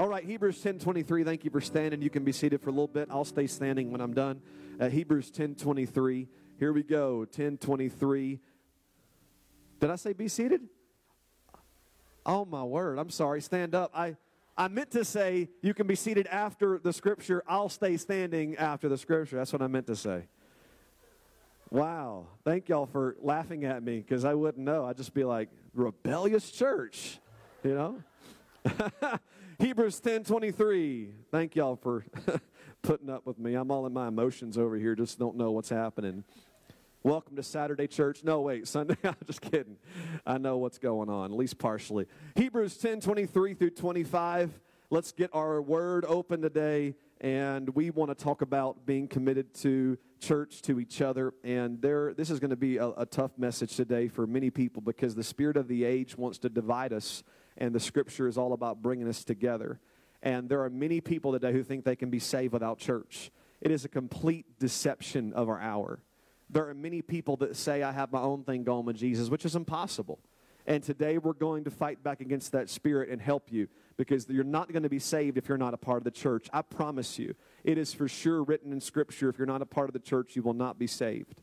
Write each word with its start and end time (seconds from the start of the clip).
All 0.00 0.08
right, 0.08 0.24
Hebrews 0.24 0.62
10:23. 0.62 1.24
Thank 1.24 1.44
you 1.44 1.50
for 1.50 1.60
standing. 1.60 2.00
You 2.00 2.08
can 2.08 2.24
be 2.24 2.32
seated 2.32 2.62
for 2.62 2.70
a 2.70 2.72
little 2.72 2.88
bit. 2.88 3.08
I'll 3.10 3.22
stay 3.22 3.46
standing 3.46 3.92
when 3.92 4.00
I'm 4.00 4.14
done. 4.14 4.40
Uh, 4.80 4.88
Hebrews 4.88 5.30
10:23. 5.30 6.26
Here 6.58 6.72
we 6.72 6.82
go. 6.82 7.26
10:23. 7.26 8.40
Did 9.78 9.90
I 9.90 9.96
say 9.96 10.14
be 10.14 10.26
seated? 10.26 10.62
Oh 12.24 12.46
my 12.46 12.64
word. 12.64 12.98
I'm 12.98 13.10
sorry. 13.10 13.42
Stand 13.42 13.74
up. 13.74 13.90
I 13.94 14.16
I 14.56 14.68
meant 14.68 14.90
to 14.92 15.04
say 15.04 15.50
you 15.60 15.74
can 15.74 15.86
be 15.86 15.96
seated 15.96 16.26
after 16.28 16.78
the 16.78 16.94
scripture. 16.94 17.44
I'll 17.46 17.68
stay 17.68 17.98
standing 17.98 18.56
after 18.56 18.88
the 18.88 18.96
scripture. 18.96 19.36
That's 19.36 19.52
what 19.52 19.60
I 19.60 19.66
meant 19.66 19.86
to 19.88 19.96
say. 19.96 20.28
Wow. 21.70 22.26
Thank 22.42 22.70
y'all 22.70 22.86
for 22.86 23.16
laughing 23.20 23.66
at 23.66 23.82
me 23.82 23.98
because 23.98 24.24
I 24.24 24.32
wouldn't 24.32 24.64
know. 24.64 24.86
I'd 24.86 24.96
just 24.96 25.12
be 25.12 25.24
like, 25.24 25.50
rebellious 25.74 26.50
church, 26.50 27.18
you 27.62 27.74
know? 27.74 28.02
Hebrews 29.60 30.00
10 30.00 30.24
23. 30.24 31.10
Thank 31.30 31.54
y'all 31.54 31.76
for 31.76 32.06
putting 32.82 33.10
up 33.10 33.26
with 33.26 33.38
me. 33.38 33.52
I'm 33.52 33.70
all 33.70 33.84
in 33.84 33.92
my 33.92 34.08
emotions 34.08 34.56
over 34.56 34.74
here, 34.76 34.94
just 34.94 35.18
don't 35.18 35.36
know 35.36 35.50
what's 35.50 35.68
happening. 35.68 36.24
Welcome 37.02 37.36
to 37.36 37.42
Saturday 37.42 37.86
church. 37.86 38.24
No, 38.24 38.40
wait, 38.40 38.66
Sunday. 38.66 38.96
I'm 39.04 39.14
just 39.26 39.42
kidding. 39.42 39.76
I 40.26 40.38
know 40.38 40.56
what's 40.56 40.78
going 40.78 41.10
on, 41.10 41.30
at 41.30 41.36
least 41.36 41.58
partially. 41.58 42.06
Hebrews 42.36 42.78
10 42.78 43.00
23 43.00 43.52
through 43.52 43.70
25. 43.72 44.58
Let's 44.88 45.12
get 45.12 45.28
our 45.34 45.60
word 45.60 46.06
open 46.08 46.40
today, 46.40 46.94
and 47.20 47.68
we 47.74 47.90
want 47.90 48.10
to 48.10 48.14
talk 48.14 48.40
about 48.40 48.86
being 48.86 49.08
committed 49.08 49.52
to 49.56 49.98
church, 50.20 50.62
to 50.62 50.80
each 50.80 51.02
other. 51.02 51.34
And 51.44 51.82
there, 51.82 52.14
this 52.14 52.30
is 52.30 52.40
going 52.40 52.48
to 52.48 52.56
be 52.56 52.78
a, 52.78 52.88
a 52.96 53.04
tough 53.04 53.32
message 53.36 53.76
today 53.76 54.08
for 54.08 54.26
many 54.26 54.48
people 54.48 54.80
because 54.80 55.14
the 55.14 55.22
spirit 55.22 55.58
of 55.58 55.68
the 55.68 55.84
age 55.84 56.16
wants 56.16 56.38
to 56.38 56.48
divide 56.48 56.94
us 56.94 57.22
and 57.60 57.74
the 57.74 57.80
scripture 57.80 58.26
is 58.26 58.38
all 58.38 58.52
about 58.52 58.82
bringing 58.82 59.06
us 59.06 59.22
together. 59.22 59.78
And 60.22 60.48
there 60.48 60.64
are 60.64 60.70
many 60.70 61.00
people 61.00 61.32
today 61.32 61.52
who 61.52 61.62
think 61.62 61.84
they 61.84 61.96
can 61.96 62.10
be 62.10 62.18
saved 62.18 62.52
without 62.52 62.78
church. 62.78 63.30
It 63.60 63.70
is 63.70 63.84
a 63.84 63.88
complete 63.88 64.58
deception 64.58 65.32
of 65.34 65.48
our 65.48 65.60
hour. 65.60 66.00
There 66.48 66.68
are 66.68 66.74
many 66.74 67.02
people 67.02 67.36
that 67.36 67.54
say, 67.56 67.82
I 67.82 67.92
have 67.92 68.10
my 68.10 68.20
own 68.20 68.42
thing 68.42 68.64
going 68.64 68.86
with 68.86 68.96
Jesus, 68.96 69.28
which 69.28 69.44
is 69.44 69.54
impossible. 69.54 70.18
And 70.66 70.82
today 70.82 71.18
we're 71.18 71.32
going 71.32 71.64
to 71.64 71.70
fight 71.70 72.02
back 72.02 72.20
against 72.20 72.52
that 72.52 72.68
spirit 72.68 73.08
and 73.08 73.20
help 73.20 73.50
you 73.52 73.68
because 73.96 74.28
you're 74.28 74.44
not 74.44 74.72
going 74.72 74.82
to 74.82 74.88
be 74.88 74.98
saved 74.98 75.38
if 75.38 75.48
you're 75.48 75.58
not 75.58 75.74
a 75.74 75.78
part 75.78 75.98
of 75.98 76.04
the 76.04 76.10
church. 76.10 76.48
I 76.52 76.62
promise 76.62 77.18
you. 77.18 77.34
It 77.64 77.78
is 77.78 77.92
for 77.92 78.08
sure 78.08 78.42
written 78.42 78.72
in 78.72 78.80
Scripture 78.80 79.28
if 79.28 79.38
you're 79.38 79.46
not 79.46 79.62
a 79.62 79.66
part 79.66 79.88
of 79.88 79.92
the 79.92 80.00
church, 80.00 80.36
you 80.36 80.42
will 80.42 80.54
not 80.54 80.78
be 80.78 80.86
saved. 80.86 81.42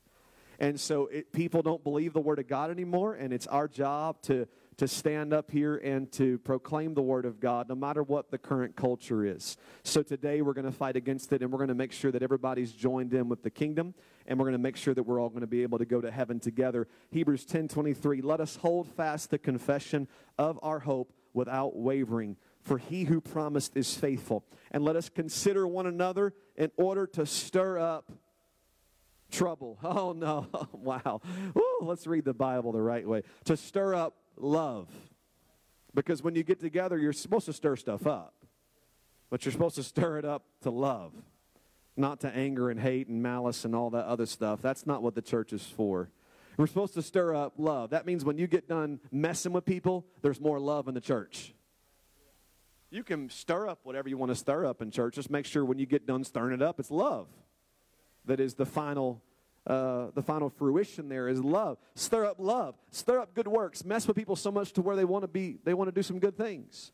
And 0.59 0.79
so 0.79 1.07
it, 1.07 1.31
people 1.31 1.61
don't 1.61 1.83
believe 1.83 2.13
the 2.13 2.21
Word 2.21 2.39
of 2.39 2.47
God 2.47 2.71
anymore, 2.71 3.13
and 3.13 3.31
it's 3.31 3.47
our 3.47 3.67
job 3.67 4.21
to 4.23 4.47
to 4.77 4.87
stand 4.87 5.33
up 5.33 5.49
here 5.49 5.75
and 5.77 6.11
to 6.11 6.37
proclaim 6.39 6.93
the 6.93 7.01
Word 7.01 7.25
of 7.25 7.39
God, 7.39 7.67
no 7.67 7.75
matter 7.75 8.03
what 8.03 8.29
the 8.29 8.37
current 8.37 8.75
culture 8.75 9.25
is. 9.25 9.57
So 9.83 10.03
today 10.03 10.41
we're 10.41 10.53
going 10.53 10.65
to 10.65 10.71
fight 10.71 10.95
against 10.95 11.33
it, 11.33 11.41
and 11.41 11.51
we're 11.51 11.57
going 11.57 11.69
to 11.69 11.75
make 11.75 11.91
sure 11.91 12.11
that 12.11 12.21
everybody's 12.21 12.71
joined 12.71 13.13
in 13.13 13.27
with 13.27 13.41
the 13.41 13.49
kingdom, 13.49 13.95
and 14.27 14.37
we're 14.37 14.45
going 14.45 14.53
to 14.53 14.59
make 14.59 14.77
sure 14.77 14.93
that 14.93 15.03
we're 15.03 15.19
all 15.19 15.29
going 15.29 15.41
to 15.41 15.47
be 15.47 15.63
able 15.63 15.79
to 15.79 15.85
go 15.85 15.99
to 15.99 16.11
heaven 16.11 16.39
together. 16.39 16.87
Hebrews 17.09 17.45
10 17.45 17.69
23. 17.69 18.21
Let 18.21 18.39
us 18.39 18.57
hold 18.57 18.87
fast 18.87 19.31
the 19.31 19.39
confession 19.39 20.07
of 20.37 20.59
our 20.61 20.79
hope 20.79 21.11
without 21.33 21.75
wavering. 21.75 22.37
For 22.61 22.77
he 22.77 23.05
who 23.05 23.21
promised 23.21 23.77
is 23.77 23.95
faithful. 23.95 24.45
And 24.71 24.83
let 24.83 24.95
us 24.95 25.09
consider 25.09 25.65
one 25.67 25.87
another 25.87 26.33
in 26.55 26.69
order 26.75 27.07
to 27.07 27.25
stir 27.25 27.79
up 27.79 28.11
trouble. 29.31 29.79
Oh, 29.83 30.11
no. 30.11 30.47
wow. 30.73 31.21
Woo, 31.53 31.63
let's 31.81 32.05
read 32.05 32.25
the 32.25 32.33
Bible 32.33 32.71
the 32.71 32.81
right 32.81 33.07
way. 33.07 33.23
To 33.45 33.55
stir 33.55 33.95
up 33.95 34.15
love. 34.41 34.87
Because 35.93 36.23
when 36.23 36.35
you 36.35 36.43
get 36.43 36.59
together, 36.59 36.97
you're 36.97 37.13
supposed 37.13 37.45
to 37.45 37.53
stir 37.53 37.75
stuff 37.75 38.05
up, 38.05 38.33
but 39.29 39.45
you're 39.45 39.51
supposed 39.51 39.75
to 39.75 39.83
stir 39.83 40.19
it 40.19 40.25
up 40.25 40.43
to 40.61 40.69
love, 40.69 41.13
not 41.95 42.19
to 42.21 42.29
anger 42.29 42.69
and 42.69 42.79
hate 42.79 43.07
and 43.07 43.21
malice 43.21 43.65
and 43.65 43.75
all 43.75 43.89
that 43.91 44.05
other 44.05 44.25
stuff. 44.25 44.61
That's 44.61 44.85
not 44.85 45.01
what 45.01 45.15
the 45.15 45.21
church 45.21 45.53
is 45.53 45.63
for. 45.63 46.09
We're 46.57 46.67
supposed 46.67 46.95
to 46.95 47.01
stir 47.01 47.35
up 47.35 47.53
love. 47.57 47.91
That 47.91 48.05
means 48.05 48.25
when 48.25 48.37
you 48.37 48.47
get 48.47 48.67
done 48.67 48.99
messing 49.11 49.53
with 49.53 49.65
people, 49.65 50.05
there's 50.21 50.41
more 50.41 50.59
love 50.59 50.87
in 50.87 50.93
the 50.93 51.01
church. 51.01 51.53
You 52.89 53.03
can 53.03 53.29
stir 53.29 53.67
up 53.67 53.79
whatever 53.83 54.09
you 54.09 54.17
want 54.17 54.31
to 54.31 54.35
stir 54.35 54.65
up 54.65 54.81
in 54.81 54.91
church. 54.91 55.15
Just 55.15 55.29
make 55.29 55.45
sure 55.45 55.65
when 55.65 55.77
you 55.77 55.85
get 55.85 56.07
done 56.07 56.23
stirring 56.23 56.53
it 56.53 56.61
up, 56.61 56.79
it's 56.79 56.89
love 56.89 57.27
that 58.27 58.39
is 58.39 58.55
the 58.55 58.65
final 58.65 59.23
uh, 59.67 60.11
the 60.15 60.23
final 60.23 60.49
fruition 60.49 61.09
there 61.09 61.27
is 61.27 61.43
love. 61.43 61.77
Stir 61.93 62.25
up 62.25 62.37
love. 62.39 62.75
Stir 62.91 63.19
up 63.19 63.33
good 63.33 63.47
works. 63.47 63.83
Mess 63.83 64.07
with 64.07 64.15
people 64.15 64.37
so 64.37 64.49
much 64.49 64.71
to 64.73 64.81
where 64.81 64.95
they 64.95 65.05
want 65.05 65.23
to 65.23 65.27
be, 65.27 65.59
they 65.65 65.73
want 65.73 65.89
to 65.89 65.91
do 65.91 66.01
some 66.01 66.19
good 66.19 66.37
things. 66.37 66.93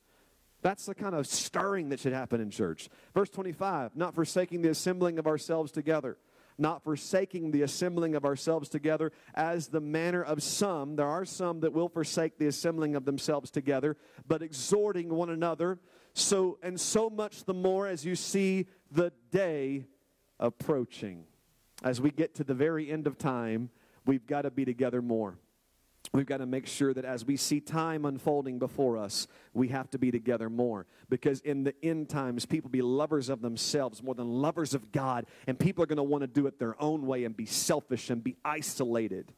That's 0.63 0.85
the 0.85 0.95
kind 0.95 1.13
of 1.13 1.27
stirring 1.27 1.89
that 1.89 1.99
should 1.99 2.13
happen 2.13 2.41
in 2.41 2.49
church. 2.49 2.89
Verse 3.13 3.29
25, 3.29 3.95
not 3.95 4.15
forsaking 4.15 4.61
the 4.61 4.69
assembling 4.69 5.19
of 5.19 5.27
ourselves 5.27 5.71
together. 5.71 6.17
Not 6.57 6.83
forsaking 6.83 7.51
the 7.51 7.63
assembling 7.63 8.15
of 8.15 8.25
ourselves 8.25 8.69
together 8.69 9.11
as 9.33 9.67
the 9.67 9.81
manner 9.81 10.23
of 10.23 10.41
some. 10.43 10.95
There 10.95 11.07
are 11.07 11.25
some 11.25 11.61
that 11.61 11.73
will 11.73 11.89
forsake 11.89 12.37
the 12.37 12.45
assembling 12.45 12.95
of 12.95 13.05
themselves 13.05 13.49
together, 13.49 13.97
but 14.27 14.43
exhorting 14.43 15.09
one 15.09 15.31
another. 15.31 15.79
So, 16.13 16.59
and 16.61 16.79
so 16.79 17.09
much 17.09 17.45
the 17.45 17.55
more 17.55 17.87
as 17.87 18.05
you 18.05 18.15
see 18.15 18.67
the 18.91 19.11
day 19.31 19.87
approaching 20.39 21.25
as 21.81 21.99
we 21.99 22.11
get 22.11 22.35
to 22.35 22.43
the 22.43 22.53
very 22.53 22.91
end 22.91 23.07
of 23.07 23.17
time, 23.17 23.69
we've 24.05 24.25
got 24.27 24.43
to 24.43 24.51
be 24.51 24.65
together 24.65 25.01
more. 25.01 25.37
We've 26.11 26.25
got 26.25 26.37
to 26.37 26.45
make 26.45 26.67
sure 26.67 26.93
that 26.93 27.05
as 27.05 27.25
we 27.25 27.37
see 27.37 27.59
time 27.59 28.05
unfolding 28.05 28.59
before 28.59 28.97
us, 28.97 29.27
we 29.53 29.69
have 29.69 29.89
to 29.91 29.97
be 29.97 30.11
together 30.11 30.49
more. 30.49 30.85
Because 31.09 31.39
in 31.39 31.63
the 31.63 31.73
end 31.81 32.09
times, 32.09 32.45
people 32.45 32.69
be 32.69 32.81
lovers 32.81 33.29
of 33.29 33.41
themselves 33.41 34.03
more 34.03 34.13
than 34.13 34.27
lovers 34.27 34.73
of 34.75 34.91
God. 34.91 35.25
And 35.47 35.57
people 35.57 35.83
are 35.83 35.87
going 35.87 35.97
to 35.97 36.03
want 36.03 36.21
to 36.21 36.27
do 36.27 36.45
it 36.45 36.59
their 36.59 36.79
own 36.81 37.07
way 37.07 37.23
and 37.23 37.35
be 37.35 37.45
selfish 37.45 38.09
and 38.09 38.23
be 38.23 38.35
isolated. 38.45 39.33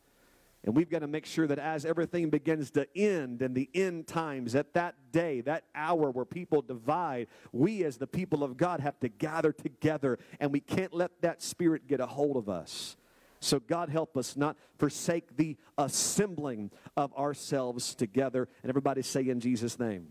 And 0.66 0.76
we've 0.76 0.90
got 0.90 1.00
to 1.00 1.08
make 1.08 1.28
sure 1.28 1.46
that 1.46 1.60
as 1.60 1.86
everything 1.86 2.32
begins 2.32 2.72
to 2.72 2.88
end 2.98 3.44
and 3.44 3.54
the 3.54 3.70
end 3.76 4.08
times, 4.08 4.56
at 4.56 4.74
that 4.74 4.96
day, 5.12 5.42
that 5.42 5.66
hour 5.76 6.10
where 6.10 6.26
people 6.26 6.64
divide, 6.64 7.28
we 7.52 7.84
as 7.84 7.98
the 7.98 8.08
people 8.08 8.44
of 8.44 8.58
God 8.58 8.80
have 8.80 9.00
to 9.02 9.08
gather 9.08 9.52
together 9.52 10.18
and 10.40 10.52
we 10.52 10.60
can't 10.60 10.92
let 10.92 11.22
that 11.22 11.44
spirit 11.44 11.88
get 11.88 12.00
a 12.00 12.08
hold 12.08 12.36
of 12.36 12.50
us. 12.50 12.98
So, 13.42 13.60
God 13.60 13.90
help 13.90 14.18
us 14.18 14.36
not 14.36 14.58
forsake 14.80 15.38
the 15.38 15.56
assembling 15.78 16.72
of 16.98 17.14
ourselves 17.14 17.94
together. 17.94 18.48
And 18.64 18.70
everybody 18.72 19.04
say 19.04 19.30
in 19.30 19.40
Jesus' 19.40 19.78
name. 19.78 20.08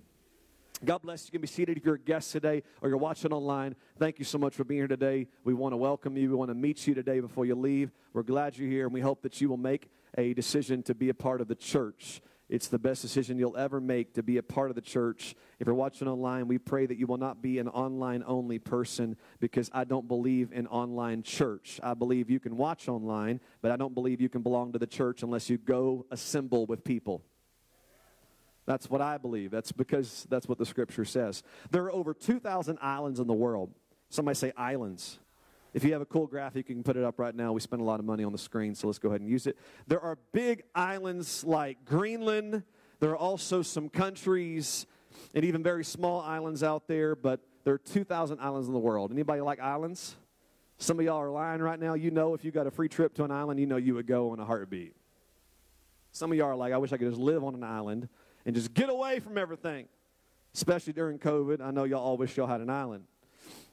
God 0.84 1.02
bless 1.02 1.22
you. 1.22 1.26
You 1.28 1.32
can 1.32 1.40
be 1.40 1.48
seated 1.48 1.78
if 1.78 1.84
you're 1.84 1.94
a 1.94 1.98
guest 1.98 2.30
today 2.30 2.62
or 2.80 2.88
you're 2.88 2.98
watching 2.98 3.32
online. 3.32 3.74
Thank 3.98 4.20
you 4.20 4.24
so 4.24 4.38
much 4.38 4.54
for 4.54 4.62
being 4.62 4.80
here 4.80 4.88
today. 4.88 5.26
We 5.42 5.54
want 5.54 5.72
to 5.72 5.76
welcome 5.76 6.16
you. 6.16 6.30
We 6.30 6.36
want 6.36 6.50
to 6.50 6.54
meet 6.54 6.86
you 6.86 6.94
today 6.94 7.18
before 7.18 7.44
you 7.44 7.56
leave. 7.56 7.90
We're 8.12 8.22
glad 8.22 8.56
you're 8.56 8.68
here, 8.68 8.84
and 8.84 8.92
we 8.92 9.00
hope 9.00 9.22
that 9.22 9.40
you 9.40 9.48
will 9.48 9.56
make 9.56 9.88
a 10.16 10.34
decision 10.34 10.82
to 10.84 10.94
be 10.94 11.08
a 11.08 11.14
part 11.14 11.40
of 11.40 11.48
the 11.48 11.54
church. 11.54 12.20
It's 12.48 12.68
the 12.68 12.78
best 12.78 13.00
decision 13.00 13.38
you'll 13.38 13.56
ever 13.56 13.80
make 13.80 14.14
to 14.14 14.22
be 14.22 14.36
a 14.36 14.42
part 14.42 14.70
of 14.70 14.76
the 14.76 14.82
church. 14.82 15.34
If 15.58 15.66
you're 15.66 15.74
watching 15.74 16.06
online, 16.06 16.46
we 16.46 16.58
pray 16.58 16.84
that 16.84 16.98
you 16.98 17.06
will 17.06 17.16
not 17.16 17.40
be 17.40 17.58
an 17.58 17.68
online 17.68 18.22
only 18.26 18.58
person 18.58 19.16
because 19.40 19.70
I 19.72 19.84
don't 19.84 20.06
believe 20.06 20.52
in 20.52 20.66
online 20.66 21.22
church. 21.22 21.80
I 21.82 21.94
believe 21.94 22.28
you 22.28 22.38
can 22.38 22.56
watch 22.56 22.86
online, 22.86 23.40
but 23.62 23.70
I 23.70 23.76
don't 23.76 23.94
believe 23.94 24.20
you 24.20 24.28
can 24.28 24.42
belong 24.42 24.72
to 24.72 24.78
the 24.78 24.86
church 24.86 25.22
unless 25.22 25.48
you 25.48 25.56
go 25.56 26.04
assemble 26.10 26.66
with 26.66 26.84
people. 26.84 27.22
That's 28.66 28.88
what 28.90 29.00
I 29.00 29.18
believe. 29.18 29.50
That's 29.50 29.72
because 29.72 30.26
that's 30.28 30.48
what 30.48 30.58
the 30.58 30.66
scripture 30.66 31.04
says. 31.04 31.42
There 31.70 31.84
are 31.84 31.92
over 31.92 32.14
2,000 32.14 32.78
islands 32.80 33.20
in 33.20 33.26
the 33.26 33.34
world. 33.34 33.74
Somebody 34.10 34.36
say 34.36 34.52
islands. 34.56 35.18
If 35.74 35.82
you 35.82 35.92
have 35.92 36.00
a 36.00 36.06
cool 36.06 36.28
graphic, 36.28 36.68
you 36.68 36.74
can 36.76 36.84
put 36.84 36.96
it 36.96 37.02
up 37.02 37.18
right 37.18 37.34
now. 37.34 37.52
We 37.52 37.60
spend 37.60 37.82
a 37.82 37.84
lot 37.84 37.98
of 37.98 38.06
money 38.06 38.22
on 38.22 38.30
the 38.30 38.38
screen, 38.38 38.76
so 38.76 38.86
let's 38.86 39.00
go 39.00 39.08
ahead 39.08 39.20
and 39.20 39.28
use 39.28 39.48
it. 39.48 39.58
There 39.88 40.00
are 40.00 40.16
big 40.32 40.62
islands 40.72 41.42
like 41.42 41.84
Greenland. 41.84 42.62
There 43.00 43.10
are 43.10 43.16
also 43.16 43.60
some 43.60 43.88
countries 43.88 44.86
and 45.34 45.44
even 45.44 45.64
very 45.64 45.84
small 45.84 46.20
islands 46.20 46.62
out 46.62 46.86
there, 46.86 47.16
but 47.16 47.40
there 47.64 47.74
are 47.74 47.78
2,000 47.78 48.38
islands 48.38 48.68
in 48.68 48.72
the 48.72 48.78
world. 48.78 49.10
Anybody 49.10 49.40
like 49.40 49.58
islands? 49.58 50.14
Some 50.78 51.00
of 51.00 51.04
y'all 51.04 51.20
are 51.20 51.30
lying 51.30 51.60
right 51.60 51.78
now. 51.78 51.94
You 51.94 52.12
know 52.12 52.34
if 52.34 52.44
you 52.44 52.52
got 52.52 52.68
a 52.68 52.70
free 52.70 52.88
trip 52.88 53.14
to 53.14 53.24
an 53.24 53.32
island, 53.32 53.58
you 53.58 53.66
know 53.66 53.76
you 53.76 53.94
would 53.94 54.06
go 54.06 54.32
in 54.32 54.38
a 54.38 54.44
heartbeat. 54.44 54.94
Some 56.12 56.30
of 56.30 56.38
y'all 56.38 56.48
are 56.48 56.56
like, 56.56 56.72
I 56.72 56.76
wish 56.76 56.92
I 56.92 56.98
could 56.98 57.08
just 57.08 57.20
live 57.20 57.42
on 57.42 57.54
an 57.54 57.64
island 57.64 58.08
and 58.46 58.54
just 58.54 58.74
get 58.74 58.90
away 58.90 59.18
from 59.18 59.36
everything. 59.36 59.88
Especially 60.54 60.92
during 60.92 61.18
COVID. 61.18 61.60
I 61.60 61.72
know 61.72 61.82
y'all 61.82 62.00
all 62.00 62.16
wish 62.16 62.36
y'all 62.36 62.46
had 62.46 62.60
an 62.60 62.70
island. 62.70 63.06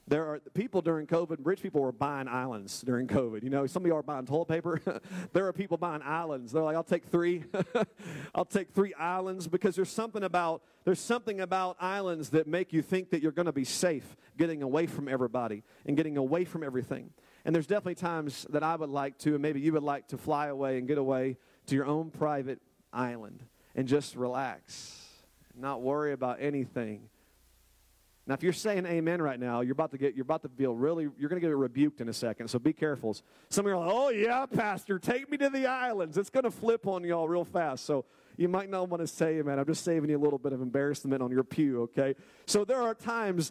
There 0.08 0.26
are 0.26 0.40
people 0.52 0.82
during 0.82 1.06
COVID, 1.06 1.38
rich 1.44 1.62
people 1.62 1.80
were 1.80 1.92
buying 1.92 2.26
islands 2.26 2.80
during 2.82 3.06
COVID. 3.06 3.44
You 3.44 3.50
know, 3.50 3.66
some 3.66 3.84
of 3.84 3.88
y'all 3.88 3.98
are 3.98 4.02
buying 4.02 4.26
toilet 4.26 4.48
paper. 4.48 4.80
there 5.32 5.46
are 5.46 5.52
people 5.52 5.76
buying 5.76 6.02
islands. 6.02 6.52
They're 6.52 6.62
like, 6.62 6.74
I'll 6.74 6.82
take 6.82 7.06
three. 7.06 7.44
I'll 8.34 8.44
take 8.44 8.72
three 8.72 8.94
islands 8.94 9.46
because 9.46 9.76
there's 9.76 9.90
something 9.90 10.24
about 10.24 10.62
there's 10.84 10.98
something 10.98 11.40
about 11.40 11.76
islands 11.80 12.30
that 12.30 12.48
make 12.48 12.72
you 12.72 12.82
think 12.82 13.10
that 13.10 13.22
you're 13.22 13.32
going 13.32 13.46
to 13.46 13.52
be 13.52 13.64
safe 13.64 14.16
getting 14.36 14.62
away 14.62 14.86
from 14.86 15.06
everybody 15.06 15.62
and 15.86 15.96
getting 15.96 16.16
away 16.16 16.44
from 16.44 16.64
everything. 16.64 17.10
And 17.44 17.54
there's 17.54 17.68
definitely 17.68 17.94
times 17.94 18.46
that 18.50 18.64
I 18.64 18.74
would 18.74 18.90
like 18.90 19.18
to, 19.18 19.34
and 19.34 19.42
maybe 19.42 19.60
you 19.60 19.72
would 19.72 19.82
like 19.84 20.08
to 20.08 20.18
fly 20.18 20.48
away 20.48 20.78
and 20.78 20.88
get 20.88 20.98
away 20.98 21.36
to 21.66 21.76
your 21.76 21.86
own 21.86 22.10
private 22.10 22.60
island 22.92 23.44
and 23.76 23.86
just 23.86 24.16
relax, 24.16 25.06
not 25.54 25.82
worry 25.82 26.12
about 26.12 26.38
anything 26.40 27.08
Now, 28.26 28.34
if 28.34 28.42
you're 28.44 28.52
saying 28.52 28.86
amen 28.86 29.20
right 29.20 29.38
now, 29.38 29.62
you're 29.62 29.72
about 29.72 29.90
to 29.90 29.98
get, 29.98 30.14
you're 30.14 30.22
about 30.22 30.42
to 30.42 30.48
feel 30.48 30.76
really, 30.76 31.08
you're 31.18 31.28
going 31.28 31.40
to 31.40 31.46
get 31.46 31.56
rebuked 31.56 32.00
in 32.00 32.08
a 32.08 32.12
second. 32.12 32.46
So 32.48 32.60
be 32.60 32.72
careful. 32.72 33.16
Some 33.48 33.66
of 33.66 33.70
you 33.70 33.76
are 33.76 33.84
like, 33.84 33.92
oh, 33.92 34.08
yeah, 34.10 34.46
Pastor, 34.46 35.00
take 35.00 35.28
me 35.28 35.36
to 35.38 35.48
the 35.48 35.66
islands. 35.66 36.16
It's 36.16 36.30
going 36.30 36.44
to 36.44 36.50
flip 36.52 36.86
on 36.86 37.02
y'all 37.02 37.26
real 37.26 37.44
fast. 37.44 37.84
So 37.84 38.04
you 38.36 38.48
might 38.48 38.70
not 38.70 38.88
want 38.88 39.00
to 39.00 39.08
say 39.08 39.38
amen. 39.38 39.58
I'm 39.58 39.66
just 39.66 39.84
saving 39.84 40.08
you 40.08 40.16
a 40.16 40.22
little 40.22 40.38
bit 40.38 40.52
of 40.52 40.62
embarrassment 40.62 41.20
on 41.20 41.32
your 41.32 41.42
pew, 41.42 41.82
okay? 41.82 42.14
So 42.46 42.64
there 42.64 42.80
are 42.80 42.94
times 42.94 43.50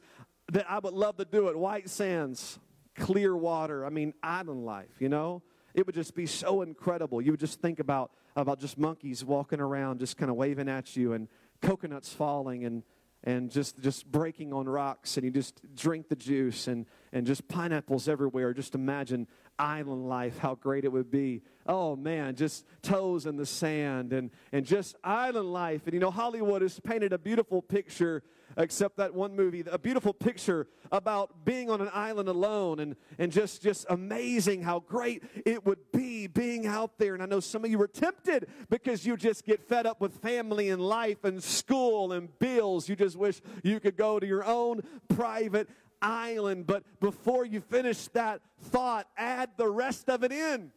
that 0.53 0.65
I 0.69 0.79
would 0.79 0.94
love 0.94 1.18
to 1.18 1.25
do 1.25 1.50
it. 1.50 1.57
White 1.57 1.89
sands, 1.89 2.57
clear 2.95 3.35
water. 3.35 3.85
I 3.85 3.89
mean, 3.89 4.13
island 4.23 4.65
life, 4.65 4.95
you 5.00 5.09
know? 5.09 5.41
It 5.73 5.85
would 5.85 5.95
just 5.95 6.15
be 6.15 6.25
so 6.25 6.62
incredible. 6.62 7.21
You 7.21 7.31
would 7.31 7.39
just 7.39 7.62
think 7.62 7.79
about, 7.79 8.12
about 8.38 8.59
just 8.59 8.77
monkeys 8.77 9.23
walking 9.23 9.59
around, 9.59 10.00
just 10.00 10.18
kind 10.18 10.31
of 10.31 10.38
waving 10.38 10.69
at 10.69 10.95
you, 10.95 11.13
and 11.13 11.27
coconuts 11.62 12.13
falling, 12.13 12.63
and 12.65 12.83
and 13.23 13.51
just, 13.51 13.79
just 13.81 14.12
breaking 14.12 14.51
on 14.51 14.68
rocks 14.68 15.18
and 15.18 15.23
you 15.23 15.31
just 15.31 15.62
drink 15.75 16.09
the 16.09 16.15
juice 16.15 16.68
and, 16.68 16.85
and 17.13 17.25
just 17.25 17.47
pineapples 17.47 18.07
everywhere. 18.07 18.53
Just 18.53 18.73
imagine 18.73 19.27
island 19.62 20.10
life, 20.10 20.40
how 20.40 20.56
great 20.56 20.84
it 20.84 20.92
would 20.92 21.12
be. 21.12 21.44
Oh 21.68 21.96
man, 21.96 22.36
just 22.36 22.66
toes 22.81 23.25
in 23.28 23.38
the 23.38 23.46
sand 23.46 24.12
and, 24.12 24.31
and 24.52 24.66
just 24.66 24.96
island 25.04 25.54
life. 25.54 25.84
And 25.86 25.94
you 25.94 26.00
know, 26.00 26.12
Hollywood 26.12 26.63
has 26.63 26.80
painted 26.80 27.13
a 27.13 27.19
beautiful 27.19 27.62
picture 27.62 28.24
except 28.58 28.98
that 28.98 29.13
one 29.13 29.36
movie, 29.36 29.63
a 29.72 29.78
beautiful 29.78 30.13
picture 30.13 30.68
about 30.92 31.46
being 31.46 31.69
on 31.69 31.80
an 31.80 31.90
island 31.94 32.28
alone 32.28 32.80
and, 32.80 32.96
and 33.18 33.31
just, 33.31 33.62
just 33.62 33.86
amazing 33.90 34.62
how 34.62 34.80
great 34.80 35.24
it 35.46 35.66
would 35.66 35.80
be 35.94 36.28
being 36.28 36.68
out 36.68 36.98
there. 36.98 37.14
And 37.14 37.24
I 37.24 37.28
know 37.28 37.40
some 37.40 37.64
of 37.64 37.72
you 37.72 37.78
were 37.78 37.88
tempted 37.88 38.48
because 38.69 39.06
you 39.06 39.16
just 39.16 39.46
get 39.46 39.62
fed 39.62 39.86
up 39.86 40.02
with 40.02 40.16
family 40.16 40.69
and 40.69 40.81
life 40.81 41.24
and 41.24 41.42
school 41.42 42.12
and 42.12 42.28
bills. 42.40 42.90
You 42.90 42.96
just 42.96 43.16
wish 43.16 43.42
you 43.64 43.80
could 43.80 43.96
go 43.96 44.19
to 44.19 44.28
your 44.28 44.44
own 44.44 44.81
private 45.07 45.69
island. 46.01 46.68
But 46.68 46.83
before 47.00 47.45
you 47.45 47.62
finish 47.62 48.07
that 48.09 48.42
thought, 48.59 49.07
add 49.18 49.51
the 49.57 49.69
rest 49.69 50.09
of 50.09 50.24
it 50.24 50.31
in 50.31 50.71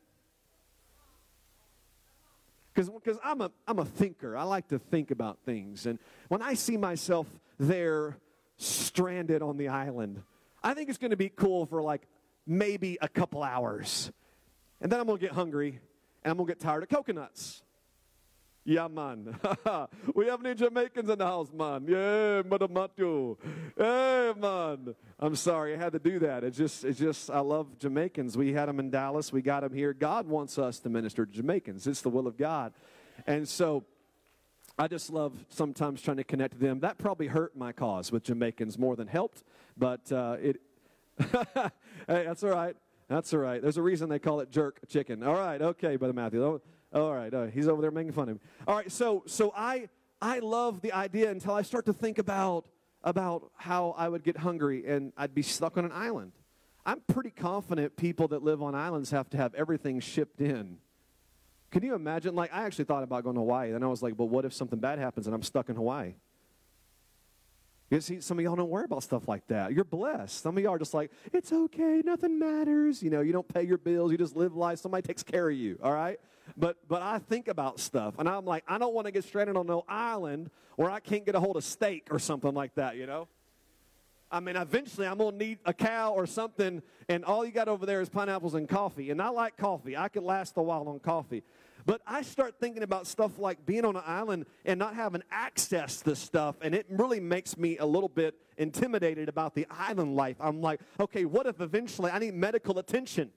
because 2.75 3.19
I'm 3.23 3.41
a, 3.41 3.53
I'm 3.69 3.79
a 3.79 3.85
thinker. 3.85 4.37
I 4.37 4.43
like 4.43 4.69
to 4.69 4.81
think 4.81 5.13
about 5.13 5.39
things. 5.45 5.87
And 5.87 6.01
when 6.27 6.43
I 6.43 6.55
see 6.55 6.77
myself 6.77 7.29
there 7.59 8.19
stranded 8.57 9.43
on 9.43 9.57
the 9.57 9.69
island. 9.69 10.23
I 10.63 10.75
think 10.75 10.89
it's 10.89 10.99
going 10.99 11.11
to 11.11 11.17
be 11.17 11.29
cool 11.29 11.67
for 11.67 11.83
like 11.83 12.07
maybe 12.47 12.99
a 13.01 13.09
couple 13.09 13.43
hours. 13.43 14.11
And 14.81 14.91
then 14.91 15.01
I'm 15.01 15.07
going 15.07 15.19
to 15.19 15.25
get 15.25 15.33
hungry 15.33 15.81
and 16.23 16.31
I'm 16.31 16.37
going 16.37 16.47
to 16.47 16.53
get 16.53 16.61
tired 16.61 16.83
of 16.83 16.89
coconuts. 16.89 17.63
Yeah, 18.67 18.89
man. 18.89 19.39
we 20.15 20.27
have 20.27 20.43
any 20.45 20.55
Jamaicans 20.55 21.11
in 21.11 21.19
the 21.19 21.27
house, 21.27 21.53
man. 21.53 21.85
Yeah, 21.87 22.43
Madamato. 22.43 23.37
Hey, 23.77 24.33
man. 24.41 24.95
I'm 25.19 25.37
sorry, 25.37 25.75
I 25.75 25.77
had 25.77 25.93
to 25.93 25.99
do 25.99 26.19
that. 26.21 26.45
It's 26.45 26.57
just, 26.57 26.83
it's 26.85 26.99
just, 26.99 27.31
I 27.31 27.41
love 27.41 27.79
Jamaicans. 27.79 28.39
We 28.39 28.55
had 28.55 28.69
them 28.69 28.81
in 28.81 28.91
Dallas. 28.91 29.33
We 29.33 29.43
got 29.43 29.61
them 29.61 29.75
here. 29.75 29.93
God 29.93 30.27
wants 30.27 30.59
us 30.59 30.79
to 30.81 30.89
minister 30.89 31.27
to 31.27 31.33
Jamaicans. 31.33 31.87
It's 31.87 32.01
the 32.01 32.09
will 32.09 32.27
of 32.27 32.39
God. 32.39 32.73
And 33.27 33.47
so 33.47 33.85
I 34.79 34.89
just 34.89 35.11
love 35.11 35.45
sometimes 35.51 36.01
trying 36.01 36.17
to 36.17 36.25
connect 36.25 36.55
to 36.55 36.59
them. 36.59 36.81
That 36.81 36.97
probably 36.97 37.27
hurt 37.27 37.55
my 37.55 37.73
cause 37.73 38.11
with 38.11 38.25
Jamaicans 38.25 38.79
more 38.79 38.97
than 38.97 39.09
helped, 39.09 39.45
but 39.77 40.11
uh, 40.11 40.37
it. 40.41 40.61
hey, 41.33 41.71
that's 42.07 42.43
all 42.43 42.51
right. 42.51 42.77
That's 43.09 43.33
all 43.35 43.41
right. 43.41 43.61
There's 43.61 43.77
a 43.77 43.83
reason 43.83 44.09
they 44.09 44.19
call 44.19 44.41
it 44.41 44.51
jerk 44.51 44.81
chicken. 44.89 45.23
All 45.23 45.35
right, 45.35 45.61
okay, 45.61 45.97
Brother 45.97 46.15
Matthew. 46.15 46.43
Oh, 46.43 46.61
all 46.95 47.15
right, 47.15 47.33
all 47.33 47.43
right. 47.43 47.53
he's 47.53 47.69
over 47.69 47.83
there 47.83 47.91
making 47.91 48.13
fun 48.13 48.29
of 48.29 48.37
me. 48.37 48.41
All 48.67 48.77
right, 48.77 48.91
so 48.91 49.23
so 49.27 49.53
I 49.57 49.89
I 50.21 50.39
love 50.39 50.81
the 50.81 50.93
idea 50.93 51.31
until 51.31 51.53
I 51.53 51.63
start 51.63 51.87
to 51.87 51.93
think 51.93 52.19
about 52.19 52.67
about 53.03 53.51
how 53.57 53.95
I 53.99 54.09
would 54.09 54.25
get 54.25 54.39
hungry 54.39 54.87
and 54.87 55.13
I'd 55.17 55.35
be 55.35 55.43
stuck 55.43 55.77
on 55.77 55.85
an 55.85 55.93
island. 55.93 56.33
I'm 56.87 57.01
pretty 57.01 57.31
confident 57.31 57.97
people 57.97 58.29
that 58.29 58.43
live 58.43 58.63
on 58.63 58.75
islands 58.75 59.11
have 59.11 59.29
to 59.31 59.37
have 59.37 59.55
everything 59.55 60.01
shipped 60.01 60.41
in 60.41 60.79
can 61.75 61.83
you 61.83 61.97
imagine? 61.97 62.37
Like, 62.37 62.55
I 62.55 62.63
actually 62.63 62.85
thought 62.85 63.03
about 63.03 63.25
going 63.25 63.35
to 63.35 63.41
Hawaii. 63.41 63.73
and 63.73 63.83
I 63.83 63.89
was 63.89 64.01
like, 64.01 64.17
but 64.17 64.27
what 64.27 64.45
if 64.45 64.55
something 64.55 64.79
bad 64.79 65.01
happens 65.01 65.27
and 65.27 65.35
I'm 65.35 65.43
stuck 65.43 65.69
in 65.69 65.75
Hawaii? 65.75 66.15
You 67.91 68.01
see, 68.01 68.21
some 68.21 68.39
of 68.39 68.45
y'all 68.45 68.55
don't 68.55 68.71
worry 68.71 68.85
about 68.85 69.03
stuff 69.03 69.27
like 69.27 69.45
that. 69.49 69.73
You're 69.73 69.83
blessed. 69.83 70.41
Some 70.41 70.57
of 70.57 70.63
y'all 70.63 70.75
are 70.75 70.79
just 70.79 70.95
like, 70.95 71.11
it's 71.33 71.53
okay, 71.53 72.01
nothing 72.05 72.39
matters. 72.39 73.03
You 73.03 73.11
know, 73.11 73.23
you 73.23 73.33
don't 73.33 73.47
pay 73.53 73.65
your 73.65 73.79
bills, 73.79 74.13
you 74.13 74.19
just 74.19 74.37
live 74.37 74.55
life. 74.55 74.79
Somebody 74.79 75.03
takes 75.03 75.25
care 75.25 75.51
of 75.51 75.57
you, 75.57 75.77
all 75.83 75.93
right? 75.93 76.21
But 76.57 76.77
but 76.89 77.03
I 77.03 77.19
think 77.19 77.49
about 77.49 77.81
stuff, 77.81 78.15
and 78.19 78.29
I'm 78.29 78.45
like, 78.45 78.65
I 78.69 78.79
don't 78.79 78.95
want 78.95 79.07
to 79.07 79.11
get 79.11 79.25
stranded 79.25 79.57
on 79.57 79.67
no 79.67 79.85
island 79.89 80.51
where 80.77 80.91
I 80.91 81.01
can't 81.01 81.25
get 81.25 81.35
a 81.35 81.41
hold 81.41 81.57
of 81.57 81.65
steak 81.65 82.09
or 82.11 82.19
something 82.19 82.53
like 82.53 82.75
that, 82.75 82.97
you 82.97 83.07
know? 83.07 83.29
I 84.31 84.41
mean, 84.41 84.57
eventually 84.57 85.07
I'm 85.07 85.19
to 85.19 85.31
need 85.31 85.59
a 85.65 85.73
cow 85.73 86.13
or 86.13 86.27
something, 86.27 86.83
and 87.09 87.25
all 87.25 87.45
you 87.45 87.53
got 87.53 87.69
over 87.69 87.87
there 87.87 88.01
is 88.01 88.09
pineapples 88.09 88.55
and 88.55 88.69
coffee. 88.69 89.11
And 89.11 89.23
I 89.23 89.29
like 89.29 89.57
coffee. 89.57 89.97
I 89.97 90.09
could 90.09 90.25
last 90.25 90.55
a 90.57 90.63
while 90.63 90.89
on 90.89 90.99
coffee. 90.99 91.45
But 91.87 92.01
I 92.07 92.23
start 92.23 92.55
thinking 92.59 92.83
about 92.83 93.07
stuff 93.07 93.39
like 93.39 93.65
being 93.65 93.85
on 93.85 93.95
an 93.95 94.03
island 94.05 94.47
and 94.65 94.79
not 94.79 94.95
having 94.95 95.23
access 95.31 96.01
to 96.03 96.17
stuff, 96.17 96.57
and 96.63 96.75
it 96.75 96.87
really 96.89 97.21
makes 97.21 97.57
me 97.57 97.79
a 97.79 97.87
little 97.87 98.09
bit 98.09 98.35
intimidated 98.57 99.29
about 99.29 99.55
the 99.55 99.67
island 99.71 100.17
life. 100.17 100.37
I'm 100.41 100.61
like, 100.61 100.81
okay, 100.99 101.27
what 101.27 101.47
if 101.47 101.61
eventually 101.61 102.11
I 102.11 102.19
need 102.19 102.35
medical 102.35 102.79
attention? 102.79 103.31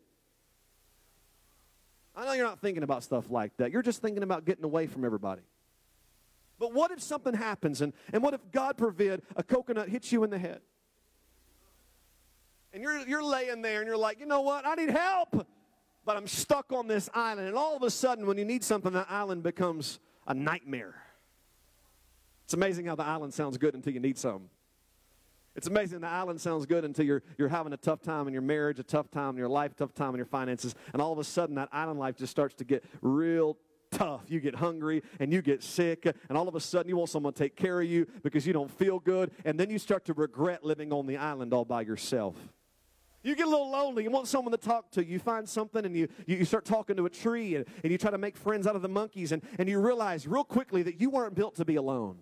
I 2.18 2.25
know 2.25 2.34
you're 2.34 2.46
not 2.46 2.60
thinking 2.60 2.84
about 2.84 3.04
stuff 3.04 3.30
like 3.30 3.56
that. 3.58 3.72
You're 3.72 3.81
just 3.81 4.02
thinking 4.02 4.24
about 4.24 4.44
getting 4.44 4.66
away 4.66 4.88
from 4.88 5.06
everybody. 5.06 5.44
But 6.60 6.74
what 6.74 6.92
if 6.92 7.02
something 7.02 7.34
happens, 7.34 7.81
and, 7.81 7.94
and 8.12 8.22
what 8.22 8.34
if 8.34 8.42
God 8.52 8.78
forbid 8.78 9.22
a 9.38 9.44
coconut 9.44 9.88
hits 9.88 10.12
you 10.12 10.24
in 10.25 10.31
the 10.31 10.40
head? 10.40 10.60
And 12.74 12.84
you're, 12.84 13.08
you're 13.08 13.24
laying 13.24 13.62
there 13.62 13.80
and 13.80 13.88
you're 13.88 13.98
like, 13.98 14.19
you 14.19 14.25
know 14.25 14.42
what? 14.42 14.66
I 14.66 14.75
need 14.75 14.90
help 14.90 15.48
but 16.08 16.16
I'm 16.16 16.25
stuck 16.25 16.72
on 16.72 16.88
this 16.88 17.10
island. 17.14 17.50
And 17.50 17.58
all 17.58 17.75
of 17.75 17.84
a 17.84 17.92
sudden, 17.92 18.25
when 18.25 18.38
you 18.38 18.46
need 18.46 18.64
something, 18.64 18.94
the 18.94 19.06
island 19.12 19.44
becomes 19.44 20.00
a 20.25 20.34
nightmare. 20.34 20.96
It's 22.46 22.54
amazing 22.54 22.86
how 22.86 22.96
the 22.96 23.04
island 23.04 23.34
sounds 23.34 23.58
good 23.58 23.75
until 23.75 23.92
you 23.92 24.00
need 24.00 24.18
something. 24.18 24.50
It's 25.57 25.65
amazing 25.65 26.01
the 26.01 26.07
island 26.07 26.39
sounds 26.39 26.68
good 26.68 26.86
until 26.86 27.04
you're, 27.04 27.24
you're 27.39 27.50
having 27.50 27.74
a 27.74 27.77
tough 27.77 28.04
time 28.04 28.27
in 28.27 28.33
your 28.33 28.44
marriage, 28.44 28.77
a 28.77 28.83
tough 28.83 29.09
time 29.09 29.31
in 29.31 29.38
your 29.38 29.50
life, 29.50 29.71
a 29.71 29.75
tough 29.75 29.95
time 29.95 30.12
in 30.12 30.18
your 30.18 30.27
finances, 30.27 30.75
and 30.94 31.01
all 31.01 31.12
of 31.12 31.18
a 31.18 31.24
sudden 31.24 31.56
that 31.56 31.68
island 31.71 32.00
life 32.00 32.15
just 32.15 32.30
starts 32.30 32.54
to 32.56 32.63
get 32.63 32.83
real 33.01 33.57
tough. 33.89 34.21
You 34.27 34.39
get 34.39 34.54
hungry 34.54 35.01
and 35.19 35.33
you 35.33 35.42
get 35.42 35.63
sick, 35.63 36.06
and 36.06 36.38
all 36.38 36.48
of 36.48 36.54
a 36.54 36.59
sudden 36.59 36.88
you 36.88 36.95
want 36.95 37.09
someone 37.09 37.33
to 37.33 37.39
take 37.39 37.56
care 37.56 37.81
of 37.81 37.88
you 37.88 38.06
because 38.21 38.45
you 38.45 38.54
don't 38.54 38.69
feel 38.69 39.00
good, 39.00 39.31
and 39.45 39.59
then 39.59 39.71
you 39.71 39.80
start 39.80 40.06
to 40.06 40.13
regret 40.13 40.63
living 40.63 40.94
on 40.94 41.07
the 41.07 41.18
island 41.18 41.51
all 41.56 41.65
by 41.65 41.81
yourself. 41.81 42.36
You 43.23 43.35
get 43.35 43.47
a 43.47 43.49
little 43.49 43.71
lonely. 43.71 44.04
You 44.04 44.11
want 44.11 44.28
someone 44.28 44.52
to 44.52 44.59
talk 44.59 44.92
to. 44.92 45.04
You 45.04 45.18
find 45.18 45.49
something 45.49 45.83
and 45.85 45.97
you, 45.97 46.07
you 46.28 46.45
start 46.45 46.66
talking 46.66 46.95
to 46.97 47.07
a 47.07 47.09
tree 47.09 47.56
and, 47.56 47.66
and 47.83 47.92
you 47.92 47.97
try 47.97 48.11
to 48.11 48.19
make 48.19 48.37
friends 48.37 48.68
out 48.68 48.76
of 48.76 48.83
the 48.83 48.87
monkeys 48.87 49.31
and, 49.31 49.42
and 49.57 49.68
you 49.68 49.80
realize 49.80 50.28
real 50.28 50.44
quickly 50.44 50.83
that 50.83 51.02
you 51.02 51.09
weren't 51.09 51.33
built 51.33 51.56
to 51.56 51.66
be 51.66 51.76
alone. 51.76 52.19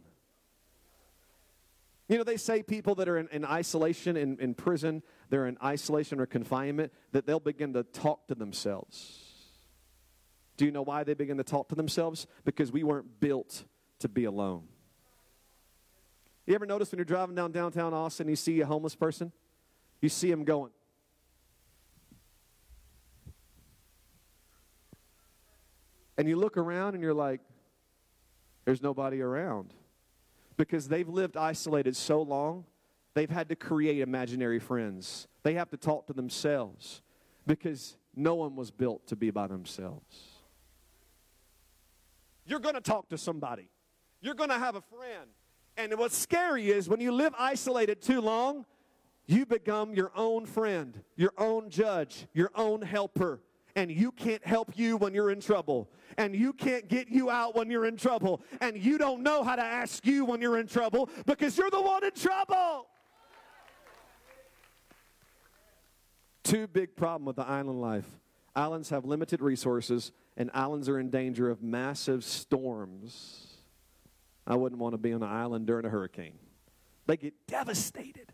You 2.08 2.18
know, 2.18 2.24
they 2.24 2.38
say 2.38 2.62
people 2.62 2.96
that 2.96 3.08
are 3.10 3.18
in, 3.18 3.28
in 3.30 3.46
isolation, 3.46 4.16
in, 4.16 4.40
in 4.40 4.54
prison, 4.54 5.02
they're 5.30 5.48
in 5.48 5.58
isolation 5.64 6.20
or 6.20 6.26
confinement, 6.26 6.94
that 7.14 7.26
they'll 7.26 7.40
begin 7.40 7.74
to 7.74 7.84
talk 7.84 8.28
to 8.28 8.36
themselves. 8.36 9.32
Do 10.58 10.66
you 10.66 10.72
know 10.72 10.84
why 10.84 11.04
they 11.04 11.16
begin 11.16 11.38
to 11.38 11.44
talk 11.44 11.70
to 11.70 11.76
themselves? 11.76 12.28
Because 12.44 12.72
we 12.72 12.84
weren't 12.84 13.20
built 13.20 13.64
to 14.00 14.08
be 14.08 14.26
alone. 14.26 14.68
You 16.46 16.54
ever 16.54 16.68
notice 16.68 16.92
when 16.92 17.00
you're 17.00 17.06
driving 17.06 17.36
down 17.36 17.52
downtown 17.52 17.94
Austin, 17.94 18.28
you 18.28 18.36
see 18.36 18.62
a 18.62 18.66
homeless 18.66 18.96
person? 18.96 19.32
You 20.00 20.10
see 20.10 20.30
him 20.30 20.44
going, 20.44 20.70
And 26.18 26.28
you 26.28 26.38
look 26.38 26.58
around 26.58 26.94
and 26.94 27.04
you're 27.04 27.14
like, 27.14 27.42
there's 28.64 28.82
nobody 28.82 29.22
around. 29.22 29.74
Because 30.58 30.88
they've 30.88 31.08
lived 31.08 31.38
isolated 31.38 31.96
so 31.96 32.22
long, 32.22 32.66
they've 33.14 33.30
had 33.30 33.50
to 33.50 33.56
create 33.56 34.00
imaginary 34.00 34.60
friends. 34.60 35.28
They 35.44 35.54
have 35.56 35.70
to 35.72 35.78
talk 35.78 36.08
to 36.08 36.14
themselves 36.14 37.02
because 37.46 37.98
no 38.16 38.36
one 38.36 38.56
was 38.56 38.72
built 38.72 39.08
to 39.08 39.16
be 39.16 39.32
by 39.32 39.48
themselves. 39.48 40.36
You're 42.46 42.60
going 42.60 42.76
to 42.76 42.82
talk 42.82 43.10
to 43.10 43.18
somebody, 43.18 43.70
you're 44.22 44.36
going 44.36 44.50
to 44.50 44.60
have 44.60 44.76
a 44.76 44.82
friend. 44.82 45.30
And 45.78 45.98
what's 45.98 46.18
scary 46.18 46.70
is 46.70 46.88
when 46.88 47.02
you 47.02 47.12
live 47.12 47.34
isolated 47.38 48.02
too 48.02 48.22
long, 48.22 48.66
you 49.26 49.46
become 49.46 49.94
your 49.94 50.12
own 50.16 50.46
friend, 50.46 51.02
your 51.18 51.34
own 51.38 51.70
judge, 51.70 52.28
your 52.34 52.50
own 52.56 52.82
helper 52.82 53.42
and 53.76 53.92
you 53.92 54.12
can't 54.12 54.46
help 54.46 54.78
you 54.78 54.98
when 54.98 55.14
you're 55.14 55.32
in 55.32 55.40
trouble, 55.40 55.90
and 56.18 56.36
you 56.36 56.54
can't 56.54 56.88
get 56.88 57.10
you 57.10 57.30
out 57.30 57.56
when 57.56 57.70
you're 57.70 57.86
in 57.86 57.98
trouble, 57.98 58.42
and 58.62 58.78
you 58.78 58.98
don't 58.98 59.22
know 59.22 59.44
how 59.44 59.56
to 59.56 59.64
ask 59.64 60.06
you 60.06 60.26
when 60.26 60.42
you're 60.42 60.60
in 60.60 60.68
trouble 60.68 61.10
because 61.26 61.58
you're 61.58 61.70
the 61.70 61.82
one 61.82 62.04
in 62.04 62.12
trouble. 62.12 62.88
Two 66.44 66.68
big 66.68 66.96
problem 66.96 67.26
with 67.26 67.36
the 67.36 67.48
island 67.48 67.82
life. 67.82 68.06
Islands 68.56 68.90
have 68.90 69.04
limited 69.04 69.42
resources, 69.42 70.12
and 70.38 70.50
islands 70.54 70.88
are 70.88 71.00
in 71.00 71.10
danger 71.10 71.50
of 71.50 71.62
massive 71.62 72.24
storms. 72.24 73.48
I 74.48 74.56
wouldn't 74.56 74.80
want 74.80 74.94
to 74.94 74.98
be 74.98 75.12
on 75.12 75.24
an 75.24 75.30
island 75.30 75.66
during 75.66 75.86
a 75.86 75.90
hurricane. 75.90 76.38
They 77.08 77.18
get 77.18 77.34
devastated. 77.48 78.32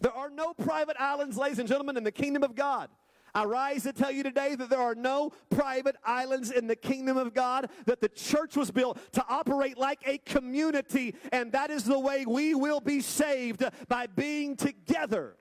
There 0.00 0.12
are 0.12 0.30
no 0.30 0.54
private 0.54 0.96
islands, 0.98 1.36
ladies 1.36 1.58
and 1.58 1.68
gentlemen, 1.68 1.96
in 1.96 2.02
the 2.02 2.12
kingdom 2.12 2.42
of 2.42 2.54
God. 2.54 2.88
I 3.34 3.44
rise 3.44 3.84
to 3.84 3.92
tell 3.92 4.10
you 4.10 4.22
today 4.22 4.54
that 4.54 4.70
there 4.70 4.80
are 4.80 4.94
no 4.94 5.32
private 5.50 5.96
islands 6.04 6.50
in 6.50 6.66
the 6.66 6.76
kingdom 6.76 7.16
of 7.16 7.34
God, 7.34 7.70
that 7.86 8.00
the 8.00 8.08
church 8.08 8.56
was 8.56 8.70
built 8.70 8.98
to 9.12 9.24
operate 9.28 9.78
like 9.78 10.00
a 10.06 10.18
community, 10.18 11.14
and 11.32 11.52
that 11.52 11.70
is 11.70 11.84
the 11.84 11.98
way 11.98 12.26
we 12.26 12.54
will 12.54 12.80
be 12.80 13.00
saved 13.00 13.64
by 13.88 14.06
being 14.06 14.56
together. 14.56 15.36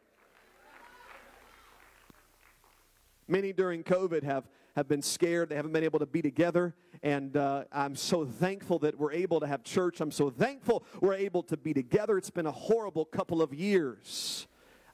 Many 3.28 3.54
during 3.54 3.84
COVID 3.84 4.24
have, 4.24 4.50
have 4.76 4.88
been 4.88 5.04
scared. 5.04 5.50
They 5.50 5.56
haven't 5.56 5.72
been 5.72 5.84
able 5.84 6.00
to 6.00 6.08
be 6.08 6.20
together. 6.20 6.74
And 7.04 7.38
uh, 7.38 7.66
I'm 7.72 7.96
so 7.96 8.26
thankful 8.26 8.80
that 8.80 8.98
we're 8.98 9.12
able 9.12 9.40
to 9.40 9.46
have 9.46 9.64
church. 9.64 10.02
I'm 10.02 10.12
so 10.12 10.32
thankful 10.32 10.84
we're 11.00 11.14
able 11.14 11.44
to 11.44 11.56
be 11.56 11.72
together. 11.72 12.18
It's 12.18 12.32
been 12.32 12.48
a 12.48 12.52
horrible 12.52 13.06
couple 13.06 13.44
of 13.44 13.54
years. 13.54 14.48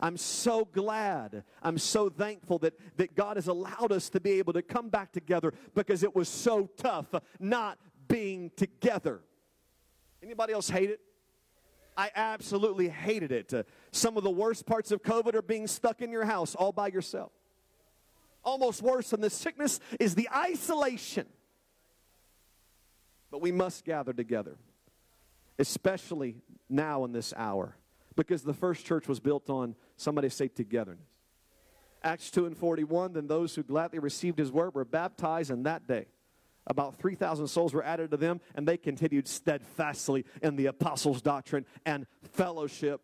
I'm 0.06 0.18
so 0.18 0.66
glad. 0.66 1.44
I'm 1.64 1.80
so 1.80 2.10
thankful 2.10 2.60
that, 2.60 2.76
that 2.98 3.16
God 3.16 3.38
has 3.38 3.48
allowed 3.48 3.92
us 3.92 4.08
to 4.10 4.20
be 4.20 4.34
able 4.34 4.54
to 4.54 4.62
come 4.62 4.90
back 4.90 5.12
together 5.12 5.52
because 5.74 6.04
it 6.04 6.16
was 6.16 6.30
so 6.30 6.70
tough 6.78 7.08
not 7.40 7.80
being 8.08 8.52
together. 8.56 9.22
Anybody 10.22 10.54
else 10.54 10.70
hate 10.70 10.92
it? 10.92 11.00
I 11.98 12.12
absolutely 12.14 12.88
hated 12.88 13.32
it. 13.32 13.52
Uh, 13.52 13.64
some 13.92 14.16
of 14.16 14.24
the 14.24 14.30
worst 14.30 14.68
parts 14.68 14.92
of 14.92 15.02
COVID 15.02 15.34
are 15.34 15.42
being 15.42 15.66
stuck 15.66 16.04
in 16.04 16.12
your 16.12 16.26
house 16.26 16.54
all 16.54 16.72
by 16.72 16.90
yourself. 16.90 17.32
Almost 18.44 18.84
worse 18.84 19.10
than 19.10 19.22
the 19.22 19.32
sickness 19.32 19.80
is 20.00 20.14
the 20.14 20.30
isolation. 20.32 21.26
But 23.32 23.42
we 23.42 23.52
must 23.52 23.84
gather 23.86 24.14
together, 24.14 24.56
especially 25.58 26.36
now 26.70 27.06
in 27.06 27.12
this 27.12 27.34
hour. 27.36 27.76
Because 28.16 28.44
the 28.44 28.54
first 28.54 28.86
church 28.86 29.10
was 29.10 29.20
built 29.20 29.50
on, 29.50 29.76
somebody 29.98 30.30
say, 30.30 30.48
togetherness. 30.48 31.08
Acts 32.04 32.30
2 32.30 32.46
and 32.46 32.58
41, 32.58 33.14
then 33.14 33.28
those 33.28 33.56
who 33.56 33.64
gladly 33.64 34.00
received 34.00 34.38
his 34.38 34.52
word 34.52 34.76
were 34.76 34.86
baptized, 34.86 35.50
and 35.50 35.66
that 35.66 35.88
day 35.88 36.06
about 36.68 36.96
3,000 36.96 37.48
souls 37.48 37.74
were 37.74 37.84
added 37.84 38.12
to 38.12 38.18
them, 38.18 38.42
and 38.56 38.68
they 38.68 38.78
continued 38.78 39.28
steadfastly 39.28 40.26
in 40.42 40.56
the 40.56 40.68
apostles' 40.68 41.22
doctrine 41.22 41.66
and 41.86 42.08
fellowship. 42.34 43.02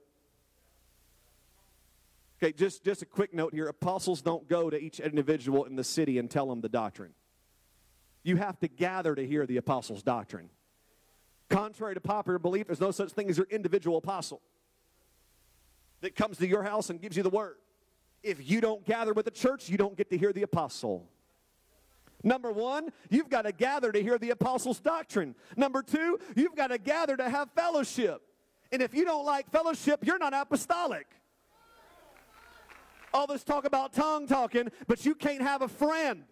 Okay, 2.42 2.54
just, 2.54 2.84
just 2.84 3.04
a 3.04 3.06
quick 3.06 3.34
note 3.34 3.54
here 3.54 3.68
apostles 3.68 4.22
don't 4.22 4.48
go 4.48 4.70
to 4.70 4.80
each 4.82 5.00
individual 5.00 5.66
in 5.66 5.76
the 5.76 5.84
city 5.84 6.18
and 6.18 6.30
tell 6.30 6.48
them 6.48 6.62
the 6.62 6.70
doctrine. 6.70 7.14
You 8.24 8.38
have 8.38 8.60
to 8.60 8.68
gather 8.68 9.14
to 9.14 9.26
hear 9.26 9.46
the 9.46 9.58
apostles' 9.58 10.02
doctrine. 10.02 10.50
Contrary 11.50 11.94
to 11.94 12.02
popular 12.02 12.40
belief, 12.40 12.68
there's 12.68 12.82
no 12.82 12.92
such 12.92 13.12
thing 13.12 13.30
as 13.30 13.38
your 13.38 13.48
individual 13.50 13.98
apostle 13.98 14.42
that 16.01 16.15
comes 16.15 16.38
to 16.38 16.48
your 16.48 16.63
house 16.63 16.89
and 16.89 17.01
gives 17.01 17.15
you 17.15 17.24
the 17.24 17.29
word. 17.29 17.55
If 18.24 18.50
you 18.50 18.62
don't 18.62 18.86
gather 18.86 19.13
with 19.13 19.25
the 19.25 19.31
church, 19.31 19.70
you 19.70 19.77
don't 19.77 19.96
get 19.96 20.10
to 20.10 20.17
hear 20.17 20.34
the 20.34 20.43
apostle. 20.43 21.08
Number 22.24 22.51
one, 22.51 22.89
you've 23.10 23.29
got 23.29 23.43
to 23.43 23.51
gather 23.51 23.91
to 23.91 24.01
hear 24.01 24.17
the 24.17 24.29
apostles' 24.29 24.79
doctrine. 24.79 25.36
Number 25.55 25.81
two, 25.81 26.20
you've 26.36 26.55
got 26.55 26.67
to 26.67 26.77
gather 26.77 27.17
to 27.17 27.29
have 27.29 27.50
fellowship. 27.55 28.22
And 28.72 28.81
if 28.81 28.93
you 28.93 29.05
don't 29.05 29.25
like 29.25 29.50
fellowship, 29.50 30.05
you're 30.05 30.20
not 30.20 30.34
apostolic. 30.34 31.08
All 33.13 33.27
this 33.27 33.43
talk 33.43 33.65
about 33.65 33.91
tongue 33.93 34.27
talking, 34.27 34.70
but 34.88 35.05
you 35.05 35.15
can't 35.15 35.41
have 35.41 35.62
a 35.62 35.67
friend 35.67 36.24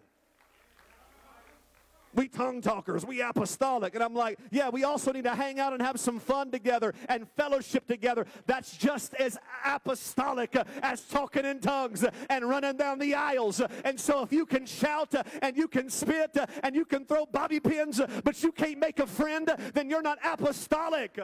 we 2.14 2.28
tongue 2.28 2.60
talkers, 2.60 3.06
we 3.06 3.22
apostolic. 3.22 3.94
And 3.94 4.02
I'm 4.02 4.14
like, 4.14 4.38
yeah, 4.50 4.68
we 4.68 4.84
also 4.84 5.12
need 5.12 5.24
to 5.24 5.34
hang 5.34 5.60
out 5.60 5.72
and 5.72 5.80
have 5.82 6.00
some 6.00 6.18
fun 6.18 6.50
together 6.50 6.94
and 7.08 7.28
fellowship 7.36 7.86
together. 7.86 8.26
That's 8.46 8.76
just 8.76 9.14
as 9.14 9.38
apostolic 9.64 10.56
as 10.82 11.02
talking 11.02 11.44
in 11.44 11.60
tongues 11.60 12.04
and 12.28 12.48
running 12.48 12.76
down 12.76 12.98
the 12.98 13.14
aisles. 13.14 13.60
And 13.84 13.98
so 13.98 14.22
if 14.22 14.32
you 14.32 14.46
can 14.46 14.66
shout 14.66 15.14
and 15.42 15.56
you 15.56 15.68
can 15.68 15.88
spit 15.88 16.36
and 16.62 16.74
you 16.74 16.84
can 16.84 17.04
throw 17.04 17.26
bobby 17.26 17.60
pins, 17.60 18.00
but 18.24 18.42
you 18.42 18.52
can't 18.52 18.78
make 18.78 18.98
a 18.98 19.06
friend, 19.06 19.50
then 19.74 19.88
you're 19.88 20.02
not 20.02 20.18
apostolic. 20.24 21.18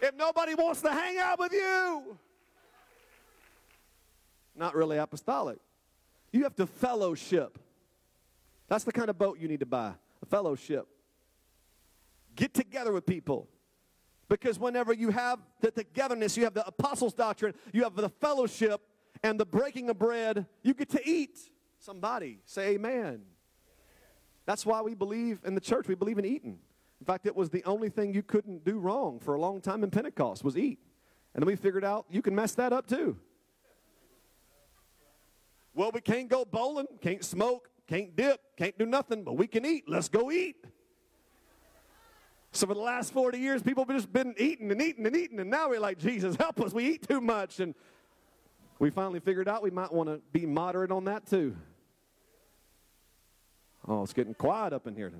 If 0.00 0.14
nobody 0.14 0.54
wants 0.54 0.80
to 0.82 0.92
hang 0.92 1.18
out 1.18 1.38
with 1.38 1.52
you, 1.52 2.16
not 4.54 4.74
really 4.74 4.96
apostolic. 4.96 5.58
You 6.32 6.44
have 6.44 6.54
to 6.56 6.66
fellowship. 6.66 7.58
That's 8.68 8.84
the 8.84 8.92
kind 8.92 9.10
of 9.10 9.18
boat 9.18 9.38
you 9.38 9.48
need 9.48 9.60
to 9.60 9.66
buy 9.66 9.94
a 10.22 10.26
fellowship. 10.26 10.86
Get 12.36 12.54
together 12.54 12.92
with 12.92 13.06
people. 13.06 13.48
Because 14.28 14.58
whenever 14.58 14.92
you 14.92 15.10
have 15.10 15.40
the 15.60 15.70
togetherness, 15.70 16.36
you 16.36 16.44
have 16.44 16.54
the 16.54 16.66
apostles' 16.66 17.14
doctrine, 17.14 17.54
you 17.72 17.82
have 17.82 17.96
the 17.96 18.10
fellowship 18.10 18.82
and 19.22 19.40
the 19.40 19.46
breaking 19.46 19.88
of 19.88 19.98
bread, 19.98 20.46
you 20.62 20.74
get 20.74 20.90
to 20.90 21.08
eat. 21.08 21.38
Somebody 21.78 22.40
say 22.44 22.74
amen. 22.74 23.22
That's 24.44 24.66
why 24.66 24.82
we 24.82 24.94
believe 24.94 25.40
in 25.44 25.54
the 25.54 25.60
church, 25.60 25.88
we 25.88 25.94
believe 25.94 26.18
in 26.18 26.24
eating. 26.24 26.58
In 27.00 27.06
fact, 27.06 27.26
it 27.26 27.34
was 27.34 27.50
the 27.50 27.64
only 27.64 27.88
thing 27.88 28.12
you 28.12 28.22
couldn't 28.22 28.64
do 28.64 28.78
wrong 28.78 29.18
for 29.20 29.34
a 29.34 29.40
long 29.40 29.60
time 29.60 29.82
in 29.82 29.90
Pentecost 29.90 30.44
was 30.44 30.56
eat. 30.56 30.78
And 31.34 31.42
then 31.42 31.46
we 31.46 31.56
figured 31.56 31.84
out 31.84 32.06
you 32.10 32.22
can 32.22 32.34
mess 32.34 32.54
that 32.54 32.72
up 32.72 32.86
too. 32.86 33.16
Well, 35.74 35.90
we 35.92 36.00
can't 36.00 36.28
go 36.28 36.44
bowling, 36.44 36.86
can't 37.00 37.24
smoke, 37.24 37.70
can't 37.88 38.14
dip, 38.14 38.40
can't 38.56 38.78
do 38.78 38.86
nothing, 38.86 39.24
but 39.24 39.36
we 39.36 39.46
can 39.46 39.64
eat. 39.64 39.84
Let's 39.88 40.08
go 40.08 40.30
eat. 40.30 40.56
So 42.52 42.66
for 42.66 42.74
the 42.74 42.80
last 42.80 43.12
40 43.12 43.38
years, 43.38 43.62
people 43.62 43.84
have 43.84 43.94
just 43.94 44.12
been 44.12 44.34
eating 44.38 44.70
and 44.70 44.80
eating 44.80 45.06
and 45.06 45.16
eating, 45.16 45.40
and 45.40 45.50
now 45.50 45.70
we're 45.70 45.80
like, 45.80 45.98
Jesus, 45.98 46.36
help 46.36 46.60
us. 46.60 46.72
We 46.72 46.86
eat 46.86 47.08
too 47.08 47.20
much. 47.20 47.60
And 47.60 47.74
we 48.78 48.90
finally 48.90 49.20
figured 49.20 49.48
out 49.48 49.62
we 49.62 49.70
might 49.70 49.92
want 49.92 50.08
to 50.08 50.20
be 50.32 50.46
moderate 50.46 50.90
on 50.90 51.04
that 51.04 51.26
too. 51.26 51.56
Oh, 53.86 54.02
it's 54.02 54.12
getting 54.12 54.34
quiet 54.34 54.72
up 54.72 54.86
in 54.86 54.94
here. 54.94 55.10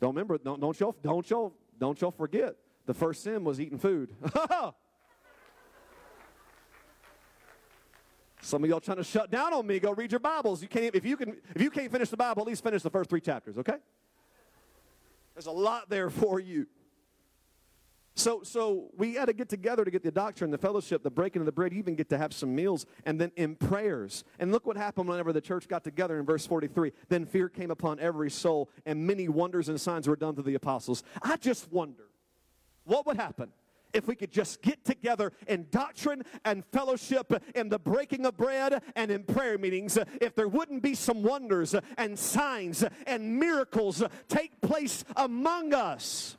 Don't 0.00 0.14
remember, 0.14 0.38
don't, 0.38 0.60
don't 0.60 0.78
y'all, 0.80 0.96
don't 1.02 1.28
y'all, 1.28 1.52
don't 1.78 2.00
y'all 2.00 2.10
forget. 2.10 2.56
The 2.86 2.94
first 2.94 3.22
sin 3.22 3.44
was 3.44 3.60
eating 3.60 3.78
food. 3.78 4.14
Some 8.48 8.64
of 8.64 8.70
y'all 8.70 8.80
trying 8.80 8.96
to 8.96 9.04
shut 9.04 9.30
down 9.30 9.52
on 9.52 9.66
me. 9.66 9.78
Go 9.78 9.92
read 9.92 10.10
your 10.10 10.20
Bibles. 10.20 10.62
You 10.62 10.68
can't 10.68 10.94
if 10.94 11.04
you 11.04 11.18
can 11.18 11.36
if 11.54 11.60
you 11.60 11.70
can't 11.70 11.92
finish 11.92 12.08
the 12.08 12.16
Bible, 12.16 12.40
at 12.42 12.48
least 12.48 12.64
finish 12.64 12.82
the 12.82 12.88
first 12.88 13.10
three 13.10 13.20
chapters, 13.20 13.58
okay? 13.58 13.76
There's 15.34 15.46
a 15.46 15.52
lot 15.52 15.90
there 15.90 16.08
for 16.08 16.40
you. 16.40 16.66
So, 18.14 18.42
so 18.42 18.88
we 18.96 19.12
got 19.12 19.26
to 19.26 19.34
get 19.34 19.50
together 19.50 19.84
to 19.84 19.90
get 19.90 20.02
the 20.02 20.10
doctrine, 20.10 20.50
the 20.50 20.58
fellowship, 20.58 21.02
the 21.02 21.10
breaking 21.10 21.40
of 21.40 21.46
the 21.46 21.52
bread, 21.52 21.74
even 21.74 21.94
get 21.94 22.08
to 22.08 22.18
have 22.18 22.32
some 22.32 22.52
meals, 22.52 22.86
and 23.04 23.20
then 23.20 23.30
in 23.36 23.54
prayers. 23.54 24.24
And 24.40 24.50
look 24.50 24.66
what 24.66 24.76
happened 24.76 25.08
whenever 25.08 25.32
the 25.32 25.40
church 25.42 25.68
got 25.68 25.84
together 25.84 26.18
in 26.18 26.24
verse 26.24 26.44
43. 26.44 26.92
Then 27.10 27.26
fear 27.26 27.48
came 27.48 27.70
upon 27.70 28.00
every 28.00 28.30
soul, 28.30 28.70
and 28.86 29.06
many 29.06 29.28
wonders 29.28 29.68
and 29.68 29.80
signs 29.80 30.08
were 30.08 30.16
done 30.16 30.34
to 30.36 30.42
the 30.42 30.54
apostles. 30.54 31.04
I 31.22 31.36
just 31.36 31.70
wonder 31.70 32.08
what 32.84 33.06
would 33.06 33.18
happen 33.18 33.52
if 33.92 34.06
we 34.06 34.14
could 34.14 34.30
just 34.30 34.62
get 34.62 34.84
together 34.84 35.32
in 35.46 35.66
doctrine 35.70 36.22
and 36.44 36.64
fellowship, 36.72 37.32
in 37.54 37.68
the 37.68 37.78
breaking 37.78 38.26
of 38.26 38.36
bread 38.36 38.82
and 38.96 39.10
in 39.10 39.24
prayer 39.24 39.58
meetings, 39.58 39.98
if 40.20 40.34
there 40.34 40.48
wouldn't 40.48 40.82
be 40.82 40.94
some 40.94 41.22
wonders 41.22 41.74
and 41.96 42.18
signs 42.18 42.84
and 43.06 43.38
miracles 43.38 44.02
take 44.28 44.60
place 44.60 45.04
among 45.16 45.74
us 45.74 46.36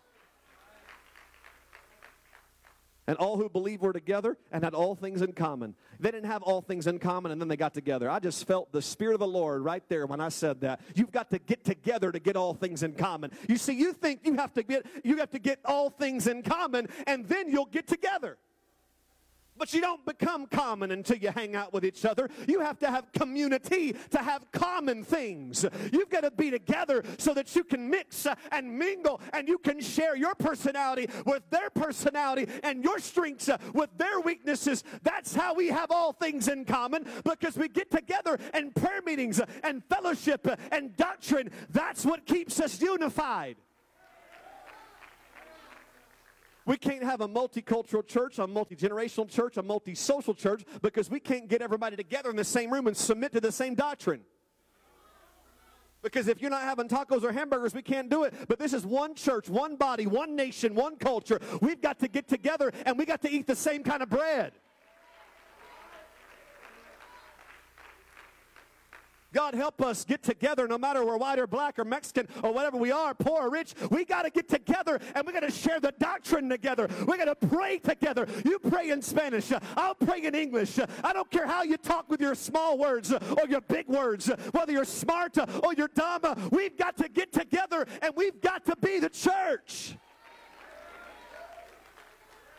and 3.10 3.18
all 3.18 3.38
who 3.38 3.50
believe 3.50 3.82
were 3.82 3.92
together 3.92 4.38
and 4.52 4.64
had 4.64 4.76
all 4.76 4.94
things 4.94 5.24
in 5.24 5.34
common. 5.34 5.74
They 6.00 6.12
didn't 6.12 6.30
have 6.30 6.44
all 6.44 6.62
things 6.62 6.86
in 6.86 7.00
common 7.00 7.32
and 7.32 7.42
then 7.42 7.48
they 7.48 7.58
got 7.58 7.74
together. 7.74 8.08
I 8.08 8.20
just 8.20 8.46
felt 8.46 8.72
the 8.72 8.84
Spirit 8.84 9.16
of 9.16 9.20
the 9.20 9.28
Lord 9.28 9.64
right 9.64 9.82
there 9.90 10.06
when 10.06 10.22
I 10.22 10.30
said 10.30 10.62
that. 10.62 10.80
You've 10.94 11.12
got 11.12 11.32
to 11.32 11.40
get 11.40 11.64
together 11.64 12.12
to 12.12 12.20
get 12.20 12.36
all 12.36 12.54
things 12.54 12.84
in 12.84 12.94
common. 12.94 13.32
You 13.48 13.58
see, 13.58 13.74
you 13.74 13.94
think 13.94 14.20
you 14.26 14.36
have 14.36 14.54
to 14.54 14.62
get 14.62 14.86
you 15.04 15.18
have 15.18 15.32
to 15.32 15.40
get 15.40 15.60
all 15.66 15.90
things 15.90 16.28
in 16.28 16.44
common 16.44 16.88
and 17.08 17.26
then 17.26 17.50
you'll 17.50 17.66
get 17.66 17.88
together. 17.88 18.38
But 19.60 19.74
you 19.74 19.82
don't 19.82 20.04
become 20.06 20.48
common 20.48 20.92
until 20.92 21.18
you 21.18 21.30
hang 21.32 21.56
out 21.56 21.74
with 21.74 21.84
each 21.84 22.06
other. 22.06 22.30
You 22.48 22.62
have 22.62 22.80
to 22.80 22.90
have 22.90 23.12
community 23.12 23.94
to 24.12 24.20
have 24.20 24.50
common 24.54 25.04
things. 25.04 25.66
You've 25.92 26.10
got 26.10 26.22
to 26.22 26.32
be 26.32 26.50
together 26.50 27.04
so 27.18 27.34
that 27.34 27.54
you 27.56 27.66
can 27.66 27.90
mix 27.90 28.26
and 28.52 28.80
mingle 28.80 29.20
and 29.34 29.50
you 29.50 29.58
can 29.58 29.82
share 29.82 30.16
your 30.16 30.34
personality 30.34 31.10
with 31.26 31.44
their 31.50 31.70
personality 31.70 32.48
and 32.64 32.84
your 32.84 33.00
strengths 33.00 33.50
with 33.74 33.90
their 33.98 34.22
weaknesses. 34.22 34.84
That's 35.04 35.36
how 35.36 35.54
we 35.54 35.68
have 35.68 35.92
all 35.92 36.14
things 36.14 36.48
in 36.48 36.64
common 36.64 37.06
because 37.26 37.58
we 37.58 37.68
get 37.68 37.92
together 37.92 38.40
in 38.54 38.72
prayer 38.72 39.02
meetings 39.06 39.42
and 39.64 39.84
fellowship 39.90 40.48
and 40.72 40.96
doctrine. 40.96 41.52
That's 41.70 42.06
what 42.06 42.26
keeps 42.26 42.62
us 42.62 42.82
unified. 42.82 43.58
We 46.70 46.78
can't 46.78 47.04
have 47.04 47.22
a 47.22 47.28
multicultural 47.28 48.06
church, 48.06 48.38
a 48.38 48.46
multi 48.46 48.76
generational 48.76 49.28
church, 49.28 49.58
a 49.58 49.64
multi 49.64 49.96
social 49.96 50.36
church 50.36 50.64
because 50.84 51.10
we 51.10 51.20
can't 51.20 51.48
get 51.48 51.64
everybody 51.64 51.96
together 51.96 52.30
in 52.30 52.36
the 52.36 52.44
same 52.44 52.72
room 52.72 52.86
and 52.86 52.96
submit 52.96 53.32
to 53.32 53.42
the 53.42 53.52
same 53.52 53.74
doctrine. 53.74 54.22
Because 56.04 56.28
if 56.28 56.44
you're 56.44 56.52
not 56.52 56.62
having 56.62 56.88
tacos 56.88 57.24
or 57.24 57.32
hamburgers, 57.32 57.74
we 57.74 57.82
can't 57.82 58.08
do 58.08 58.24
it. 58.24 58.36
But 58.48 58.60
this 58.60 58.74
is 58.74 58.86
one 58.86 59.16
church, 59.16 59.50
one 59.50 59.78
body, 59.78 60.06
one 60.06 60.36
nation, 60.36 60.76
one 60.76 60.98
culture. 60.98 61.40
We've 61.60 61.82
got 61.82 61.98
to 62.02 62.08
get 62.08 62.28
together 62.28 62.72
and 62.86 63.00
we 63.00 63.06
got 63.08 63.24
to 63.24 63.32
eat 63.32 63.48
the 63.48 63.56
same 63.56 63.82
kind 63.84 64.04
of 64.04 64.10
bread. 64.12 64.52
God 69.34 69.54
help 69.54 69.82
us 69.82 70.04
get 70.04 70.24
together 70.24 70.68
no 70.68 70.78
matter 70.78 71.06
we're 71.06 71.18
white 71.18 71.38
or 71.38 71.46
black 71.46 71.78
or 71.78 71.86
Mexican 71.86 72.28
or 72.42 72.52
whatever 72.52 72.78
we 72.78 72.92
are, 72.92 73.14
poor 73.14 73.44
or 73.44 73.50
rich. 73.52 73.76
We 73.92 74.06
got 74.06 74.24
to 74.24 74.30
get 74.30 74.50
together 74.50 75.00
and 75.14 75.26
we 75.26 75.34
got 75.34 75.42
to 75.42 75.52
share 75.52 75.80
the 75.80 75.94
doctrine 76.00 76.50
together. 76.50 76.88
We 77.08 77.18
got 77.18 77.26
to 77.26 77.48
pray 77.48 77.78
together. 77.78 78.28
You 78.44 78.58
pray 78.60 78.90
in 78.90 79.02
Spanish. 79.02 79.52
I'll 79.78 79.96
pray 79.96 80.24
in 80.24 80.34
English. 80.34 80.80
I 81.04 81.14
don't 81.14 81.30
care 81.30 81.46
how 81.46 81.64
you 81.64 81.78
talk 81.78 82.10
with 82.10 82.22
your 82.22 82.34
small 82.36 82.78
words 82.78 83.14
or 83.14 83.48
your 83.48 83.62
big 83.62 83.88
words, 83.88 84.28
whether 84.52 84.72
you're 84.72 84.86
smart 84.86 85.38
or 85.38 85.74
you're 85.76 85.90
dumb. 85.90 86.50
We've 86.52 86.78
got 86.78 86.98
to 86.98 87.08
get 87.08 87.32
together 87.32 87.86
and 88.02 88.14
we've 88.16 88.42
got 88.42 88.66
to 88.66 88.76
be 88.78 89.00
the 89.00 89.10
church. 89.10 89.96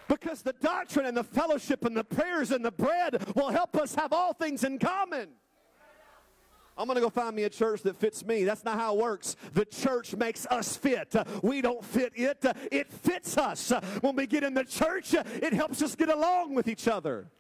Because 0.06 0.42
the 0.42 0.54
doctrine 0.54 1.06
and 1.06 1.16
the 1.16 1.24
fellowship 1.24 1.84
and 1.84 1.96
the 1.96 2.04
prayers 2.04 2.50
and 2.50 2.64
the 2.64 2.72
bread 2.72 3.24
will 3.34 3.50
help 3.50 3.76
us 3.76 3.94
have 3.94 4.12
all 4.12 4.32
things 4.32 4.64
in 4.64 4.78
common. 4.78 5.28
I'm 6.80 6.86
going 6.86 6.94
to 6.94 7.02
go 7.02 7.10
find 7.10 7.36
me 7.36 7.42
a 7.42 7.50
church 7.50 7.82
that 7.82 7.96
fits 7.96 8.24
me. 8.24 8.44
That's 8.44 8.64
not 8.64 8.78
how 8.78 8.94
it 8.94 9.00
works. 9.02 9.36
The 9.52 9.66
church 9.66 10.16
makes 10.16 10.46
us 10.46 10.78
fit. 10.78 11.14
We 11.42 11.60
don't 11.60 11.84
fit 11.84 12.14
it, 12.16 12.42
it 12.72 12.90
fits 12.90 13.36
us. 13.36 13.70
When 14.00 14.16
we 14.16 14.26
get 14.26 14.44
in 14.44 14.54
the 14.54 14.64
church, 14.64 15.12
it 15.14 15.52
helps 15.52 15.82
us 15.82 15.94
get 15.94 16.08
along 16.08 16.54
with 16.54 16.68
each 16.68 16.88
other. 16.88 17.30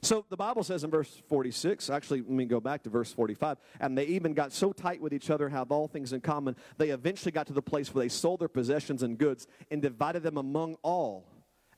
So 0.00 0.24
the 0.30 0.36
Bible 0.36 0.62
says 0.62 0.84
in 0.84 0.90
verse 0.90 1.20
46, 1.28 1.90
actually, 1.90 2.20
let 2.20 2.30
me 2.30 2.46
go 2.46 2.60
back 2.60 2.82
to 2.84 2.88
verse 2.88 3.12
45, 3.12 3.58
and 3.78 3.98
they 3.98 4.06
even 4.06 4.32
got 4.32 4.54
so 4.54 4.72
tight 4.72 5.02
with 5.02 5.12
each 5.12 5.28
other, 5.28 5.50
have 5.50 5.70
all 5.70 5.86
things 5.86 6.14
in 6.14 6.22
common, 6.22 6.56
they 6.78 6.90
eventually 6.90 7.32
got 7.32 7.46
to 7.48 7.52
the 7.52 7.60
place 7.60 7.92
where 7.92 8.04
they 8.04 8.08
sold 8.08 8.40
their 8.40 8.48
possessions 8.48 9.02
and 9.02 9.18
goods 9.18 9.46
and 9.70 9.82
divided 9.82 10.22
them 10.22 10.38
among 10.38 10.76
all 10.82 11.26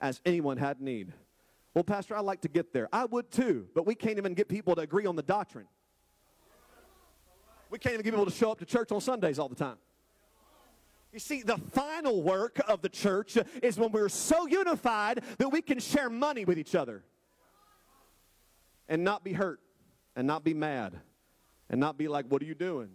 as 0.00 0.20
anyone 0.24 0.58
had 0.58 0.80
need. 0.80 1.12
Well, 1.74 1.84
Pastor, 1.84 2.16
I'd 2.16 2.24
like 2.24 2.40
to 2.42 2.48
get 2.48 2.72
there. 2.72 2.88
I 2.92 3.04
would 3.04 3.30
too, 3.30 3.68
but 3.74 3.86
we 3.86 3.94
can't 3.94 4.18
even 4.18 4.34
get 4.34 4.48
people 4.48 4.74
to 4.74 4.80
agree 4.80 5.06
on 5.06 5.16
the 5.16 5.22
doctrine. 5.22 5.66
We 7.70 7.78
can't 7.78 7.94
even 7.94 8.04
get 8.04 8.10
people 8.10 8.26
to 8.26 8.32
show 8.32 8.50
up 8.50 8.58
to 8.58 8.64
church 8.64 8.90
on 8.90 9.00
Sundays 9.00 9.38
all 9.38 9.48
the 9.48 9.54
time. 9.54 9.76
You 11.12 11.18
see, 11.18 11.42
the 11.42 11.56
final 11.56 12.22
work 12.22 12.60
of 12.68 12.82
the 12.82 12.88
church 12.88 13.36
is 13.62 13.78
when 13.78 13.90
we're 13.90 14.08
so 14.08 14.46
unified 14.46 15.22
that 15.38 15.48
we 15.48 15.60
can 15.62 15.78
share 15.80 16.08
money 16.08 16.44
with 16.44 16.58
each 16.58 16.74
other 16.74 17.04
and 18.88 19.02
not 19.04 19.24
be 19.24 19.32
hurt 19.32 19.60
and 20.14 20.26
not 20.26 20.44
be 20.44 20.54
mad 20.54 20.98
and 21.68 21.80
not 21.80 21.96
be 21.96 22.08
like, 22.08 22.26
What 22.26 22.42
are 22.42 22.44
you 22.44 22.54
doing? 22.54 22.90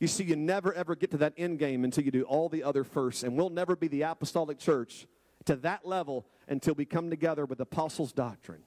You 0.00 0.08
see, 0.08 0.24
you 0.24 0.36
never 0.36 0.72
ever 0.74 0.94
get 0.96 1.10
to 1.12 1.18
that 1.18 1.34
end 1.36 1.58
game 1.58 1.84
until 1.84 2.04
you 2.04 2.10
do 2.10 2.22
all 2.22 2.48
the 2.48 2.62
other 2.62 2.84
first. 2.84 3.22
And 3.22 3.36
we'll 3.36 3.50
never 3.50 3.76
be 3.76 3.88
the 3.88 4.02
apostolic 4.02 4.58
church 4.58 5.06
to 5.46 5.56
that 5.56 5.86
level 5.86 6.26
until 6.48 6.74
we 6.74 6.84
come 6.84 7.10
together 7.10 7.44
with 7.44 7.60
apostles' 7.60 8.12
doctrine, 8.12 8.62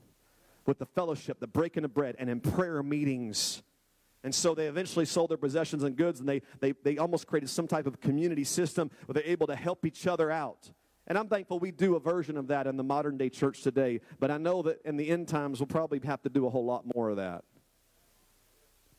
with 0.65 0.79
the 0.79 0.85
fellowship, 0.85 1.39
the 1.39 1.47
breaking 1.47 1.85
of 1.85 1.93
bread, 1.93 2.15
and 2.19 2.29
in 2.29 2.39
prayer 2.39 2.81
meetings. 2.83 3.63
And 4.23 4.33
so 4.33 4.55
they 4.55 4.67
eventually 4.67 5.05
sold 5.05 5.29
their 5.29 5.37
possessions 5.37 5.83
and 5.83 5.95
goods, 5.95 6.19
and 6.19 6.27
they, 6.27 6.41
they, 6.59 6.73
they 6.83 6.97
almost 6.97 7.27
created 7.27 7.49
some 7.49 7.67
type 7.67 7.87
of 7.87 8.01
community 8.01 8.43
system 8.43 8.91
where 9.05 9.13
they're 9.13 9.23
able 9.31 9.47
to 9.47 9.55
help 9.55 9.85
each 9.85 10.07
other 10.07 10.31
out. 10.31 10.71
And 11.07 11.17
I'm 11.17 11.29
thankful 11.29 11.59
we 11.59 11.71
do 11.71 11.95
a 11.95 11.99
version 11.99 12.35
of 12.35 12.47
that 12.47 12.67
in 12.67 12.75
the 12.75 12.83
modern 12.83 13.17
day 13.17 13.29
church 13.29 13.61
today, 13.61 14.01
but 14.19 14.29
I 14.29 14.37
know 14.37 14.61
that 14.63 14.81
in 14.83 14.97
the 14.97 15.09
end 15.09 15.29
times 15.29 15.59
we'll 15.59 15.67
probably 15.67 16.01
have 16.03 16.21
to 16.23 16.29
do 16.29 16.45
a 16.45 16.49
whole 16.49 16.65
lot 16.65 16.83
more 16.93 17.09
of 17.09 17.17
that. 17.17 17.45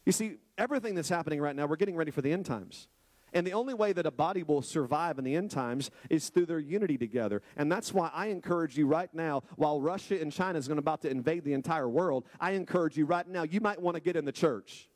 You 0.06 0.12
see, 0.12 0.36
everything 0.56 0.94
that's 0.94 1.10
happening 1.10 1.38
right 1.38 1.54
now, 1.54 1.66
we're 1.66 1.76
getting 1.76 1.96
ready 1.96 2.10
for 2.10 2.22
the 2.22 2.32
end 2.32 2.46
times. 2.46 2.88
And 3.32 3.46
the 3.46 3.52
only 3.52 3.74
way 3.74 3.92
that 3.92 4.06
a 4.06 4.10
body 4.10 4.42
will 4.42 4.62
survive 4.62 5.18
in 5.18 5.24
the 5.24 5.36
end 5.36 5.50
times 5.50 5.90
is 6.10 6.28
through 6.28 6.46
their 6.46 6.58
unity 6.58 6.98
together. 6.98 7.42
And 7.56 7.70
that's 7.70 7.92
why 7.92 8.10
I 8.12 8.26
encourage 8.26 8.76
you 8.76 8.86
right 8.86 9.12
now, 9.12 9.42
while 9.56 9.80
Russia 9.80 10.20
and 10.20 10.32
China 10.32 10.58
is 10.58 10.68
going 10.68 10.78
about 10.78 11.02
to 11.02 11.10
invade 11.10 11.44
the 11.44 11.52
entire 11.52 11.88
world, 11.88 12.24
I 12.40 12.52
encourage 12.52 12.96
you 12.96 13.06
right 13.06 13.26
now, 13.26 13.42
you 13.42 13.60
might 13.60 13.80
want 13.80 13.96
to 13.96 14.00
get 14.00 14.16
in 14.16 14.24
the 14.24 14.32
church. 14.32 14.88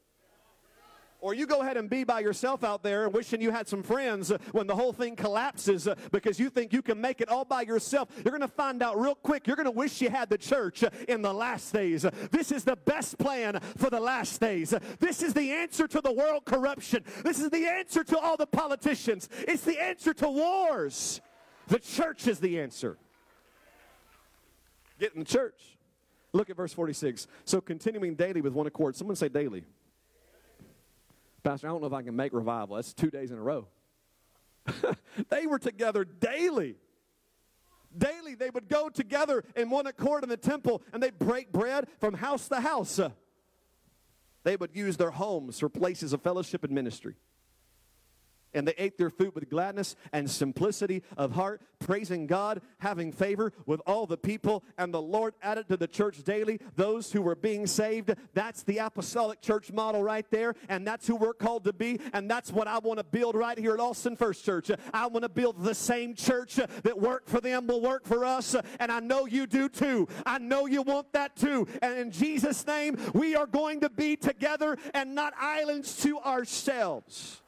Or 1.23 1.35
you 1.35 1.47
go 1.47 1.61
ahead 1.61 1.77
and 1.77 1.89
be 1.89 2.03
by 2.03 2.19
yourself 2.19 2.65
out 2.65 2.83
there 2.83 3.09
wishing 3.09 3.41
you 3.41 3.53
had 3.53 3.69
some 3.69 3.85
friends 3.85 4.33
when 4.51 4.67
the 4.67 4.75
whole 4.75 4.93
thing 4.93 5.15
collapses 5.15 5.87
uh, 5.87 5.95
because 6.11 6.41
you 6.41 6.51
think 6.51 6.73
you 6.73 6.83
can 6.83 7.01
make 7.01 7.21
it 7.21 7.29
all 7.29 7.45
by 7.45 7.63
yourself. 7.63 8.09
You're 8.17 8.37
going 8.37 8.41
to 8.41 8.49
find 8.49 8.83
out 8.83 9.01
real 9.01 9.15
quick. 9.15 9.47
You're 9.47 9.55
going 9.55 9.67
to 9.67 9.71
wish 9.71 10.03
you 10.03 10.11
had 10.11 10.29
the 10.29 10.37
church 10.37 10.83
in 11.07 11.23
the 11.23 11.33
last 11.33 11.73
days. 11.73 12.05
This 12.33 12.51
is 12.51 12.65
the 12.65 12.75
best 12.75 13.19
plan 13.19 13.61
for 13.77 13.89
the 13.89 14.01
last 14.01 14.41
days. 14.41 14.75
This 14.99 15.23
is 15.23 15.33
the 15.33 15.53
answer 15.53 15.87
to 15.87 16.01
the 16.01 16.13
world 16.13 16.45
corruption. 16.45 17.05
This 17.23 17.39
is 17.39 17.51
the 17.51 17.69
answer 17.69 18.03
to 18.03 18.19
all 18.19 18.37
the 18.37 18.49
politicians. 18.49 19.29
It's 19.47 19.63
the 19.63 19.81
answer 19.81 20.13
to 20.15 20.29
wars. 20.29 21.21
The 21.69 21.79
church 21.79 22.27
is 22.27 22.41
the 22.41 22.59
answer. 22.59 22.99
Get 24.99 25.13
in 25.15 25.21
the 25.21 25.25
church. 25.25 25.77
Look 26.33 26.51
at 26.51 26.57
verse 26.57 26.73
46. 26.73 27.29
So 27.45 27.61
continuing 27.61 28.17
daily 28.17 28.41
with 28.41 28.55
one 28.55 28.67
accord. 28.67 28.97
Someone 28.97 29.15
say 29.15 29.29
daily. 29.29 29.65
Pastor, 31.43 31.69
I 31.69 31.71
don't 31.71 31.81
know 31.81 31.89
if 31.89 31.93
I 31.93 32.03
can 32.03 32.15
make 32.15 32.33
revival. 32.33 32.77
That's 32.77 32.93
two 32.93 33.11
days 33.11 33.31
in 33.31 33.39
a 33.39 33.43
row. 33.43 33.67
they 35.29 35.47
were 35.47 35.59
together 35.59 36.05
daily. 36.05 36.77
Daily, 37.97 38.35
they 38.35 38.49
would 38.49 38.69
go 38.69 38.89
together 38.89 39.45
in 39.57 39.69
one 39.69 39.87
accord 39.87 40.23
in 40.23 40.29
the 40.29 40.37
temple 40.37 40.83
and 40.93 41.03
they'd 41.03 41.19
break 41.19 41.53
bread 41.53 41.87
from 42.01 42.15
house 42.15 42.49
to 42.49 42.61
house. 42.61 43.01
They 44.45 44.57
would 44.57 44.71
use 44.75 44.97
their 44.97 45.11
homes 45.11 45.59
for 45.59 45.69
places 45.69 46.13
of 46.13 46.23
fellowship 46.23 46.65
and 46.65 46.73
ministry. 46.73 47.17
And 48.55 48.67
they 48.67 48.75
ate 48.79 48.99
their 48.99 49.11
food 49.11 49.35
with 49.35 49.49
gladness 49.49 49.97
and 50.13 50.31
simplicity 50.31 51.03
of 51.17 51.33
heart, 51.33 51.63
praising 51.79 52.27
God, 52.27 52.63
having 52.79 53.13
favor 53.13 53.53
with 53.67 53.81
all 53.87 54.07
the 54.07 54.17
people. 54.17 54.63
And 54.79 54.93
the 54.93 55.03
Lord 55.03 55.35
added 55.43 55.69
to 55.69 55.77
the 55.77 55.89
church 55.89 56.23
daily 56.23 56.61
those 56.77 57.13
who 57.13 57.23
were 57.23 57.35
being 57.35 57.67
saved. 57.67 58.15
That's 58.35 58.63
the 58.63 58.79
apostolic 58.79 59.41
church 59.41 59.73
model 59.73 60.03
right 60.03 60.27
there. 60.31 60.55
And 60.69 60.87
that's 60.87 61.07
who 61.07 61.17
we're 61.17 61.35
called 61.35 61.65
to 61.65 61.73
be. 61.73 62.01
And 62.13 62.31
that's 62.31 62.53
what 62.53 62.69
I 62.69 62.79
want 62.79 62.99
to 62.99 63.05
build 63.05 63.35
right 63.35 63.59
here 63.59 63.75
at 63.75 63.81
Austin 63.81 64.17
First 64.17 64.45
Church. 64.45 64.71
I 64.93 65.07
want 65.07 65.23
to 65.23 65.29
build 65.29 65.63
the 65.63 65.75
same 65.75 66.15
church 66.15 66.57
that 66.57 66.99
worked 66.99 67.29
for 67.29 67.41
them 67.41 67.67
will 67.67 67.81
work 67.81 68.07
for 68.07 68.25
us. 68.25 68.57
And 68.79 68.93
I 68.93 69.01
know 69.01 69.27
you 69.27 69.47
do 69.47 69.69
too. 69.69 70.09
I 70.25 70.39
know 70.39 70.67
you 70.67 70.83
want 70.83 71.13
that 71.13 71.37
too. 71.37 71.67
And 71.81 71.99
in 71.99 72.11
Jesus' 72.11 72.67
name, 72.67 72.97
we 73.13 73.35
are 73.35 73.47
going 73.47 73.81
to 73.81 73.91
be 73.91 74.17
together 74.17 74.79
and 74.95 75.15
not 75.15 75.35
islands 75.39 75.97
to 76.03 76.19
ourselves. 76.21 77.42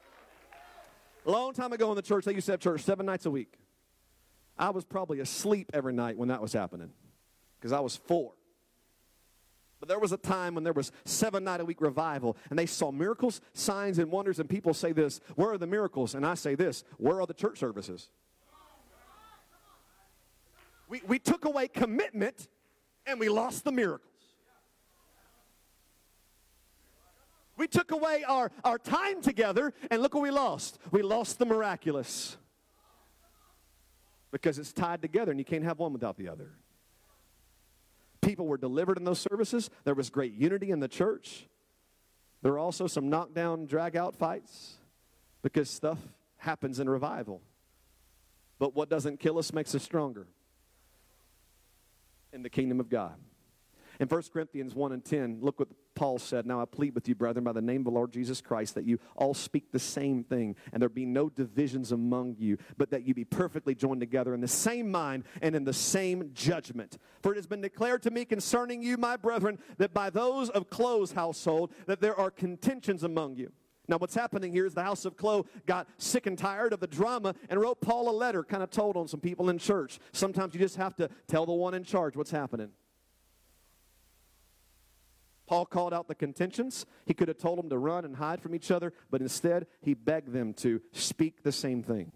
Long 1.25 1.55
time 1.55 1.73
ago 1.73 1.91
in 1.91 1.97
the 1.97 2.03
church, 2.03 2.25
they 2.25 2.35
used 2.35 2.47
to 2.47 2.53
have 2.53 2.61
church 2.61 2.83
seven 2.83 3.07
nights 3.07 3.27
a 3.27 3.31
week. 3.31 3.55
I 4.59 4.71
was 4.71 4.85
probably 4.85 5.21
asleep 5.21 5.71
every 5.73 5.93
night 5.93 6.17
when 6.17 6.29
that 6.29 6.41
was 6.41 6.53
happening 6.53 6.91
because 7.59 7.73
I 7.73 7.81
was 7.81 7.97
four. 7.97 8.33
But 9.81 9.89
there 9.89 9.99
was 9.99 10.13
a 10.13 10.17
time 10.17 10.55
when 10.55 10.65
there 10.65 10.73
was 10.73 10.93
seven 11.05 11.45
night 11.45 11.61
a 11.61 11.65
week 11.65 11.81
revival 11.81 12.37
and 12.51 12.59
they 12.59 12.67
saw 12.67 12.93
miracles, 12.93 13.41
signs, 13.53 13.99
and 13.99 14.11
wonders. 14.11 14.39
And 14.39 14.49
people 14.49 14.73
say 14.73 14.93
this, 14.93 15.21
Where 15.35 15.51
are 15.51 15.59
the 15.59 15.67
miracles? 15.67 16.15
And 16.15 16.25
I 16.25 16.35
say 16.35 16.55
this, 16.55 16.85
Where 16.99 17.21
are 17.21 17.27
the 17.27 17.35
church 17.35 17.59
services? 17.59 18.09
We, 20.89 21.03
we 21.07 21.19
took 21.19 21.45
away 21.45 21.69
commitment 21.69 22.49
and 23.07 23.19
we 23.19 23.29
lost 23.29 23.65
the 23.65 23.73
miracles. 23.73 24.13
We 27.57 27.69
took 27.69 27.93
away 27.93 28.25
our, 28.27 28.51
our 28.64 28.79
time 28.79 29.23
together, 29.23 29.73
and 29.90 30.03
look 30.03 30.14
what 30.14 30.23
we 30.23 30.31
lost. 30.31 30.79
We 30.90 31.03
lost 31.03 31.38
the 31.38 31.47
miraculous. 31.47 32.37
Because 34.31 34.59
it's 34.59 34.73
tied 34.73 35.03
together, 35.03 35.31
and 35.31 35.38
you 35.38 35.45
can't 35.45 35.64
have 35.64 35.79
one 35.79 35.93
without 35.93 36.17
the 36.17 36.29
other. 36.29 36.51
People 38.21 38.47
were 38.47 38.57
delivered 38.57 38.99
in 38.99 39.05
those 39.05 39.21
services. 39.21 39.71
There 39.85 39.95
was 39.95 40.11
great 40.11 40.33
unity 40.33 40.71
in 40.71 40.81
the 40.81 40.88
church. 40.88 41.47
There 42.43 42.53
were 42.53 42.59
also 42.59 42.87
some 42.87 43.09
knockdown, 43.09 43.67
drag 43.67 43.97
out 43.97 44.17
fights 44.17 44.75
because 45.43 45.71
stuff 45.71 45.99
happens 46.38 46.81
in 46.81 46.88
revival. 46.88 47.40
But 48.59 48.75
what 48.75 48.88
doesn't 48.88 49.21
kill 49.21 49.38
us 49.38 49.53
makes 49.53 49.75
us 49.75 49.83
stronger 49.83 50.27
in 52.33 52.43
the 52.43 52.51
kingdom 52.51 52.81
of 52.81 52.88
God. 52.88 53.14
In 54.01 54.09
1 54.09 54.23
Corinthians 54.33 54.75
1 54.75 54.93
and 54.93 55.05
10, 55.05 55.38
look 55.40 55.61
what 55.61 55.69
Paul 55.94 56.18
said. 56.18 56.46
Now 56.46 56.61
I 56.61 56.64
plead 56.64 56.94
with 56.94 57.09
you, 57.09 57.14
brethren, 57.14 57.44
by 57.44 57.52
the 57.52 57.62
name 57.62 57.83
of 57.83 57.85
the 57.85 57.90
Lord 57.90 58.12
Jesus 58.12 58.40
Christ, 58.40 58.74
that 58.74 58.85
you 58.85 58.98
all 59.16 59.35
speak 59.35 59.72
the 59.72 59.78
same 59.78 60.24
thing, 60.24 60.57
and 60.72 60.80
there 60.80 60.88
be 60.88 61.07
no 61.07 61.28
divisions 61.28 61.92
among 61.92 62.37
you, 62.38 62.59
but 62.76 62.90
that 62.90 63.07
you 63.07 63.14
be 63.14 63.24
perfectly 63.24 63.74
joined 63.74 64.00
together 64.00 64.35
in 64.35 64.40
the 64.40 64.48
same 64.48 64.90
mind 64.90 65.24
and 65.42 65.54
in 65.54 65.64
the 65.64 65.72
same 65.72 66.30
judgment. 66.35 66.98
For 67.22 67.33
it 67.33 67.37
has 67.37 67.46
been 67.46 67.61
declared 67.61 68.02
to 68.02 68.11
me 68.11 68.24
concerning 68.24 68.83
you, 68.83 68.96
my 68.96 69.16
brethren, 69.16 69.59
that 69.78 69.94
by 69.94 70.11
those 70.11 70.50
of 70.50 70.70
Chloe's 70.70 71.12
household, 71.12 71.72
that 71.87 72.00
there 72.00 72.18
are 72.18 72.30
contentions 72.30 73.02
among 73.02 73.37
you. 73.37 73.52
Now, 73.87 73.98
what's 73.98 74.14
happening 74.14 74.50
here 74.50 74.64
is 74.64 74.72
the 74.72 74.83
house 74.83 75.04
of 75.04 75.16
Chloe 75.16 75.44
got 75.66 75.87
sick 75.98 76.26
and 76.26 76.38
tired 76.38 76.72
of 76.72 76.80
the 76.80 76.87
drama 76.87 77.35
and 77.50 77.61
wrote 77.61 77.83
Paul 77.83 78.09
a 78.09 78.12
letter, 78.16 78.42
kind 78.42 78.62
of 78.62 78.70
told 78.70 78.96
on 78.96 79.09
some 79.09 79.20
people 79.20 79.50
in 79.50 79.59
church. 79.59 79.98
Sometimes 80.12 80.54
you 80.54 80.61
just 80.61 80.76
have 80.76 80.96
to 80.96 81.11
tell 81.28 81.44
the 81.44 81.52
one 81.52 81.74
in 81.74 81.85
charge 81.85 82.16
what's 82.16 82.30
happening. 82.30 82.70
Paul 85.46 85.66
called 85.66 85.92
out 85.92 86.09
the 86.09 86.14
contentions. 86.14 86.87
He 87.07 87.14
could 87.14 87.28
have 87.28 87.38
told 87.38 87.59
them 87.59 87.68
to 87.70 87.78
run 87.78 88.04
and 88.04 88.16
hide 88.16 88.40
from 88.40 88.54
each 88.54 88.70
other, 88.70 88.92
but 89.11 89.20
instead, 89.20 89.66
he 89.80 89.94
begged 89.94 90.33
them 90.33 90.54
to 90.54 90.80
speak 90.92 91.42
the 91.42 91.52
same 91.52 91.83
thing 91.83 92.12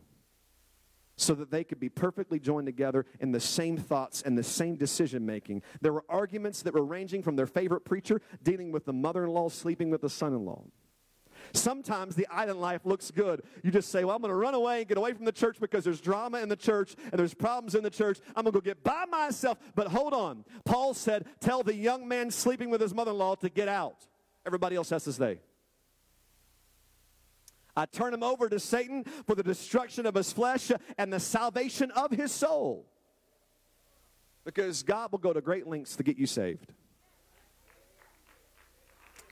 so 1.17 1.35
that 1.35 1.51
they 1.51 1.65
could 1.65 1.81
be 1.81 1.89
perfectly 1.89 2.39
joined 2.39 2.67
together 2.67 3.05
in 3.19 3.33
the 3.33 3.41
same 3.41 3.77
thoughts 3.77 4.23
and 4.23 4.39
the 4.39 4.43
same 4.43 4.77
decision 4.77 5.27
making. 5.27 5.63
There 5.81 5.93
were 5.93 6.05
arguments 6.09 6.63
that 6.63 6.75
were 6.75 6.85
ranging 6.85 7.23
from 7.23 7.35
their 7.35 7.47
favorite 7.47 7.85
preacher 7.85 8.23
dealing 8.43 8.71
with 8.71 8.85
the 8.85 8.93
mother 8.93 9.25
in 9.25 9.31
law 9.31 9.49
sleeping 9.49 9.91
with 9.91 10.01
the 10.01 10.09
son 10.09 10.33
in 10.33 10.45
law. 10.45 10.63
Sometimes 11.53 12.15
the 12.15 12.27
island 12.29 12.61
life 12.61 12.85
looks 12.85 13.11
good. 13.11 13.43
You 13.63 13.71
just 13.71 13.91
say, 13.91 14.05
Well, 14.05 14.15
I'm 14.15 14.23
going 14.23 14.33
to 14.33 14.37
run 14.37 14.55
away 14.55 14.81
and 14.81 14.89
get 14.89 14.99
away 14.99 15.13
from 15.13 15.25
the 15.25 15.33
church 15.33 15.59
because 15.61 15.85
there's 15.85 16.01
drama 16.01 16.41
in 16.41 16.49
the 16.49 16.57
church 16.57 16.95
and 17.11 17.19
there's 17.19 17.35
problems 17.35 17.75
in 17.75 17.83
the 17.83 17.91
church. 17.91 18.19
I'm 18.37 18.45
going 18.45 18.53
to 18.53 18.61
go 18.61 18.61
get 18.61 18.83
by 18.83 19.05
myself. 19.11 19.59
But 19.75 19.89
hold 19.89 20.13
on. 20.13 20.45
Paul 20.65 20.95
said, 20.95 21.27
Tell 21.41 21.63
the 21.63 21.75
young 21.75 22.09
man 22.09 22.31
sleeping 22.31 22.71
with 22.71 22.81
his 22.81 22.95
mother 22.95 23.11
in 23.11 23.19
law 23.19 23.35
to 23.37 23.49
get 23.49 23.69
out. 23.69 24.07
Everybody 24.47 24.77
else 24.77 24.91
has 24.91 25.05
to 25.05 25.13
stay. 25.13 25.41
I 27.77 27.87
turn 27.87 28.13
him 28.13 28.25
over 28.25 28.49
to 28.49 28.59
Satan 28.59 29.05
for 29.05 29.37
the 29.37 29.43
destruction 29.45 30.05
of 30.05 30.17
his 30.17 30.33
flesh 30.33 30.73
and 30.97 31.13
the 31.13 31.21
salvation 31.21 31.93
of 31.93 32.11
his 32.11 32.33
soul. 32.33 32.87
Because 34.45 34.83
God 34.83 35.13
will 35.13 35.19
go 35.19 35.33
to 35.33 35.41
great 35.41 35.67
lengths 35.67 35.95
to 35.97 36.03
get 36.03 36.19
you 36.19 36.27
saved. 36.27 36.73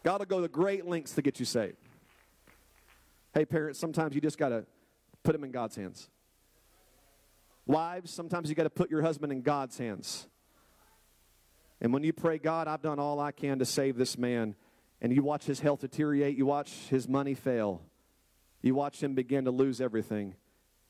God 0.04 0.20
will 0.20 0.26
go 0.26 0.40
to 0.40 0.46
great 0.46 0.86
lengths 0.86 1.14
to 1.14 1.22
get 1.22 1.40
you 1.40 1.44
saved. 1.44 1.85
Hey, 3.36 3.44
parents, 3.44 3.78
sometimes 3.78 4.14
you 4.14 4.22
just 4.22 4.38
got 4.38 4.48
to 4.48 4.64
put 5.22 5.34
him 5.34 5.44
in 5.44 5.50
God's 5.50 5.76
hands. 5.76 6.08
Wives, 7.66 8.10
sometimes 8.10 8.48
you 8.48 8.54
got 8.54 8.62
to 8.62 8.70
put 8.70 8.90
your 8.90 9.02
husband 9.02 9.30
in 9.30 9.42
God's 9.42 9.76
hands. 9.76 10.26
And 11.78 11.92
when 11.92 12.02
you 12.02 12.14
pray, 12.14 12.38
God, 12.38 12.66
I've 12.66 12.80
done 12.80 12.98
all 12.98 13.20
I 13.20 13.32
can 13.32 13.58
to 13.58 13.66
save 13.66 13.98
this 13.98 14.16
man, 14.16 14.54
and 15.02 15.14
you 15.14 15.22
watch 15.22 15.44
his 15.44 15.60
health 15.60 15.80
deteriorate, 15.80 16.34
you 16.34 16.46
watch 16.46 16.70
his 16.88 17.10
money 17.10 17.34
fail, 17.34 17.82
you 18.62 18.74
watch 18.74 19.02
him 19.02 19.14
begin 19.14 19.44
to 19.44 19.50
lose 19.50 19.82
everything, 19.82 20.34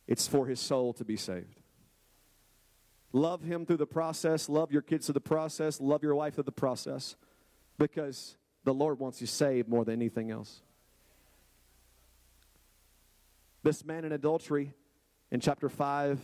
it's 0.06 0.28
for 0.28 0.46
his 0.46 0.60
soul 0.60 0.92
to 0.92 1.04
be 1.04 1.16
saved. 1.16 1.58
Love 3.12 3.42
him 3.42 3.66
through 3.66 3.78
the 3.78 3.88
process, 3.88 4.48
love 4.48 4.70
your 4.70 4.82
kids 4.82 5.06
through 5.06 5.14
the 5.14 5.20
process, 5.20 5.80
love 5.80 6.04
your 6.04 6.14
wife 6.14 6.34
through 6.34 6.44
the 6.44 6.52
process, 6.52 7.16
because 7.76 8.36
the 8.62 8.72
Lord 8.72 9.00
wants 9.00 9.20
you 9.20 9.26
saved 9.26 9.68
more 9.68 9.84
than 9.84 9.94
anything 9.94 10.30
else. 10.30 10.62
This 13.66 13.84
man 13.84 14.04
in 14.04 14.12
adultery 14.12 14.72
in 15.32 15.40
chapter 15.40 15.68
5, 15.68 16.20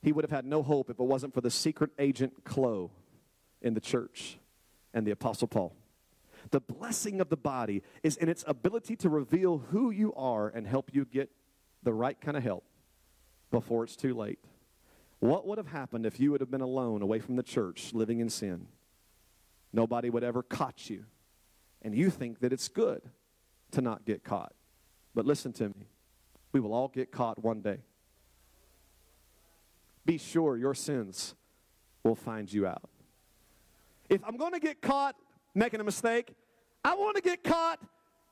he 0.00 0.12
would 0.12 0.22
have 0.22 0.30
had 0.30 0.44
no 0.44 0.62
hope 0.62 0.90
if 0.90 1.00
it 1.00 1.02
wasn't 1.02 1.34
for 1.34 1.40
the 1.40 1.50
secret 1.50 1.90
agent 1.98 2.44
Chloe 2.44 2.90
in 3.60 3.74
the 3.74 3.80
church 3.80 4.38
and 4.94 5.04
the 5.04 5.10
Apostle 5.10 5.48
Paul. 5.48 5.74
The 6.52 6.60
blessing 6.60 7.20
of 7.20 7.30
the 7.30 7.36
body 7.36 7.82
is 8.04 8.16
in 8.16 8.28
its 8.28 8.44
ability 8.46 8.94
to 8.94 9.08
reveal 9.08 9.58
who 9.58 9.90
you 9.90 10.14
are 10.14 10.50
and 10.50 10.68
help 10.68 10.90
you 10.94 11.04
get 11.04 11.30
the 11.82 11.92
right 11.92 12.20
kind 12.20 12.36
of 12.36 12.44
help 12.44 12.62
before 13.50 13.82
it's 13.82 13.96
too 13.96 14.14
late. 14.14 14.38
What 15.18 15.48
would 15.48 15.58
have 15.58 15.66
happened 15.66 16.06
if 16.06 16.20
you 16.20 16.30
would 16.30 16.40
have 16.40 16.50
been 16.52 16.60
alone 16.60 17.02
away 17.02 17.18
from 17.18 17.34
the 17.34 17.42
church 17.42 17.92
living 17.92 18.20
in 18.20 18.30
sin? 18.30 18.68
Nobody 19.72 20.10
would 20.10 20.22
ever 20.22 20.44
caught 20.44 20.88
you. 20.88 21.06
And 21.82 21.92
you 21.92 22.08
think 22.08 22.38
that 22.38 22.52
it's 22.52 22.68
good 22.68 23.02
to 23.72 23.80
not 23.80 24.04
get 24.04 24.22
caught. 24.22 24.54
But 25.12 25.26
listen 25.26 25.52
to 25.54 25.70
me. 25.70 25.88
We 26.52 26.60
will 26.60 26.72
all 26.72 26.88
get 26.88 27.10
caught 27.10 27.42
one 27.42 27.60
day. 27.60 27.78
Be 30.04 30.18
sure 30.18 30.56
your 30.56 30.74
sins 30.74 31.34
will 32.02 32.14
find 32.14 32.50
you 32.50 32.66
out. 32.66 32.88
If 34.08 34.22
I'm 34.26 34.36
going 34.36 34.52
to 34.52 34.60
get 34.60 34.80
caught 34.80 35.16
making 35.54 35.80
a 35.80 35.84
mistake, 35.84 36.34
I 36.82 36.94
want 36.94 37.16
to 37.16 37.22
get 37.22 37.44
caught 37.44 37.78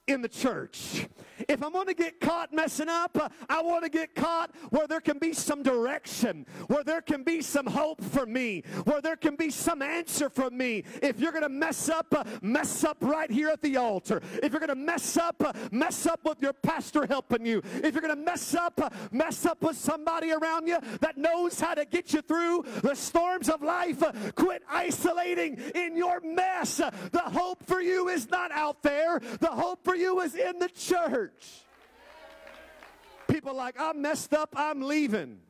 in 0.06 0.22
the 0.22 0.28
church. 0.28 1.08
If 1.48 1.62
I'm 1.62 1.72
going 1.72 1.86
to 1.86 1.94
get 1.94 2.20
caught 2.20 2.52
messing 2.52 2.88
up, 2.88 3.16
uh, 3.18 3.28
I 3.48 3.60
want 3.60 3.84
to 3.84 3.90
get 3.90 4.14
caught 4.14 4.54
where 4.70 4.86
there 4.86 5.00
can 5.00 5.18
be 5.18 5.32
some 5.32 5.62
direction, 5.62 6.46
where 6.68 6.84
there 6.84 7.02
can 7.02 7.24
be 7.24 7.42
some 7.42 7.66
hope 7.66 8.02
for 8.02 8.24
me, 8.24 8.62
where 8.84 9.00
there 9.00 9.16
can 9.16 9.36
be 9.36 9.50
some 9.50 9.82
answer 9.82 10.30
for 10.30 10.50
me. 10.50 10.84
If 11.02 11.20
you're 11.20 11.32
going 11.32 11.42
to 11.42 11.48
mess 11.48 11.88
up, 11.88 12.06
uh, 12.16 12.24
mess 12.40 12.84
up 12.84 12.98
right 13.00 13.30
here 13.30 13.48
at 13.48 13.60
the 13.62 13.76
altar. 13.76 14.22
If 14.42 14.52
you're 14.52 14.60
going 14.60 14.68
to 14.68 14.74
mess 14.74 15.16
up, 15.16 15.42
uh, 15.44 15.52
mess 15.72 16.06
up 16.06 16.20
with 16.24 16.40
your 16.40 16.52
pastor 16.52 17.06
helping 17.06 17.44
you. 17.44 17.62
If 17.82 17.94
you're 17.94 18.02
going 18.02 18.16
to 18.16 18.22
mess 18.24 18.54
up, 18.54 18.94
mess 19.12 19.44
up 19.44 19.62
with 19.62 19.76
somebody 19.76 20.32
around 20.32 20.68
you 20.68 20.78
that 21.00 21.18
knows 21.18 21.60
how 21.60 21.74
to 21.74 21.84
get 21.84 22.12
you 22.12 22.22
through 22.22 22.64
the 22.82 22.94
storms 22.94 23.48
of 23.48 23.60
life. 23.60 24.02
Quit 24.36 24.62
isolating 24.70 25.58
in 25.74 25.96
your 25.96 26.20
mess. 26.20 26.76
The 26.76 27.22
hope 27.24 27.64
for 27.64 27.80
you 27.80 28.08
is 28.08 28.30
not 28.30 28.52
out 28.52 28.82
there. 28.82 29.20
The 29.40 29.48
hope 29.48 29.84
for 29.84 29.95
you 29.96 30.20
is 30.20 30.34
in 30.34 30.58
the 30.58 30.68
church. 30.68 31.62
People 33.28 33.54
like, 33.54 33.74
I'm 33.78 34.00
messed 34.00 34.32
up, 34.32 34.54
I'm 34.56 34.82
leaving. 34.82 35.40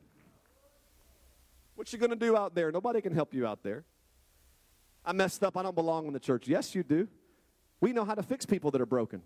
What 1.75 1.93
you 1.93 1.99
going 1.99 2.09
to 2.09 2.15
do 2.15 2.35
out 2.35 2.55
there? 2.55 2.71
Nobody 2.71 3.01
can 3.01 3.13
help 3.13 3.33
you 3.33 3.45
out 3.45 3.61
there. 3.63 3.83
I 5.05 5.13
messed 5.13 5.43
up, 5.43 5.55
I 5.55 5.63
don't 5.63 5.75
belong 5.75 6.07
in 6.07 6.13
the 6.13 6.19
church. 6.19 6.47
Yes, 6.47 6.73
you 6.73 6.83
do. 6.83 7.07
We 7.79 7.93
know 7.93 8.03
how 8.03 8.15
to 8.15 8.23
fix 8.23 8.45
people 8.45 8.71
that 8.71 8.81
are 8.81 8.87
broken. 8.87 9.21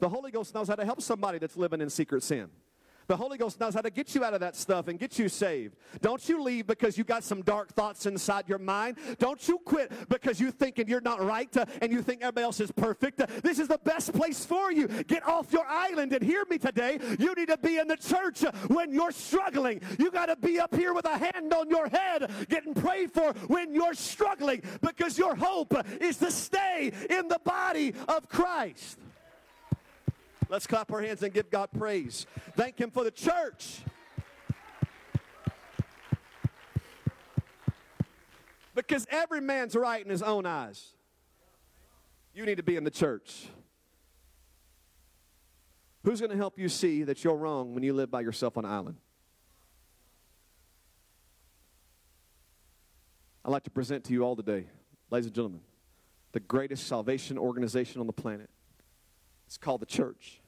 The 0.00 0.08
Holy 0.08 0.32
Ghost 0.32 0.54
knows 0.54 0.66
how 0.66 0.74
to 0.74 0.84
help 0.84 1.00
somebody 1.00 1.38
that's 1.38 1.56
living 1.56 1.80
in 1.80 1.88
secret 1.88 2.24
sin. 2.24 2.50
The 3.06 3.16
Holy 3.16 3.38
Ghost 3.38 3.60
knows 3.60 3.74
how 3.74 3.80
to 3.80 3.90
get 3.90 4.14
you 4.14 4.24
out 4.24 4.34
of 4.34 4.40
that 4.40 4.56
stuff 4.56 4.88
and 4.88 4.98
get 4.98 5.18
you 5.18 5.28
saved. 5.28 5.76
Don't 6.00 6.26
you 6.28 6.42
leave 6.42 6.66
because 6.66 6.96
you 6.96 7.04
got 7.04 7.24
some 7.24 7.42
dark 7.42 7.72
thoughts 7.72 8.06
inside 8.06 8.48
your 8.48 8.58
mind. 8.58 8.98
Don't 9.18 9.46
you 9.48 9.58
quit 9.58 9.92
because 10.08 10.40
you 10.40 10.50
thinking 10.50 10.88
you're 10.88 11.00
not 11.00 11.22
right 11.22 11.54
uh, 11.56 11.64
and 11.80 11.92
you 11.92 12.02
think 12.02 12.22
everybody 12.22 12.44
else 12.44 12.60
is 12.60 12.70
perfect. 12.72 13.20
Uh, 13.20 13.26
this 13.42 13.58
is 13.58 13.68
the 13.68 13.78
best 13.78 14.12
place 14.12 14.44
for 14.44 14.72
you. 14.72 14.88
Get 14.88 15.26
off 15.26 15.52
your 15.52 15.66
island 15.66 16.12
and 16.12 16.22
hear 16.22 16.44
me 16.48 16.58
today. 16.58 16.98
You 17.18 17.34
need 17.34 17.48
to 17.48 17.58
be 17.58 17.78
in 17.78 17.88
the 17.88 17.96
church 17.96 18.44
uh, 18.44 18.52
when 18.68 18.92
you're 18.92 19.12
struggling. 19.12 19.80
You 19.98 20.10
got 20.10 20.26
to 20.26 20.36
be 20.36 20.58
up 20.58 20.74
here 20.74 20.94
with 20.94 21.06
a 21.06 21.18
hand 21.18 21.52
on 21.52 21.68
your 21.68 21.88
head 21.88 22.30
getting 22.48 22.74
prayed 22.74 23.12
for 23.12 23.32
when 23.48 23.74
you're 23.74 23.94
struggling 23.94 24.62
because 24.80 25.18
your 25.18 25.34
hope 25.34 25.74
is 26.00 26.16
to 26.18 26.30
stay 26.30 26.92
in 27.10 27.28
the 27.28 27.40
body 27.44 27.94
of 28.08 28.28
Christ. 28.28 28.98
Let's 30.52 30.66
clap 30.66 30.92
our 30.92 31.00
hands 31.00 31.22
and 31.22 31.32
give 31.32 31.48
God 31.48 31.70
praise. 31.72 32.26
Thank 32.56 32.78
Him 32.78 32.90
for 32.90 33.04
the 33.04 33.10
church. 33.10 33.78
Because 38.74 39.06
every 39.10 39.40
man's 39.40 39.74
right 39.74 40.04
in 40.04 40.10
his 40.10 40.22
own 40.22 40.44
eyes. 40.44 40.92
You 42.34 42.44
need 42.44 42.58
to 42.58 42.62
be 42.62 42.76
in 42.76 42.84
the 42.84 42.90
church. 42.90 43.46
Who's 46.04 46.20
going 46.20 46.30
to 46.30 46.36
help 46.36 46.58
you 46.58 46.68
see 46.68 47.02
that 47.04 47.24
you're 47.24 47.36
wrong 47.36 47.72
when 47.72 47.82
you 47.82 47.94
live 47.94 48.10
by 48.10 48.20
yourself 48.20 48.58
on 48.58 48.66
an 48.66 48.70
island? 48.70 48.96
I'd 53.42 53.50
like 53.50 53.64
to 53.64 53.70
present 53.70 54.04
to 54.04 54.12
you 54.12 54.22
all 54.22 54.36
today, 54.36 54.66
ladies 55.10 55.26
and 55.26 55.34
gentlemen, 55.34 55.60
the 56.32 56.40
greatest 56.40 56.86
salvation 56.86 57.38
organization 57.38 58.02
on 58.02 58.06
the 58.06 58.12
planet. 58.12 58.50
It's 59.46 59.56
called 59.56 59.80
the 59.80 59.86
church. 59.86 60.41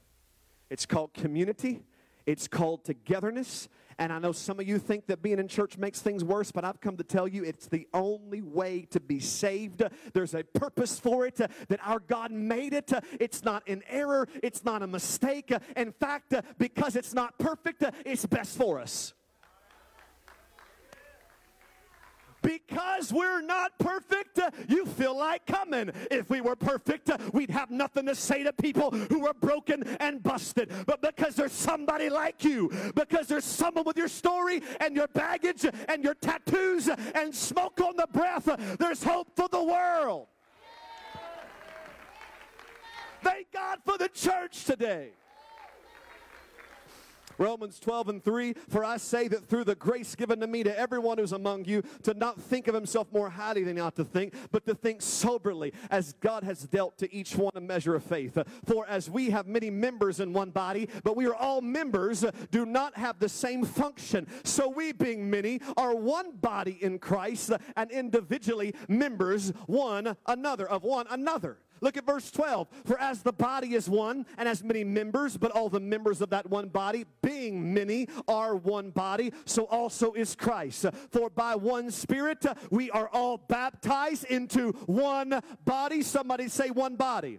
It's 0.75 0.85
called 0.85 1.13
community. 1.13 1.79
It's 2.25 2.49
called 2.49 2.83
togetherness. 2.83 3.69
And 3.97 4.11
I 4.11 4.19
know 4.19 4.33
some 4.33 4.59
of 4.59 4.67
you 4.67 4.77
think 4.77 5.07
that 5.07 5.21
being 5.21 5.39
in 5.39 5.47
church 5.47 5.77
makes 5.77 6.01
things 6.01 6.21
worse, 6.21 6.51
but 6.51 6.65
I've 6.65 6.81
come 6.81 6.97
to 6.97 7.03
tell 7.05 7.29
you 7.29 7.45
it's 7.45 7.67
the 7.67 7.87
only 7.93 8.41
way 8.41 8.81
to 8.91 8.99
be 8.99 9.21
saved. 9.21 9.83
There's 10.11 10.35
a 10.35 10.43
purpose 10.43 10.99
for 10.99 11.25
it, 11.27 11.39
uh, 11.39 11.47
that 11.69 11.79
our 11.81 11.99
God 11.99 12.31
made 12.31 12.73
it. 12.73 12.91
Uh, 12.91 12.99
it's 13.21 13.45
not 13.45 13.65
an 13.69 13.83
error, 13.87 14.27
it's 14.43 14.65
not 14.65 14.83
a 14.83 14.87
mistake. 14.87 15.49
Uh, 15.49 15.59
in 15.77 15.93
fact, 15.93 16.33
because 16.57 16.97
it's 16.97 17.13
not 17.13 17.39
perfect, 17.39 17.85
it's 18.05 18.25
best 18.25 18.57
for 18.57 18.77
us. 18.77 19.13
Because 22.45 23.11
we're 23.11 23.41
not 23.41 23.77
perfect, 23.79 24.39
you 24.67 24.85
feel 24.85 25.17
like 25.17 25.47
coming. 25.47 25.89
If 26.11 26.29
we 26.29 26.41
were 26.41 26.55
perfect, 26.55 27.09
we'd 27.33 27.49
have 27.49 27.71
nothing 27.71 28.05
to 28.05 28.13
say 28.13 28.43
to 28.43 28.53
people 28.53 28.91
who 28.91 29.25
are 29.25 29.33
broken 29.33 29.81
and 29.99 30.21
busted. 30.21 30.71
But 30.85 31.01
because 31.01 31.35
there's 31.35 31.51
somebody 31.51 32.07
like 32.07 32.43
you, 32.43 32.71
because 32.93 33.25
there's 33.27 33.45
someone 33.45 33.83
with 33.83 33.97
your 33.97 34.07
story 34.07 34.61
and 34.79 34.95
your 34.95 35.07
baggage 35.07 35.65
and 35.89 36.03
your 36.03 36.13
tattoos 36.13 36.87
and 36.87 37.33
smoke 37.33 37.81
on 37.81 37.95
the 37.95 38.07
breath, 38.13 38.47
there's 38.77 39.03
hope 39.03 39.35
for 39.35 39.47
the 39.47 39.63
world. 39.63 40.27
Thank 43.23 43.51
God 43.51 43.79
for 43.83 43.97
the 43.97 44.09
church 44.09 44.65
today. 44.65 45.09
Romans 47.37 47.79
12 47.79 48.09
and 48.09 48.23
3 48.23 48.53
For 48.69 48.83
I 48.83 48.97
say 48.97 49.27
that 49.27 49.47
through 49.47 49.65
the 49.65 49.75
grace 49.75 50.15
given 50.15 50.39
to 50.39 50.47
me 50.47 50.63
to 50.63 50.77
everyone 50.77 51.17
who's 51.17 51.31
among 51.31 51.65
you, 51.65 51.83
to 52.03 52.13
not 52.13 52.39
think 52.39 52.67
of 52.67 52.75
himself 52.75 53.07
more 53.11 53.29
highly 53.29 53.63
than 53.63 53.77
he 53.77 53.81
ought 53.81 53.95
to 53.95 54.05
think, 54.05 54.33
but 54.51 54.65
to 54.65 54.75
think 54.75 55.01
soberly, 55.01 55.73
as 55.89 56.13
God 56.13 56.43
has 56.43 56.63
dealt 56.63 56.97
to 56.99 57.13
each 57.13 57.35
one 57.35 57.51
a 57.55 57.61
measure 57.61 57.95
of 57.95 58.03
faith. 58.03 58.37
For 58.65 58.87
as 58.87 59.09
we 59.09 59.29
have 59.29 59.47
many 59.47 59.69
members 59.69 60.19
in 60.19 60.33
one 60.33 60.51
body, 60.51 60.89
but 61.03 61.15
we 61.15 61.25
are 61.25 61.35
all 61.35 61.61
members, 61.61 62.23
do 62.51 62.65
not 62.65 62.97
have 62.97 63.19
the 63.19 63.29
same 63.29 63.63
function. 63.63 64.27
So 64.43 64.69
we, 64.69 64.91
being 64.91 65.29
many, 65.29 65.61
are 65.77 65.95
one 65.95 66.37
body 66.37 66.77
in 66.81 66.99
Christ, 66.99 67.51
and 67.75 67.91
individually 67.91 68.73
members 68.87 69.49
one 69.67 70.15
another, 70.27 70.67
of 70.67 70.83
one 70.83 71.07
another. 71.09 71.57
Look 71.85 71.97
at 71.97 72.05
verse 72.07 72.31
12. 72.31 72.67
For 72.85 72.99
as 72.99 73.21
the 73.21 73.31
body 73.31 73.75
is 73.75 73.87
one 73.87 74.25
and 74.39 74.47
has 74.47 74.63
many 74.63 74.83
members, 74.83 75.37
but 75.37 75.51
all 75.51 75.69
the 75.69 75.79
members 75.79 76.19
of 76.19 76.31
that 76.31 76.49
one 76.49 76.67
body, 76.67 77.05
being 77.21 77.75
many, 77.75 78.07
are 78.27 78.55
one 78.55 78.89
body, 78.89 79.31
so 79.45 79.65
also 79.65 80.13
is 80.13 80.33
Christ. 80.33 80.87
For 81.11 81.29
by 81.29 81.53
one 81.53 81.91
Spirit 81.91 82.43
uh, 82.43 82.55
we 82.71 82.89
are 82.89 83.07
all 83.09 83.37
baptized 83.37 84.25
into 84.25 84.71
one 84.87 85.39
body. 85.63 86.01
Somebody 86.01 86.47
say 86.47 86.71
one 86.71 86.95
body. 86.95 87.37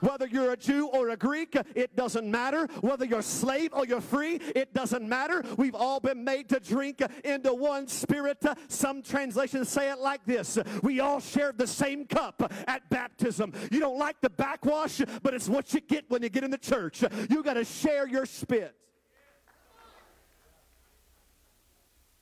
Whether 0.00 0.26
you're 0.26 0.52
a 0.52 0.56
Jew 0.56 0.88
or 0.88 1.10
a 1.10 1.16
Greek, 1.16 1.56
it 1.74 1.96
doesn't 1.96 2.30
matter. 2.30 2.66
Whether 2.80 3.04
you're 3.04 3.22
slave 3.22 3.70
or 3.72 3.86
you're 3.86 4.00
free, 4.00 4.40
it 4.54 4.74
doesn't 4.74 5.08
matter. 5.08 5.42
We've 5.56 5.74
all 5.74 6.00
been 6.00 6.24
made 6.24 6.48
to 6.50 6.60
drink 6.60 7.02
into 7.24 7.54
one 7.54 7.88
spirit. 7.88 8.44
Some 8.68 9.02
translations 9.02 9.68
say 9.68 9.90
it 9.90 9.98
like 9.98 10.24
this 10.24 10.58
We 10.82 11.00
all 11.00 11.20
shared 11.20 11.58
the 11.58 11.66
same 11.66 12.06
cup 12.06 12.52
at 12.66 12.88
baptism. 12.90 13.52
You 13.70 13.80
don't 13.80 13.98
like 13.98 14.20
the 14.20 14.30
backwash, 14.30 15.00
but 15.22 15.34
it's 15.34 15.48
what 15.48 15.72
you 15.74 15.80
get 15.80 16.08
when 16.08 16.22
you 16.22 16.28
get 16.28 16.44
in 16.44 16.50
the 16.50 16.58
church. 16.58 17.02
You 17.28 17.42
got 17.42 17.54
to 17.54 17.64
share 17.64 18.06
your 18.06 18.26
spit. 18.26 18.74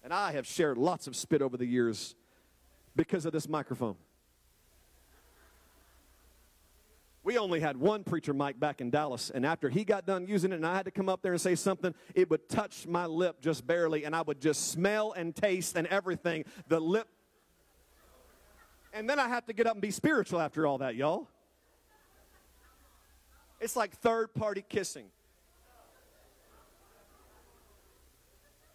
And 0.03 0.15
I 0.15 0.33
have 0.33 0.47
shared 0.47 0.79
lots 0.79 1.09
of 1.09 1.17
spit 1.17 1.43
over 1.43 1.57
the 1.57 1.67
years 1.67 2.15
because 2.95 3.27
of 3.27 3.33
this 3.33 3.49
microphone. 3.49 3.97
We 7.27 7.39
only 7.39 7.59
had 7.59 7.77
one 7.77 8.05
preacher 8.05 8.33
mic 8.33 8.61
back 8.61 8.81
in 8.81 8.91
Dallas, 8.91 9.31
and 9.35 9.45
after 9.45 9.69
he 9.69 9.83
got 9.83 10.07
done 10.07 10.29
using 10.29 10.53
it 10.53 10.55
and 10.55 10.65
I 10.65 10.77
had 10.77 10.85
to 10.85 10.93
come 10.93 11.09
up 11.09 11.23
there 11.23 11.33
and 11.33 11.41
say 11.41 11.57
something, 11.57 11.93
it 12.15 12.31
would 12.31 12.49
touch 12.49 12.87
my 12.87 13.07
lip 13.07 13.41
just 13.41 13.67
barely, 13.67 14.05
and 14.05 14.15
I 14.15 14.23
would 14.23 14.41
just 14.41 14.71
smell 14.71 15.11
and 15.11 15.35
taste 15.35 15.77
and 15.77 15.89
everything. 15.89 16.45
The 16.69 16.79
lip. 16.79 17.09
And 18.93 19.11
then 19.11 19.19
I 19.19 19.27
have 19.27 19.45
to 19.47 19.53
get 19.53 19.67
up 19.67 19.73
and 19.73 19.83
be 19.83 19.91
spiritual 19.91 20.41
after 20.41 20.69
all 20.69 20.79
that, 20.79 20.95
y'all. 20.95 21.27
It's 23.61 23.75
like 23.75 23.97
third 23.97 24.33
party 24.33 24.65
kissing. 24.69 25.07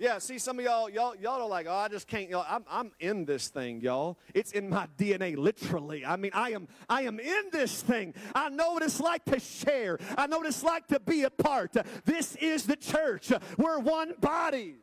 Yeah, 0.02 0.18
see, 0.18 0.40
some 0.40 0.58
of 0.58 0.66
y'all, 0.66 0.90
y'all, 0.90 1.16
y'all 1.16 1.44
are 1.44 1.48
like, 1.48 1.68
oh, 1.70 1.76
I 1.76 1.88
just 1.88 2.08
can't. 2.08 2.28
Y'all, 2.28 2.44
I'm, 2.50 2.66
I'm 2.68 2.92
in 3.00 3.24
this 3.24 3.50
thing, 3.50 3.82
y'all. 3.82 4.18
It's 4.34 4.52
in 4.52 4.68
my 4.68 4.88
DNA, 4.98 5.38
literally. 5.38 6.04
I 6.04 6.16
mean, 6.16 6.32
I 6.34 6.54
am, 6.54 6.68
I 6.90 7.04
am 7.04 7.20
in 7.20 7.44
this 7.52 7.84
thing. 7.84 8.16
I 8.34 8.50
know 8.50 8.72
what 8.72 8.82
it's 8.82 9.00
like 9.00 9.24
to 9.26 9.40
share. 9.40 10.00
I 10.18 10.26
know 10.26 10.40
what 10.40 10.48
it's 10.48 10.64
like 10.64 10.88
to 10.88 11.00
be 11.00 11.22
a 11.22 11.30
part. 11.30 11.74
This 12.04 12.36
is 12.38 12.66
the 12.66 12.78
church. 12.78 13.32
We're 13.60 13.78
one 13.78 14.16
body. 14.20 14.78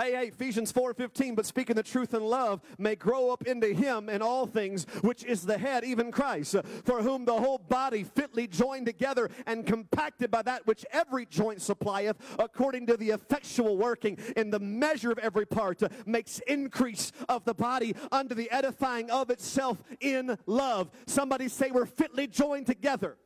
Hey, 0.00 0.12
hey, 0.12 0.28
Ephesians 0.28 0.72
4:15, 0.72 1.34
but 1.34 1.44
speaking 1.44 1.76
the 1.76 1.82
truth 1.82 2.14
in 2.14 2.22
love 2.22 2.62
may 2.78 2.96
grow 2.96 3.28
up 3.28 3.46
into 3.46 3.66
him 3.74 4.08
in 4.08 4.22
all 4.22 4.46
things, 4.46 4.84
which 5.02 5.22
is 5.24 5.42
the 5.42 5.58
head, 5.58 5.84
even 5.84 6.10
Christ, 6.10 6.56
for 6.86 7.02
whom 7.02 7.26
the 7.26 7.38
whole 7.38 7.58
body 7.58 8.04
fitly 8.04 8.46
joined 8.46 8.86
together 8.86 9.28
and 9.46 9.66
compacted 9.66 10.30
by 10.30 10.40
that 10.40 10.66
which 10.66 10.86
every 10.90 11.26
joint 11.26 11.60
supplieth, 11.60 12.16
according 12.38 12.86
to 12.86 12.96
the 12.96 13.10
effectual 13.10 13.76
working 13.76 14.16
in 14.38 14.48
the 14.48 14.58
measure 14.58 15.12
of 15.12 15.18
every 15.18 15.44
part, 15.44 15.82
makes 16.06 16.38
increase 16.46 17.12
of 17.28 17.44
the 17.44 17.52
body 17.52 17.94
unto 18.10 18.34
the 18.34 18.50
edifying 18.50 19.10
of 19.10 19.28
itself 19.28 19.82
in 20.00 20.38
love. 20.46 20.90
Somebody 21.06 21.46
say 21.48 21.72
we're 21.72 21.84
fitly 21.84 22.26
joined 22.26 22.66
together. 22.66 23.18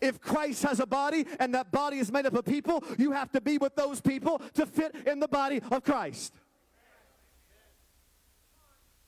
If 0.00 0.20
Christ 0.20 0.62
has 0.62 0.80
a 0.80 0.86
body 0.86 1.26
and 1.38 1.54
that 1.54 1.70
body 1.70 1.98
is 1.98 2.12
made 2.12 2.26
up 2.26 2.34
of 2.34 2.44
people, 2.44 2.84
you 2.98 3.12
have 3.12 3.30
to 3.32 3.40
be 3.40 3.58
with 3.58 3.74
those 3.76 4.00
people 4.00 4.40
to 4.54 4.66
fit 4.66 4.94
in 5.06 5.20
the 5.20 5.28
body 5.28 5.60
of 5.70 5.84
Christ. 5.84 6.34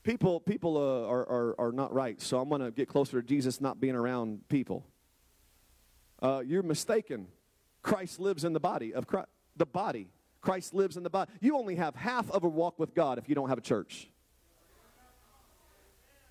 People, 0.03 0.40
people 0.40 0.79
uh, 0.79 1.07
are, 1.07 1.29
are, 1.29 1.61
are 1.61 1.72
not 1.72 1.92
right, 1.92 2.20
so 2.20 2.40
I'm 2.40 2.48
going 2.48 2.62
to 2.62 2.70
get 2.70 2.88
closer 2.88 3.20
to 3.20 3.27
Jesus 3.27 3.61
not 3.61 3.81
being 3.81 3.94
around 3.94 4.48
people. 4.48 4.87
Uh, 6.22 6.42
you're 6.44 6.62
mistaken. 6.62 7.27
Christ 7.83 8.18
lives 8.18 8.44
in 8.44 8.53
the 8.53 8.61
body 8.61 8.94
of 8.94 9.07
Christ, 9.07 9.29
the 9.57 9.66
body. 9.66 10.09
Christ 10.40 10.72
lives 10.72 10.96
in 10.96 11.03
the 11.03 11.11
body. 11.11 11.31
You 11.40 11.59
only 11.59 11.77
have 11.77 11.94
half 11.94 12.31
of 12.31 12.44
a 12.44 12.48
walk 12.48 12.79
with 12.79 12.94
God 12.94 13.18
if 13.18 13.29
you 13.29 13.35
don't 13.35 13.48
have 13.48 13.59
a 13.59 13.62
church. 13.62 14.09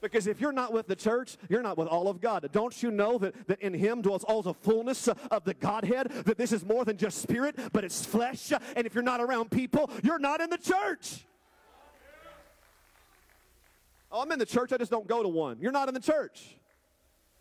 Because 0.02 0.28
if 0.28 0.40
you're 0.40 0.52
not 0.52 0.74
with 0.74 0.88
the 0.88 0.96
church, 0.96 1.38
you're 1.50 1.64
not 1.64 1.78
with 1.78 1.88
all 1.88 2.08
of 2.08 2.22
God. 2.22 2.48
Don't 2.52 2.84
you 2.84 2.92
know 2.92 3.18
that, 3.18 3.48
that 3.48 3.62
in 3.62 3.74
Him 3.74 4.02
dwells 4.02 4.24
all 4.24 4.42
the 4.42 4.54
fullness 4.54 5.08
of 5.08 5.44
the 5.44 5.54
Godhead? 5.54 6.10
That 6.26 6.38
this 6.38 6.52
is 6.52 6.64
more 6.64 6.86
than 6.86 6.98
just 6.98 7.22
spirit, 7.22 7.58
but 7.74 7.84
it's 7.84 8.06
flesh. 8.06 8.52
And 8.76 8.86
if 8.86 8.94
you're 8.94 9.04
not 9.04 9.22
around 9.22 9.50
people, 9.50 9.90
you're 10.04 10.20
not 10.20 10.40
in 10.40 10.50
the 10.50 10.58
church. 10.58 11.26
Oh, 14.12 14.22
I'm 14.22 14.32
in 14.32 14.40
the 14.40 14.46
church, 14.46 14.72
I 14.72 14.78
just 14.78 14.92
don't 14.92 15.08
go 15.08 15.22
to 15.22 15.30
one. 15.30 15.58
You're 15.60 15.72
not 15.72 15.88
in 15.88 15.94
the 15.94 16.00
church. 16.00 16.58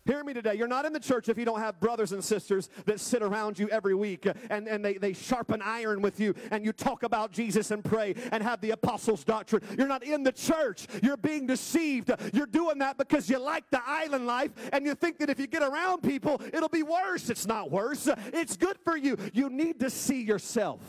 Hear 0.07 0.23
me 0.23 0.33
today. 0.33 0.55
You're 0.55 0.69
not 0.69 0.85
in 0.85 0.93
the 0.93 1.01
church 1.01 1.27
if 1.27 1.37
you 1.37 1.43
don't 1.43 1.59
have 1.59 1.81
brothers 1.81 2.13
and 2.13 2.23
sisters 2.23 2.69
that 2.85 3.01
sit 3.01 3.21
around 3.21 3.59
you 3.59 3.67
every 3.67 3.93
week 3.93 4.25
and, 4.49 4.65
and 4.65 4.83
they, 4.83 4.93
they 4.93 5.11
sharpen 5.11 5.61
iron 5.61 6.01
with 6.01 6.17
you 6.17 6.33
and 6.49 6.63
you 6.63 6.71
talk 6.71 7.03
about 7.03 7.33
Jesus 7.33 7.71
and 7.71 7.83
pray 7.83 8.15
and 8.31 8.41
have 8.41 8.61
the 8.61 8.71
apostles' 8.71 9.25
doctrine. 9.25 9.61
You're 9.77 9.89
not 9.89 10.03
in 10.03 10.23
the 10.23 10.31
church. 10.31 10.87
You're 11.03 11.17
being 11.17 11.45
deceived. 11.45 12.09
You're 12.31 12.45
doing 12.45 12.77
that 12.77 12.97
because 12.97 13.29
you 13.29 13.37
like 13.37 13.69
the 13.69 13.81
island 13.85 14.25
life 14.25 14.51
and 14.71 14.85
you 14.85 14.95
think 14.95 15.17
that 15.19 15.29
if 15.29 15.41
you 15.41 15.47
get 15.47 15.61
around 15.61 16.03
people, 16.03 16.41
it'll 16.53 16.69
be 16.69 16.83
worse. 16.83 17.29
It's 17.29 17.45
not 17.45 17.69
worse. 17.69 18.07
It's 18.31 18.55
good 18.55 18.77
for 18.85 18.95
you. 18.95 19.17
You 19.33 19.49
need 19.49 19.81
to 19.81 19.89
see 19.89 20.21
yourself. 20.21 20.79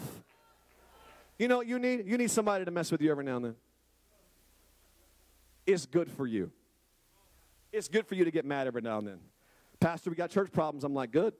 You 1.40 1.48
know, 1.48 1.60
you 1.60 1.80
need, 1.80 2.06
you 2.06 2.18
need 2.18 2.30
somebody 2.30 2.64
to 2.64 2.70
mess 2.70 2.92
with 2.92 3.00
you 3.00 3.10
every 3.10 3.24
now 3.24 3.36
and 3.36 3.44
then. 3.46 3.56
It's 5.66 5.86
good 5.86 6.08
for 6.08 6.26
you. 6.28 6.52
It's 7.72 7.88
good 7.88 8.06
for 8.06 8.14
you 8.14 8.24
to 8.24 8.30
get 8.30 8.44
mad 8.44 8.66
every 8.66 8.82
now 8.82 8.98
and 8.98 9.06
then. 9.06 9.20
Pastor, 9.80 10.10
we 10.10 10.16
got 10.16 10.30
church 10.30 10.50
problems. 10.52 10.84
I'm 10.84 10.94
like, 10.94 11.10
good, 11.12 11.34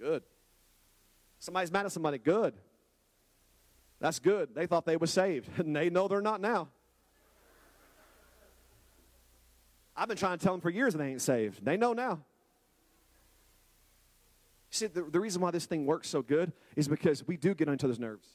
good. 0.00 0.22
Somebody's 1.38 1.72
mad 1.72 1.84
at 1.86 1.92
somebody, 1.92 2.18
good. 2.18 2.54
That's 4.00 4.18
good. 4.18 4.54
They 4.54 4.66
thought 4.66 4.86
they 4.86 4.96
were 4.96 5.06
saved, 5.06 5.48
and 5.58 5.74
they 5.74 5.90
know 5.90 6.08
they're 6.08 6.20
not 6.20 6.40
now. 6.40 6.68
I've 9.96 10.08
been 10.08 10.16
trying 10.16 10.38
to 10.38 10.42
tell 10.42 10.54
them 10.54 10.60
for 10.60 10.70
years 10.70 10.94
they 10.94 11.06
ain't 11.06 11.22
saved. 11.22 11.64
They 11.64 11.76
know 11.76 11.92
now. 11.92 12.20
See, 14.70 14.88
the, 14.88 15.02
the 15.02 15.20
reason 15.20 15.40
why 15.40 15.52
this 15.52 15.66
thing 15.66 15.86
works 15.86 16.08
so 16.08 16.20
good 16.20 16.52
is 16.74 16.88
because 16.88 17.24
we 17.24 17.36
do 17.36 17.54
get 17.54 17.68
each 17.68 17.84
other's 17.84 18.00
nerves. 18.00 18.26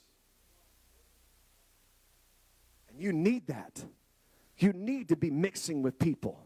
And 2.89 3.02
you 3.02 3.12
need 3.12 3.47
that. 3.47 3.84
You 4.58 4.71
need 4.71 5.10
to 5.10 5.17
be 5.17 5.30
mixing 5.30 5.82
with 5.82 5.99
people 5.99 6.45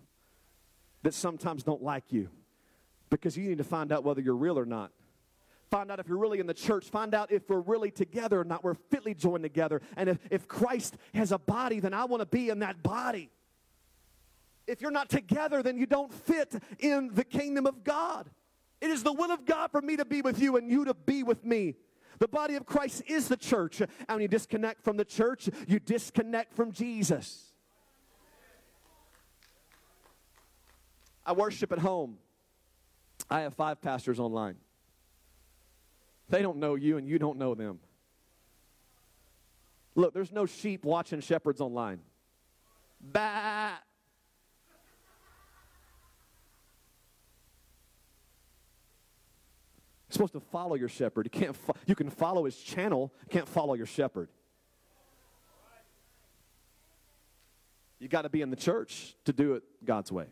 that 1.04 1.14
sometimes 1.14 1.64
don't 1.64 1.84
like 1.84 2.12
you 2.12 2.30
because 3.10 3.38
you 3.38 3.48
need 3.48 3.60
to 3.60 3.64
find 3.64 3.92
out 3.92 4.04
whether 4.04 4.22
you're 4.22 4.36
real 4.36 4.58
or 4.58 4.66
not. 4.66 4.92
Find 5.70 5.92
out 5.92 6.00
if 6.00 6.08
you're 6.08 6.18
really 6.18 6.40
in 6.40 6.48
the 6.48 6.54
church. 6.54 6.90
Find 6.90 7.16
out 7.16 7.32
if 7.32 7.50
we're 7.50 7.60
really 7.60 7.92
together 7.92 8.40
or 8.40 8.44
not. 8.44 8.64
We're 8.64 8.76
fitly 8.76 9.14
joined 9.14 9.44
together. 9.44 9.82
And 9.98 10.10
if, 10.10 10.20
if 10.30 10.48
Christ 10.48 10.98
has 11.14 11.32
a 11.32 11.38
body, 11.38 11.80
then 11.80 11.94
I 11.94 12.06
want 12.06 12.22
to 12.22 12.28
be 12.28 12.50
in 12.50 12.60
that 12.60 12.84
body. 12.84 13.32
If 14.68 14.82
you're 14.82 14.92
not 14.92 15.10
together, 15.10 15.64
then 15.64 15.78
you 15.78 15.86
don't 15.86 16.14
fit 16.14 16.56
in 16.80 17.10
the 17.14 17.24
kingdom 17.24 17.66
of 17.66 17.84
God. 17.84 18.30
It 18.82 18.90
is 18.90 19.04
the 19.04 19.14
will 19.14 19.32
of 19.32 19.46
God 19.46 19.72
for 19.72 19.82
me 19.82 19.98
to 19.98 20.06
be 20.06 20.22
with 20.22 20.40
you 20.40 20.58
and 20.58 20.70
you 20.70 20.86
to 20.86 20.94
be 20.94 21.24
with 21.24 21.44
me. 21.44 21.76
The 22.20 22.28
body 22.28 22.56
of 22.56 22.66
Christ 22.66 23.04
is 23.08 23.28
the 23.28 23.38
church. 23.38 23.82
And 23.82 23.90
when 24.08 24.22
you 24.22 24.28
disconnect 24.28 24.84
from 24.84 24.98
the 24.98 25.06
church, 25.06 25.50
you 25.68 25.80
disconnect 25.80 26.54
from 26.54 26.72
Jesus. 26.72 27.53
I 31.26 31.34
worship 31.34 31.72
at 31.72 31.80
home. 31.80 32.18
I 33.30 33.42
have 33.42 33.54
five 33.54 33.82
pastors 33.82 34.20
online. 34.20 34.56
They 36.30 36.42
don't 36.42 36.58
know 36.58 36.76
you, 36.76 36.98
and 36.98 37.08
you 37.08 37.20
don't 37.20 37.38
know 37.38 37.56
them. 37.56 37.80
Look, 39.96 40.14
there's 40.14 40.32
no 40.32 40.46
sheep 40.46 40.84
watching 40.84 41.22
shepherds 41.22 41.62
online. 41.62 42.00
Bah. 43.00 43.72
You're 50.10 50.14
supposed 50.14 50.34
to 50.34 50.40
follow 50.40 50.76
your 50.76 50.90
shepherd. 50.90 51.26
You 51.26 51.40
can't. 51.40 51.56
Fo- 51.56 51.76
you 51.86 51.96
can 51.96 52.10
follow 52.10 52.46
his 52.46 52.58
channel. 52.58 53.14
You 53.28 53.30
can't 53.32 53.48
follow 53.48 53.74
your 53.74 53.86
shepherd. 53.86 54.30
You 58.00 58.08
got 58.08 58.24
to 58.24 58.30
be 58.30 58.42
in 58.42 58.50
the 58.50 58.56
church 58.56 59.16
to 59.26 59.34
do 59.34 59.54
it 59.54 59.64
God's 59.86 60.12
way. 60.12 60.26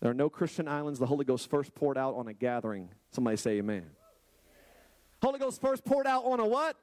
There 0.00 0.10
are 0.10 0.14
no 0.14 0.30
Christian 0.30 0.68
islands. 0.68 0.98
The 0.98 1.06
Holy 1.06 1.24
Ghost 1.24 1.50
first 1.50 1.74
poured 1.74 1.98
out 1.98 2.14
on 2.14 2.28
a 2.28 2.32
gathering. 2.32 2.88
Somebody 3.10 3.36
say 3.36 3.58
amen. 3.58 3.86
Holy 5.22 5.38
Ghost 5.38 5.60
first 5.60 5.84
poured 5.84 6.06
out 6.06 6.24
on 6.24 6.38
a 6.38 6.46
what? 6.46 6.76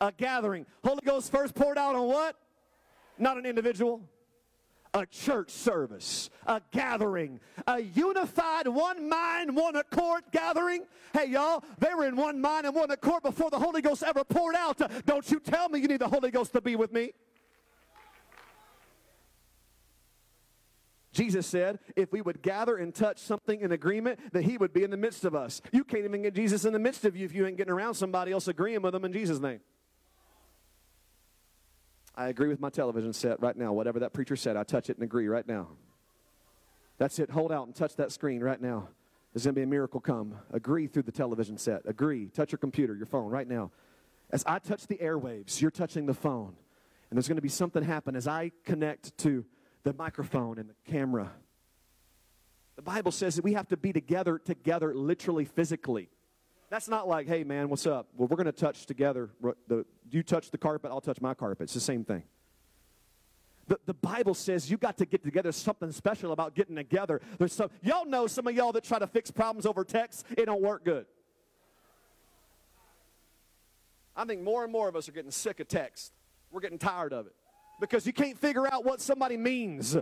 A 0.00 0.12
gathering. 0.12 0.66
Holy 0.84 1.00
Ghost 1.04 1.32
first 1.32 1.54
poured 1.54 1.78
out 1.78 1.94
on 1.94 2.06
what? 2.06 2.36
Not 3.18 3.38
an 3.38 3.46
individual. 3.46 4.02
A 4.92 5.06
church 5.06 5.50
service, 5.50 6.30
a 6.46 6.60
gathering, 6.72 7.38
a 7.68 7.78
unified, 7.80 8.66
one 8.66 9.08
mind, 9.08 9.54
one 9.54 9.76
accord 9.76 10.24
gathering. 10.32 10.84
Hey, 11.12 11.26
y'all, 11.26 11.62
they 11.78 11.94
were 11.94 12.06
in 12.06 12.16
one 12.16 12.40
mind 12.40 12.66
and 12.66 12.74
one 12.74 12.90
accord 12.90 13.22
before 13.22 13.50
the 13.50 13.58
Holy 13.58 13.82
Ghost 13.82 14.02
ever 14.02 14.24
poured 14.24 14.56
out. 14.56 14.80
Don't 15.06 15.30
you 15.30 15.38
tell 15.38 15.68
me 15.68 15.78
you 15.78 15.86
need 15.86 16.00
the 16.00 16.08
Holy 16.08 16.32
Ghost 16.32 16.52
to 16.54 16.60
be 16.60 16.74
with 16.74 16.92
me. 16.92 17.12
Jesus 21.12 21.46
said 21.46 21.78
if 21.96 22.12
we 22.12 22.20
would 22.20 22.42
gather 22.42 22.76
and 22.76 22.94
touch 22.94 23.18
something 23.18 23.60
in 23.60 23.72
agreement, 23.72 24.20
that 24.32 24.44
he 24.44 24.56
would 24.56 24.72
be 24.72 24.84
in 24.84 24.90
the 24.90 24.96
midst 24.96 25.24
of 25.24 25.34
us. 25.34 25.60
You 25.72 25.84
can't 25.84 26.04
even 26.04 26.22
get 26.22 26.34
Jesus 26.34 26.64
in 26.64 26.72
the 26.72 26.78
midst 26.78 27.04
of 27.04 27.16
you 27.16 27.24
if 27.24 27.34
you 27.34 27.46
ain't 27.46 27.56
getting 27.56 27.72
around 27.72 27.94
somebody 27.94 28.32
else 28.32 28.46
agreeing 28.48 28.82
with 28.82 28.92
them 28.92 29.04
in 29.04 29.12
Jesus' 29.12 29.40
name. 29.40 29.60
I 32.14 32.28
agree 32.28 32.48
with 32.48 32.60
my 32.60 32.70
television 32.70 33.12
set 33.12 33.40
right 33.40 33.56
now. 33.56 33.72
Whatever 33.72 34.00
that 34.00 34.12
preacher 34.12 34.36
said, 34.36 34.56
I 34.56 34.62
touch 34.62 34.90
it 34.90 34.96
and 34.96 35.04
agree 35.04 35.26
right 35.26 35.46
now. 35.46 35.68
That's 36.98 37.18
it. 37.18 37.30
Hold 37.30 37.50
out 37.50 37.66
and 37.66 37.74
touch 37.74 37.96
that 37.96 38.12
screen 38.12 38.42
right 38.42 38.60
now. 38.60 38.88
There's 39.32 39.44
going 39.44 39.54
to 39.54 39.58
be 39.60 39.62
a 39.62 39.66
miracle 39.66 40.00
come. 40.00 40.34
Agree 40.52 40.86
through 40.86 41.04
the 41.04 41.12
television 41.12 41.56
set. 41.56 41.82
Agree. 41.86 42.26
Touch 42.26 42.52
your 42.52 42.58
computer, 42.58 42.94
your 42.94 43.06
phone 43.06 43.30
right 43.30 43.48
now. 43.48 43.70
As 44.30 44.44
I 44.44 44.58
touch 44.58 44.86
the 44.86 44.96
airwaves, 44.96 45.60
you're 45.60 45.70
touching 45.70 46.06
the 46.06 46.14
phone. 46.14 46.54
And 47.08 47.16
there's 47.16 47.26
going 47.26 47.36
to 47.36 47.42
be 47.42 47.48
something 47.48 47.82
happen 47.82 48.14
as 48.16 48.28
I 48.28 48.52
connect 48.64 49.16
to 49.18 49.44
the 49.82 49.92
microphone 49.94 50.58
and 50.58 50.68
the 50.68 50.90
camera. 50.90 51.30
The 52.76 52.82
Bible 52.82 53.12
says 53.12 53.36
that 53.36 53.44
we 53.44 53.54
have 53.54 53.68
to 53.68 53.76
be 53.76 53.92
together, 53.92 54.38
together, 54.38 54.94
literally, 54.94 55.44
physically. 55.44 56.08
That's 56.70 56.88
not 56.88 57.08
like, 57.08 57.26
hey, 57.26 57.44
man, 57.44 57.68
what's 57.68 57.86
up? 57.86 58.08
Well, 58.16 58.28
we're 58.28 58.36
going 58.36 58.46
to 58.46 58.52
touch 58.52 58.86
together. 58.86 59.30
The, 59.68 59.84
you 60.10 60.22
touch 60.22 60.50
the 60.50 60.58
carpet, 60.58 60.90
I'll 60.90 61.00
touch 61.00 61.20
my 61.20 61.34
carpet. 61.34 61.64
It's 61.64 61.74
the 61.74 61.80
same 61.80 62.04
thing. 62.04 62.22
The, 63.66 63.78
the 63.86 63.94
Bible 63.94 64.34
says 64.34 64.70
you 64.70 64.76
got 64.76 64.98
to 64.98 65.06
get 65.06 65.22
together. 65.22 65.52
something 65.52 65.92
special 65.92 66.32
about 66.32 66.54
getting 66.54 66.76
together. 66.76 67.20
There's 67.38 67.52
some, 67.52 67.70
y'all 67.82 68.06
know 68.06 68.26
some 68.26 68.46
of 68.46 68.54
y'all 68.54 68.72
that 68.72 68.84
try 68.84 68.98
to 68.98 69.06
fix 69.06 69.30
problems 69.30 69.66
over 69.66 69.84
text, 69.84 70.26
it 70.36 70.46
don't 70.46 70.62
work 70.62 70.84
good. 70.84 71.06
I 74.16 74.24
think 74.24 74.42
more 74.42 74.64
and 74.64 74.72
more 74.72 74.88
of 74.88 74.96
us 74.96 75.08
are 75.08 75.12
getting 75.12 75.30
sick 75.30 75.60
of 75.60 75.68
text. 75.68 76.12
We're 76.50 76.60
getting 76.60 76.78
tired 76.78 77.12
of 77.12 77.26
it 77.26 77.34
because 77.80 78.06
you 78.06 78.12
can't 78.12 78.38
figure 78.38 78.72
out 78.72 78.84
what 78.84 79.00
somebody 79.00 79.36
means. 79.36 79.96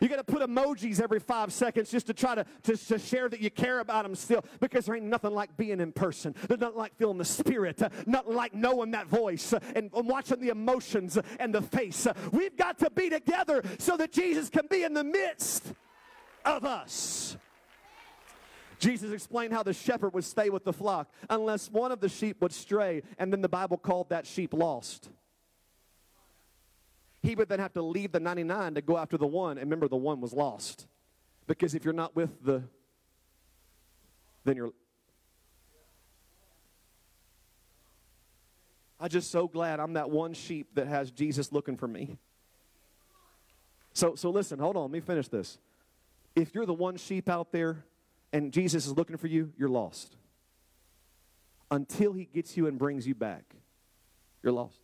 You 0.00 0.08
got 0.08 0.16
to 0.16 0.24
put 0.24 0.42
emojis 0.42 1.00
every 1.00 1.20
five 1.20 1.52
seconds 1.52 1.90
just 1.90 2.06
to 2.08 2.14
try 2.14 2.34
to, 2.34 2.44
to, 2.64 2.76
to, 2.76 2.98
share 2.98 3.28
that 3.28 3.40
you 3.40 3.50
care 3.50 3.78
about 3.78 4.04
them 4.04 4.14
still 4.14 4.44
because 4.60 4.86
there 4.86 4.96
ain't 4.96 5.06
nothing 5.06 5.32
like 5.32 5.56
being 5.56 5.80
in 5.80 5.92
person. 5.92 6.34
There's 6.48 6.60
nothing 6.60 6.78
like 6.78 6.96
feeling 6.96 7.18
the 7.18 7.24
spirit, 7.24 7.80
nothing 8.06 8.34
like 8.34 8.54
knowing 8.54 8.90
that 8.90 9.06
voice 9.06 9.52
and, 9.52 9.90
and 9.94 10.08
watching 10.08 10.40
the 10.40 10.48
emotions 10.48 11.16
and 11.38 11.54
the 11.54 11.62
face. 11.62 12.06
We've 12.32 12.56
got 12.56 12.78
to 12.80 12.90
be 12.90 13.08
together 13.08 13.62
so 13.78 13.96
that 13.96 14.12
Jesus 14.12 14.50
can 14.50 14.66
be 14.68 14.82
in 14.82 14.94
the 14.94 15.04
midst 15.04 15.72
of 16.44 16.64
us. 16.64 17.36
Jesus 18.80 19.12
explained 19.12 19.52
how 19.52 19.62
the 19.62 19.72
shepherd 19.72 20.12
would 20.12 20.24
stay 20.24 20.50
with 20.50 20.64
the 20.64 20.72
flock 20.72 21.08
unless 21.30 21.70
one 21.70 21.92
of 21.92 22.00
the 22.00 22.08
sheep 22.08 22.42
would 22.42 22.52
stray, 22.52 23.02
and 23.16 23.32
then 23.32 23.40
the 23.40 23.48
Bible 23.48 23.78
called 23.78 24.10
that 24.10 24.26
sheep 24.26 24.52
lost 24.52 25.08
he 27.24 27.34
would 27.34 27.48
then 27.48 27.58
have 27.58 27.72
to 27.72 27.82
leave 27.82 28.12
the 28.12 28.20
99 28.20 28.74
to 28.74 28.82
go 28.82 28.98
after 28.98 29.16
the 29.16 29.26
one. 29.26 29.52
And 29.52 29.62
remember, 29.62 29.88
the 29.88 29.96
one 29.96 30.20
was 30.20 30.34
lost. 30.34 30.86
Because 31.46 31.74
if 31.74 31.84
you're 31.84 31.94
not 31.94 32.14
with 32.14 32.44
the, 32.44 32.62
then 34.44 34.56
you're. 34.56 34.72
I'm 39.00 39.08
just 39.08 39.30
so 39.30 39.48
glad 39.48 39.80
I'm 39.80 39.94
that 39.94 40.10
one 40.10 40.34
sheep 40.34 40.74
that 40.74 40.86
has 40.86 41.10
Jesus 41.10 41.50
looking 41.50 41.76
for 41.76 41.88
me. 41.88 42.18
So, 43.94 44.14
so 44.16 44.30
listen, 44.30 44.58
hold 44.58 44.76
on, 44.76 44.82
let 44.82 44.90
me 44.90 45.00
finish 45.00 45.28
this. 45.28 45.58
If 46.36 46.54
you're 46.54 46.66
the 46.66 46.74
one 46.74 46.96
sheep 46.96 47.28
out 47.28 47.52
there 47.52 47.84
and 48.32 48.52
Jesus 48.52 48.86
is 48.86 48.92
looking 48.92 49.16
for 49.16 49.28
you, 49.28 49.52
you're 49.56 49.68
lost. 49.68 50.16
Until 51.70 52.12
he 52.12 52.24
gets 52.24 52.56
you 52.56 52.66
and 52.66 52.78
brings 52.78 53.06
you 53.06 53.14
back, 53.14 53.54
you're 54.42 54.52
lost. 54.52 54.83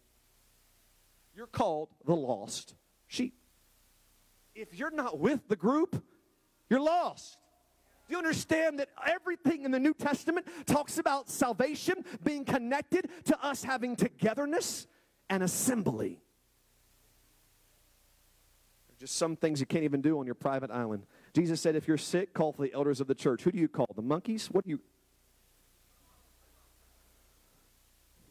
You're 1.41 1.47
called 1.47 1.89
the 2.05 2.15
lost 2.15 2.75
sheep. 3.07 3.33
If 4.55 4.75
you're 4.75 4.91
not 4.91 5.19
with 5.19 5.49
the 5.49 5.57
group, 5.57 6.05
you're 6.69 6.83
lost. 6.83 7.39
Do 8.07 8.13
you 8.13 8.19
understand 8.19 8.79
that 8.79 8.91
everything 9.07 9.65
in 9.65 9.71
the 9.71 9.79
New 9.79 9.95
Testament 9.95 10.47
talks 10.67 10.99
about 10.99 11.31
salvation 11.31 12.05
being 12.23 12.45
connected 12.45 13.09
to 13.25 13.43
us 13.43 13.65
having 13.65 13.97
togetherness 13.97 14.87
and 15.31 15.43
assembly? 15.43 16.21
Just 18.99 19.17
some 19.17 19.35
things 19.35 19.61
you 19.61 19.67
can't 19.67 19.85
even 19.85 20.03
do 20.03 20.19
on 20.19 20.27
your 20.27 20.35
private 20.35 20.71
island. 20.71 21.07
Jesus 21.33 21.59
said, 21.59 21.75
if 21.75 21.89
you're 21.89 21.97
sick, 21.97 22.35
call 22.35 22.53
for 22.53 22.61
the 22.61 22.75
elders 22.75 23.01
of 23.01 23.07
the 23.07 23.15
church. 23.15 23.45
Who 23.45 23.51
do 23.51 23.59
you 23.59 23.69
call? 23.69 23.87
The 23.97 24.03
monkeys? 24.03 24.49
What 24.49 24.65
do 24.65 24.71
you 24.73 24.81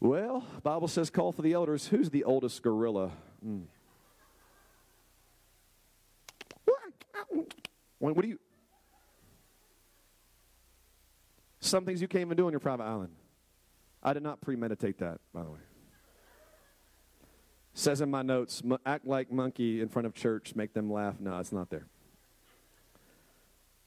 Well, 0.00 0.46
Bible 0.62 0.88
says 0.88 1.10
call 1.10 1.32
for 1.32 1.42
the 1.42 1.52
elders. 1.52 1.86
Who's 1.86 2.08
the 2.10 2.24
oldest 2.24 2.62
gorilla? 2.62 3.12
Mm. 3.46 3.64
What 7.98 8.22
do 8.22 8.28
you? 8.28 8.38
Some 11.60 11.84
things 11.84 12.00
you 12.00 12.08
can't 12.08 12.22
even 12.22 12.36
do 12.36 12.46
on 12.46 12.52
your 12.52 12.60
private 12.60 12.84
island. 12.84 13.12
I 14.02 14.14
did 14.14 14.22
not 14.22 14.40
premeditate 14.40 14.98
that, 14.98 15.20
by 15.34 15.42
the 15.42 15.50
way. 15.50 15.58
Says 17.74 18.00
in 18.00 18.10
my 18.10 18.22
notes, 18.22 18.62
act 18.86 19.06
like 19.06 19.30
monkey 19.30 19.82
in 19.82 19.88
front 19.88 20.06
of 20.06 20.14
church, 20.14 20.54
make 20.56 20.72
them 20.72 20.90
laugh. 20.90 21.20
No, 21.20 21.38
it's 21.38 21.52
not 21.52 21.68
there. 21.68 21.86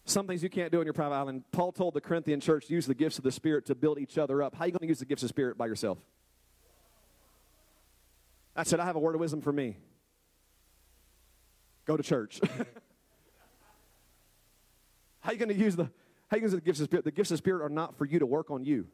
Some 0.06 0.28
things 0.28 0.44
you 0.44 0.50
can't 0.50 0.72
do 0.72 0.80
on 0.80 0.86
your 0.86 0.94
private 0.94 1.16
island. 1.16 1.44
Paul 1.52 1.72
told 1.72 1.94
the 1.94 2.02
Corinthian 2.02 2.42
church 2.42 2.70
use 2.70 2.86
the 2.86 2.94
gifts 2.94 3.18
of 3.18 3.24
the 3.24 3.32
Spirit 3.32 3.66
to 3.68 3.76
build 3.76 4.00
each 4.00 4.18
other 4.18 4.44
up. 4.44 4.54
How 4.56 4.64
are 4.64 4.68
you 4.68 4.74
going 4.74 4.82
to 4.82 4.88
use 4.88 5.00
the 5.00 5.06
gifts 5.06 5.24
of 5.24 5.30
the 5.30 5.34
Spirit 5.34 5.58
by 5.58 5.68
yourself? 5.68 5.98
I 8.56 8.64
said, 8.64 8.80
I 8.80 8.86
have 8.86 8.96
a 8.96 9.00
word 9.00 9.16
of 9.16 9.22
wisdom 9.22 9.42
for 9.42 9.54
me. 9.54 9.78
Go 11.86 11.98
to 11.98 12.04
church. 12.04 12.42
how 15.22 15.30
are 15.30 15.34
you 15.34 15.40
going 15.40 15.50
to 15.50 15.56
use 15.56 15.76
the 15.76 15.90
how 16.34 16.36
are 16.36 16.40
you 16.40 16.42
going 16.42 16.52
to 16.52 16.56
use 16.56 16.62
the 16.64 16.66
gifts 16.66 16.80
of 16.80 16.86
Spirit? 16.86 17.06
The 17.06 17.12
gifts 17.12 17.32
of 17.32 17.38
Spirit 17.38 17.64
are 17.64 17.70
not 17.70 17.96
for 17.98 18.06
you 18.06 18.20
to 18.20 18.26
work 18.26 18.50
on 18.50 18.66
you. 18.66 18.88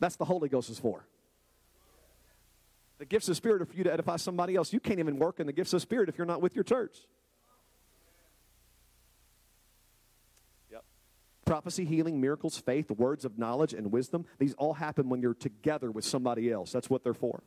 That's 0.00 0.16
the 0.16 0.24
Holy 0.24 0.48
Ghost 0.48 0.68
is 0.68 0.80
for. 0.80 1.06
The 2.98 3.04
gifts 3.04 3.28
of 3.28 3.36
Spirit 3.36 3.62
are 3.62 3.66
for 3.66 3.74
you 3.74 3.84
to 3.84 3.92
edify 3.92 4.16
somebody 4.16 4.56
else. 4.56 4.72
You 4.72 4.80
can't 4.80 4.98
even 4.98 5.18
work 5.18 5.38
in 5.38 5.46
the 5.46 5.52
gifts 5.52 5.72
of 5.72 5.82
Spirit 5.82 6.08
if 6.08 6.18
you're 6.18 6.26
not 6.26 6.42
with 6.42 6.56
your 6.56 6.64
church. 6.64 6.96
Prophecy, 11.44 11.84
healing, 11.84 12.20
miracles, 12.20 12.56
faith, 12.58 12.90
words 12.90 13.24
of 13.24 13.38
knowledge, 13.38 13.74
and 13.74 13.92
wisdom, 13.92 14.24
these 14.38 14.54
all 14.54 14.74
happen 14.74 15.08
when 15.08 15.20
you're 15.20 15.34
together 15.34 15.90
with 15.90 16.04
somebody 16.04 16.50
else. 16.50 16.72
That's 16.72 16.88
what 16.88 17.04
they're 17.04 17.14
for. 17.14 17.42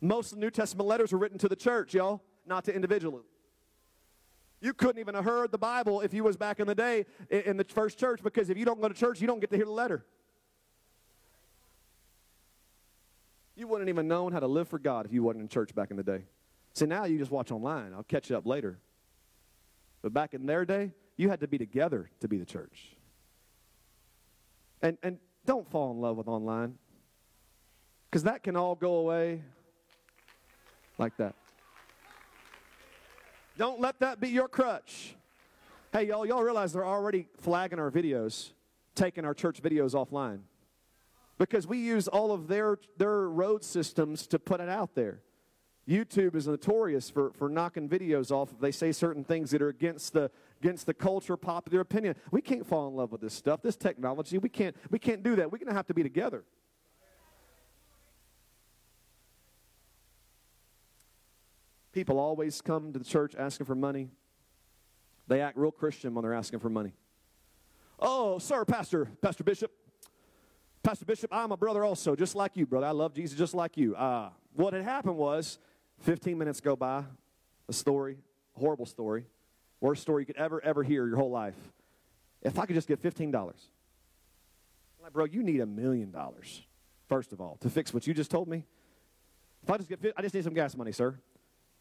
Most 0.00 0.32
of 0.32 0.38
the 0.38 0.44
New 0.44 0.50
Testament 0.50 0.88
letters 0.88 1.12
were 1.12 1.18
written 1.18 1.38
to 1.38 1.48
the 1.48 1.56
church, 1.56 1.94
y'all, 1.94 2.22
not 2.46 2.64
to 2.64 2.74
individuals. 2.74 3.24
You 4.60 4.72
couldn't 4.72 4.98
even 4.98 5.14
have 5.14 5.24
heard 5.24 5.52
the 5.52 5.58
Bible 5.58 6.00
if 6.00 6.14
you 6.14 6.24
was 6.24 6.36
back 6.38 6.58
in 6.58 6.66
the 6.66 6.74
day 6.74 7.04
in 7.28 7.58
the 7.58 7.64
first 7.64 7.98
church 7.98 8.22
because 8.22 8.48
if 8.48 8.56
you 8.56 8.64
don't 8.64 8.80
go 8.80 8.88
to 8.88 8.94
church, 8.94 9.20
you 9.20 9.26
don't 9.26 9.40
get 9.40 9.50
to 9.50 9.56
hear 9.56 9.66
the 9.66 9.70
letter. 9.70 10.06
You 13.56 13.68
wouldn't 13.68 13.90
even 13.90 14.08
known 14.08 14.32
how 14.32 14.40
to 14.40 14.46
live 14.46 14.66
for 14.68 14.78
God 14.78 15.04
if 15.06 15.12
you 15.12 15.22
wasn't 15.22 15.42
in 15.42 15.48
church 15.48 15.74
back 15.74 15.90
in 15.90 15.96
the 15.96 16.02
day. 16.02 16.24
See, 16.72 16.86
now 16.86 17.04
you 17.04 17.18
just 17.18 17.30
watch 17.30 17.52
online. 17.52 17.92
I'll 17.92 18.02
catch 18.04 18.30
you 18.30 18.36
up 18.36 18.46
later. 18.46 18.78
But 20.02 20.12
back 20.12 20.34
in 20.34 20.46
their 20.46 20.64
day, 20.64 20.92
you 21.16 21.28
had 21.28 21.40
to 21.40 21.48
be 21.48 21.58
together 21.58 22.10
to 22.20 22.26
be 22.26 22.38
the 22.38 22.44
church. 22.44 22.96
And, 24.84 24.98
and 25.02 25.18
don't 25.46 25.68
fall 25.70 25.92
in 25.92 25.98
love 25.98 26.18
with 26.18 26.28
online 26.28 26.74
because 28.10 28.24
that 28.24 28.42
can 28.42 28.54
all 28.54 28.74
go 28.74 28.96
away 28.96 29.40
like 30.98 31.16
that. 31.16 31.34
Don't 33.56 33.80
let 33.80 33.98
that 34.00 34.20
be 34.20 34.28
your 34.28 34.46
crutch. 34.46 35.16
Hey, 35.90 36.08
y'all, 36.08 36.26
y'all 36.26 36.42
realize 36.42 36.74
they're 36.74 36.84
already 36.84 37.28
flagging 37.38 37.78
our 37.78 37.90
videos, 37.90 38.50
taking 38.94 39.24
our 39.24 39.32
church 39.32 39.62
videos 39.62 39.94
offline 39.94 40.40
because 41.38 41.66
we 41.66 41.78
use 41.78 42.06
all 42.06 42.30
of 42.30 42.46
their, 42.46 42.78
their 42.98 43.28
road 43.30 43.64
systems 43.64 44.26
to 44.26 44.38
put 44.38 44.60
it 44.60 44.68
out 44.68 44.94
there. 44.94 45.22
YouTube 45.88 46.34
is 46.34 46.46
notorious 46.46 47.08
for, 47.08 47.32
for 47.32 47.48
knocking 47.48 47.88
videos 47.88 48.30
off 48.30 48.52
if 48.52 48.60
they 48.60 48.70
say 48.70 48.92
certain 48.92 49.24
things 49.24 49.50
that 49.50 49.62
are 49.62 49.68
against 49.68 50.12
the, 50.12 50.30
against 50.64 50.86
the 50.86 50.94
culture, 50.94 51.36
popular 51.36 51.80
opinion. 51.80 52.16
We 52.30 52.40
can't 52.40 52.66
fall 52.66 52.88
in 52.88 52.94
love 52.94 53.12
with 53.12 53.20
this 53.20 53.34
stuff, 53.34 53.60
this 53.60 53.76
technology. 53.76 54.38
We 54.38 54.48
can't, 54.48 54.74
we 54.90 54.98
can't 54.98 55.22
do 55.22 55.36
that. 55.36 55.52
We're 55.52 55.58
going 55.58 55.68
to 55.68 55.74
have 55.74 55.86
to 55.88 55.94
be 55.94 56.02
together. 56.02 56.42
People 61.92 62.18
always 62.18 62.62
come 62.62 62.94
to 62.94 62.98
the 62.98 63.04
church 63.04 63.34
asking 63.38 63.66
for 63.66 63.74
money. 63.74 64.08
They 65.28 65.42
act 65.42 65.58
real 65.58 65.70
Christian 65.70 66.14
when 66.14 66.22
they're 66.22 66.32
asking 66.32 66.60
for 66.60 66.70
money. 66.70 66.94
Oh, 68.00 68.38
sir, 68.38 68.64
Pastor, 68.64 69.10
Pastor 69.20 69.44
Bishop, 69.44 69.70
Pastor 70.82 71.04
Bishop, 71.04 71.30
I'm 71.32 71.52
a 71.52 71.58
brother 71.58 71.84
also, 71.84 72.16
just 72.16 72.34
like 72.34 72.56
you, 72.56 72.66
brother. 72.66 72.86
I 72.86 72.90
love 72.92 73.12
Jesus 73.12 73.36
just 73.36 73.54
like 73.54 73.76
you. 73.76 73.94
Uh, 73.94 74.30
what 74.54 74.72
had 74.72 74.82
happened 74.82 75.16
was 75.16 75.58
15 76.00 76.38
minutes 76.38 76.60
go 76.62 76.74
by, 76.74 77.04
a 77.68 77.72
story, 77.72 78.16
horrible 78.54 78.86
story. 78.86 79.26
Worst 79.84 80.00
story 80.00 80.22
you 80.22 80.26
could 80.26 80.38
ever, 80.38 80.64
ever 80.64 80.82
hear 80.82 81.06
your 81.06 81.18
whole 81.18 81.30
life. 81.30 81.54
If 82.40 82.58
I 82.58 82.64
could 82.64 82.74
just 82.74 82.88
get 82.88 83.02
$15. 83.02 83.34
I'm 83.34 83.52
like, 85.02 85.12
bro, 85.12 85.26
you 85.26 85.42
need 85.42 85.60
a 85.60 85.66
million 85.66 86.10
dollars, 86.10 86.62
first 87.06 87.34
of 87.34 87.40
all, 87.42 87.58
to 87.60 87.68
fix 87.68 87.92
what 87.92 88.06
you 88.06 88.14
just 88.14 88.30
told 88.30 88.48
me. 88.48 88.64
If 89.62 89.68
I 89.68 89.76
just 89.76 89.90
get, 89.90 90.14
I 90.16 90.22
just 90.22 90.34
need 90.34 90.42
some 90.42 90.54
gas 90.54 90.74
money, 90.74 90.90
sir. 90.90 91.18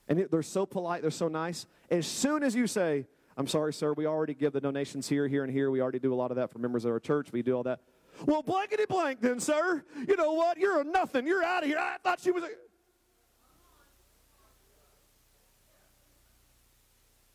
And 0.09 0.27
they're 0.29 0.43
so 0.43 0.65
polite, 0.65 1.01
they're 1.01 1.11
so 1.11 1.29
nice. 1.29 1.65
As 1.89 2.05
soon 2.05 2.43
as 2.43 2.53
you 2.53 2.67
say, 2.67 3.05
I'm 3.37 3.47
sorry, 3.47 3.71
sir, 3.71 3.93
we 3.93 4.05
already 4.05 4.33
give 4.33 4.51
the 4.51 4.59
donations 4.59 5.07
here, 5.07 5.25
here, 5.29 5.45
and 5.45 5.53
here. 5.53 5.71
We 5.71 5.81
already 5.81 5.99
do 5.99 6.13
a 6.13 6.15
lot 6.15 6.29
of 6.29 6.35
that 6.35 6.51
for 6.51 6.59
members 6.59 6.83
of 6.83 6.91
our 6.91 6.99
church. 6.99 7.31
We 7.31 7.41
do 7.41 7.55
all 7.55 7.63
that. 7.63 7.79
Well, 8.25 8.43
blankety 8.43 8.83
blank 8.85 9.21
then, 9.21 9.39
sir. 9.39 9.81
You 10.09 10.17
know 10.17 10.33
what? 10.33 10.57
You're 10.57 10.81
a 10.81 10.83
nothing. 10.83 11.25
You're 11.25 11.41
out 11.41 11.63
of 11.63 11.69
here. 11.69 11.77
I 11.79 11.95
thought 12.03 12.19
she 12.19 12.31
was 12.31 12.43
a. 12.43 12.49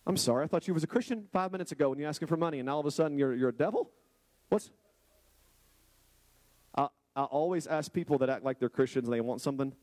I'm 0.09 0.16
sorry, 0.16 0.42
I 0.44 0.46
thought 0.46 0.66
you 0.66 0.72
was 0.72 0.82
a 0.82 0.86
Christian 0.86 1.26
five 1.34 1.52
minutes 1.52 1.70
ago 1.70 1.90
when 1.90 1.98
you 1.98 2.06
asking 2.06 2.28
for 2.28 2.38
money, 2.38 2.61
and 2.61 2.66
now 2.66 2.74
all 2.74 2.80
of 2.80 2.86
a 2.86 2.90
sudden 2.90 3.18
you're, 3.18 3.34
you're 3.34 3.50
a 3.50 3.54
devil? 3.54 3.90
What's. 4.48 4.70
I, 6.74 6.88
I 7.14 7.24
always 7.24 7.66
ask 7.66 7.92
people 7.92 8.16
that 8.18 8.30
act 8.30 8.42
like 8.42 8.59
they're 8.59 8.70
Christians 8.70 9.06
and 9.06 9.14
they 9.14 9.20
want 9.20 9.42
something. 9.42 9.74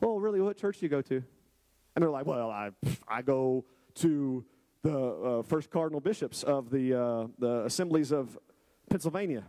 Well, 0.00 0.20
really, 0.20 0.40
what 0.40 0.56
church 0.56 0.78
do 0.78 0.86
you 0.86 0.88
go 0.88 1.02
to? 1.02 1.16
And 1.96 2.02
they're 2.02 2.10
like, 2.10 2.26
well, 2.26 2.48
I, 2.48 2.70
I 3.08 3.22
go 3.22 3.64
to 3.96 4.44
the 4.82 4.98
uh, 4.98 5.42
first 5.42 5.68
cardinal 5.68 6.00
bishops 6.00 6.44
of 6.44 6.70
the, 6.70 6.94
uh, 6.94 7.26
the 7.40 7.64
assemblies 7.64 8.12
of 8.12 8.38
Pennsylvania. 8.88 9.42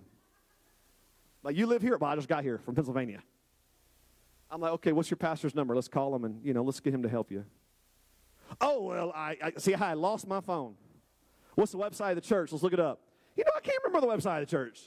Like, 1.44 1.56
you 1.56 1.68
live 1.68 1.84
here? 1.84 2.00
but 2.00 2.08
I 2.08 2.16
just 2.16 2.28
got 2.28 2.44
here 2.44 2.58
from 2.58 2.74
Pennsylvania. 2.74 3.22
I'm 4.50 4.62
like, 4.62 4.72
okay, 4.74 4.94
what's 4.94 5.12
your 5.12 5.18
pastor's 5.18 5.54
number? 5.54 5.76
Let's 5.76 5.88
call 5.88 6.16
him 6.16 6.26
and, 6.26 6.44
you 6.44 6.56
know, 6.56 6.64
let's 6.64 6.80
get 6.80 6.92
him 6.92 7.04
to 7.04 7.10
help 7.10 7.32
you. 7.32 7.46
Oh, 8.62 8.84
well, 8.84 9.12
I, 9.16 9.38
I 9.42 9.54
see, 9.58 9.74
I 9.74 9.94
lost 9.94 10.28
my 10.28 10.42
phone. 10.42 10.76
What's 11.56 11.72
the 11.72 11.78
website 11.78 12.12
of 12.12 12.16
the 12.16 12.22
church? 12.22 12.52
Let's 12.52 12.64
look 12.64 12.74
it 12.74 12.80
up. 12.80 13.02
You 13.36 13.44
know, 13.44 13.52
I 13.56 13.60
can't 13.60 13.78
remember 13.84 14.06
the 14.06 14.14
website 14.14 14.42
of 14.42 14.48
the 14.48 14.52
church. 14.52 14.80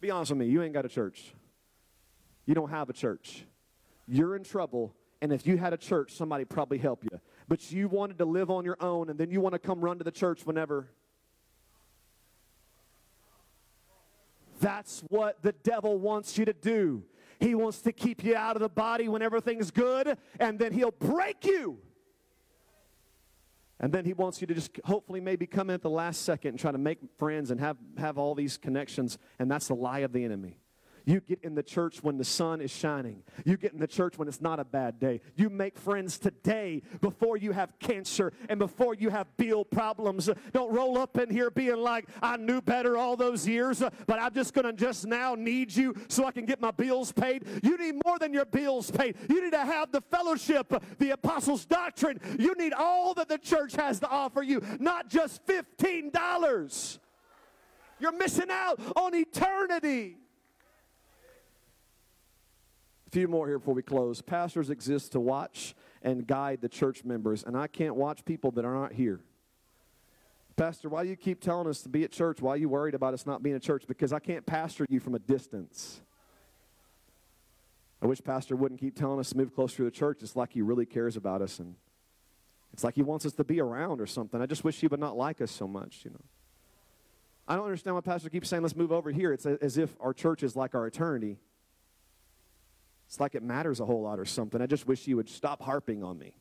Be 0.00 0.10
honest 0.10 0.30
with 0.30 0.38
me, 0.38 0.46
you 0.46 0.62
ain't 0.62 0.72
got 0.72 0.84
a 0.84 0.88
church. 0.88 1.34
You 2.46 2.54
don't 2.54 2.70
have 2.70 2.88
a 2.88 2.92
church. 2.92 3.44
You're 4.08 4.34
in 4.34 4.42
trouble, 4.42 4.94
and 5.20 5.32
if 5.32 5.46
you 5.46 5.56
had 5.56 5.72
a 5.72 5.76
church, 5.76 6.12
somebody 6.12 6.44
probably 6.44 6.78
help 6.78 7.04
you. 7.04 7.20
But 7.48 7.70
you 7.70 7.88
wanted 7.88 8.18
to 8.18 8.24
live 8.24 8.50
on 8.50 8.64
your 8.64 8.76
own, 8.80 9.10
and 9.10 9.18
then 9.18 9.30
you 9.30 9.40
want 9.40 9.52
to 9.54 9.58
come 9.58 9.80
run 9.80 9.98
to 9.98 10.04
the 10.04 10.10
church 10.10 10.46
whenever. 10.46 10.88
That's 14.60 15.02
what 15.08 15.42
the 15.42 15.52
devil 15.52 15.98
wants 15.98 16.36
you 16.38 16.44
to 16.44 16.52
do. 16.52 17.04
He 17.40 17.54
wants 17.54 17.80
to 17.82 17.92
keep 17.92 18.22
you 18.22 18.36
out 18.36 18.54
of 18.54 18.60
the 18.60 18.68
body 18.68 19.08
when 19.08 19.22
everything's 19.22 19.70
good, 19.70 20.16
and 20.38 20.58
then 20.58 20.72
he'll 20.72 20.90
break 20.90 21.44
you. 21.44 21.78
And 23.80 23.92
then 23.92 24.04
he 24.04 24.12
wants 24.12 24.42
you 24.42 24.46
to 24.46 24.54
just 24.54 24.78
hopefully 24.84 25.20
maybe 25.20 25.46
come 25.46 25.70
in 25.70 25.74
at 25.74 25.80
the 25.80 25.88
last 25.88 26.22
second 26.22 26.50
and 26.50 26.58
try 26.58 26.70
to 26.70 26.78
make 26.78 26.98
friends 27.18 27.50
and 27.50 27.58
have, 27.58 27.78
have 27.96 28.18
all 28.18 28.34
these 28.34 28.58
connections, 28.58 29.16
and 29.38 29.50
that's 29.50 29.68
the 29.68 29.74
lie 29.74 30.00
of 30.00 30.12
the 30.12 30.22
enemy. 30.22 30.58
You 31.04 31.20
get 31.20 31.40
in 31.42 31.54
the 31.54 31.62
church 31.62 32.02
when 32.02 32.18
the 32.18 32.24
sun 32.24 32.60
is 32.60 32.70
shining. 32.70 33.22
You 33.44 33.56
get 33.56 33.72
in 33.72 33.78
the 33.78 33.86
church 33.86 34.18
when 34.18 34.28
it's 34.28 34.40
not 34.40 34.60
a 34.60 34.64
bad 34.64 34.98
day. 34.98 35.20
You 35.36 35.50
make 35.50 35.78
friends 35.78 36.18
today 36.18 36.82
before 37.00 37.36
you 37.36 37.52
have 37.52 37.78
cancer 37.78 38.32
and 38.48 38.58
before 38.58 38.94
you 38.94 39.10
have 39.10 39.26
bill 39.36 39.64
problems. 39.64 40.30
Don't 40.52 40.72
roll 40.72 40.98
up 40.98 41.16
in 41.18 41.30
here 41.30 41.50
being 41.50 41.78
like, 41.78 42.08
I 42.22 42.36
knew 42.36 42.60
better 42.60 42.96
all 42.96 43.16
those 43.16 43.46
years, 43.46 43.82
but 44.06 44.20
I'm 44.20 44.34
just 44.34 44.54
going 44.54 44.66
to 44.66 44.72
just 44.72 45.06
now 45.06 45.34
need 45.34 45.74
you 45.74 45.94
so 46.08 46.24
I 46.24 46.32
can 46.32 46.44
get 46.44 46.60
my 46.60 46.70
bills 46.70 47.12
paid. 47.12 47.44
You 47.62 47.76
need 47.76 48.00
more 48.04 48.18
than 48.18 48.32
your 48.32 48.44
bills 48.44 48.90
paid. 48.90 49.16
You 49.28 49.42
need 49.42 49.52
to 49.52 49.64
have 49.64 49.92
the 49.92 50.00
fellowship, 50.00 50.72
the 50.98 51.10
apostles' 51.10 51.64
doctrine. 51.64 52.20
You 52.38 52.54
need 52.56 52.72
all 52.72 53.14
that 53.14 53.28
the 53.28 53.38
church 53.38 53.74
has 53.76 54.00
to 54.00 54.08
offer 54.08 54.42
you, 54.42 54.62
not 54.78 55.08
just 55.08 55.44
$15. 55.46 56.98
You're 58.00 58.12
missing 58.12 58.50
out 58.50 58.80
on 58.96 59.14
eternity. 59.14 60.16
A 63.10 63.12
few 63.12 63.26
more 63.26 63.48
here 63.48 63.58
before 63.58 63.74
we 63.74 63.82
close. 63.82 64.22
Pastors 64.22 64.70
exist 64.70 65.10
to 65.12 65.20
watch 65.20 65.74
and 66.00 66.24
guide 66.24 66.60
the 66.60 66.68
church 66.68 67.04
members, 67.04 67.42
and 67.42 67.56
I 67.56 67.66
can't 67.66 67.96
watch 67.96 68.24
people 68.24 68.52
that 68.52 68.64
are 68.64 68.72
not 68.72 68.92
here. 68.92 69.18
Pastor, 70.54 70.88
why 70.88 71.02
do 71.02 71.08
you 71.08 71.16
keep 71.16 71.40
telling 71.40 71.66
us 71.66 71.82
to 71.82 71.88
be 71.88 72.04
at 72.04 72.12
church? 72.12 72.40
Why 72.40 72.52
are 72.52 72.56
you 72.56 72.68
worried 72.68 72.94
about 72.94 73.12
us 73.12 73.26
not 73.26 73.42
being 73.42 73.56
at 73.56 73.62
church? 73.62 73.82
Because 73.88 74.12
I 74.12 74.20
can't 74.20 74.46
pastor 74.46 74.86
you 74.88 75.00
from 75.00 75.16
a 75.16 75.18
distance. 75.18 76.02
I 78.00 78.06
wish 78.06 78.22
Pastor 78.22 78.54
wouldn't 78.54 78.78
keep 78.78 78.94
telling 78.94 79.18
us 79.18 79.30
to 79.30 79.36
move 79.36 79.52
closer 79.56 79.78
to 79.78 79.84
the 79.84 79.90
church. 79.90 80.18
It's 80.22 80.36
like 80.36 80.52
he 80.52 80.62
really 80.62 80.86
cares 80.86 81.16
about 81.16 81.42
us, 81.42 81.58
and 81.58 81.74
it's 82.72 82.84
like 82.84 82.94
he 82.94 83.02
wants 83.02 83.26
us 83.26 83.32
to 83.32 83.44
be 83.44 83.60
around 83.60 84.00
or 84.00 84.06
something. 84.06 84.40
I 84.40 84.46
just 84.46 84.62
wish 84.62 84.78
he 84.78 84.86
would 84.86 85.00
not 85.00 85.16
like 85.16 85.40
us 85.40 85.50
so 85.50 85.66
much, 85.66 86.02
you 86.04 86.12
know. 86.12 86.24
I 87.48 87.56
don't 87.56 87.64
understand 87.64 87.96
why 87.96 88.02
Pastor 88.02 88.30
keeps 88.30 88.48
saying, 88.48 88.62
let's 88.62 88.76
move 88.76 88.92
over 88.92 89.10
here. 89.10 89.32
It's 89.32 89.46
as 89.46 89.78
if 89.78 89.96
our 89.98 90.14
church 90.14 90.44
is 90.44 90.54
like 90.54 90.76
our 90.76 90.86
eternity. 90.86 91.38
It's 93.10 93.18
like 93.18 93.34
it 93.34 93.42
matters 93.42 93.80
a 93.80 93.84
whole 93.84 94.02
lot 94.02 94.20
or 94.20 94.24
something. 94.24 94.62
I 94.62 94.66
just 94.66 94.86
wish 94.86 95.08
you 95.08 95.16
would 95.16 95.28
stop 95.28 95.60
harping 95.60 96.04
on 96.04 96.16
me. 96.16 96.32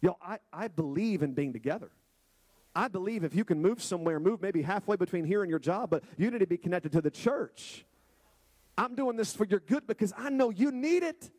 Yo, 0.00 0.16
I, 0.22 0.38
I 0.50 0.68
believe 0.68 1.22
in 1.22 1.34
being 1.34 1.52
together. 1.52 1.90
I 2.74 2.88
believe 2.88 3.24
if 3.24 3.34
you 3.34 3.44
can 3.44 3.60
move 3.60 3.82
somewhere, 3.82 4.18
move 4.18 4.40
maybe 4.40 4.62
halfway 4.62 4.96
between 4.96 5.26
here 5.26 5.42
and 5.42 5.50
your 5.50 5.58
job, 5.58 5.90
but 5.90 6.02
you 6.16 6.30
need 6.30 6.38
to 6.38 6.46
be 6.46 6.56
connected 6.56 6.92
to 6.92 7.02
the 7.02 7.10
church. 7.10 7.84
I'm 8.78 8.94
doing 8.94 9.18
this 9.18 9.36
for 9.36 9.44
your 9.44 9.60
good 9.60 9.86
because 9.86 10.14
I 10.16 10.30
know 10.30 10.48
you 10.48 10.72
need 10.72 11.02
it. 11.02 11.30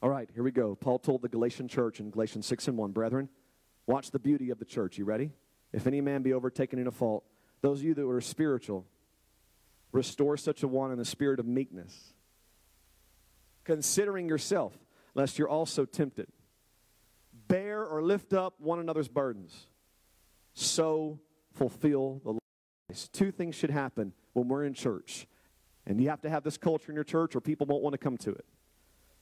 All 0.00 0.10
right, 0.10 0.30
here 0.32 0.44
we 0.44 0.52
go. 0.52 0.76
Paul 0.76 1.00
told 1.00 1.22
the 1.22 1.28
Galatian 1.28 1.66
church 1.66 1.98
in 1.98 2.10
Galatians 2.10 2.46
6 2.46 2.68
and 2.68 2.78
1, 2.78 2.92
Brethren, 2.92 3.28
watch 3.88 4.12
the 4.12 4.20
beauty 4.20 4.50
of 4.50 4.60
the 4.60 4.64
church. 4.64 4.98
You 4.98 5.04
ready? 5.04 5.32
If 5.72 5.88
any 5.88 6.00
man 6.00 6.22
be 6.22 6.32
overtaken 6.32 6.78
in 6.78 6.86
a 6.86 6.92
fault, 6.92 7.24
those 7.60 7.80
of 7.80 7.86
you 7.86 7.94
that 7.94 8.06
are 8.06 8.20
spiritual, 8.20 8.86
Restore 9.94 10.36
such 10.36 10.64
a 10.64 10.68
one 10.68 10.90
in 10.90 10.98
the 10.98 11.04
spirit 11.04 11.38
of 11.38 11.46
meekness, 11.46 12.14
considering 13.62 14.28
yourself, 14.28 14.76
lest 15.14 15.38
you're 15.38 15.48
also 15.48 15.84
tempted. 15.84 16.26
Bear 17.46 17.84
or 17.86 18.02
lift 18.02 18.32
up 18.32 18.54
one 18.58 18.80
another's 18.80 19.06
burdens. 19.06 19.68
So 20.52 21.20
fulfill 21.52 22.20
the 22.24 22.32
laws. 22.32 23.08
Two 23.12 23.30
things 23.30 23.54
should 23.54 23.70
happen 23.70 24.12
when 24.32 24.48
we're 24.48 24.64
in 24.64 24.74
church. 24.74 25.28
And 25.86 26.00
you 26.00 26.08
have 26.08 26.22
to 26.22 26.30
have 26.30 26.42
this 26.42 26.56
culture 26.56 26.90
in 26.90 26.96
your 26.96 27.04
church 27.04 27.36
or 27.36 27.40
people 27.40 27.64
won't 27.64 27.84
want 27.84 27.94
to 27.94 27.98
come 27.98 28.16
to 28.18 28.30
it. 28.30 28.44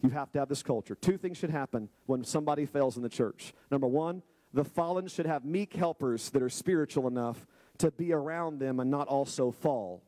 You 0.01 0.09
have 0.09 0.33
to 0.33 0.39
have 0.39 0.49
this 0.49 0.63
culture. 0.63 0.95
Two 0.95 1.19
things 1.19 1.37
should 1.37 1.51
happen 1.51 1.91
when 2.07 2.25
somebody 2.25 2.65
fails 2.65 2.97
in 2.97 3.03
the 3.03 3.11
church. 3.11 3.53
Number 3.71 3.87
one, 3.87 4.23
the 4.55 4.65
fallen 4.65 5.07
should 5.09 5.27
have 5.27 5.45
meek 5.45 5.75
helpers 5.75 6.31
that 6.31 6.43
are 6.43 6.49
spiritual 6.49 7.09
enough 7.09 7.47
to 7.77 7.91
be 7.91 8.15
around 8.15 8.59
them 8.59 8.81
and 8.81 8.91
not 8.91 9.07
also 9.09 9.51
fall. 9.51 10.03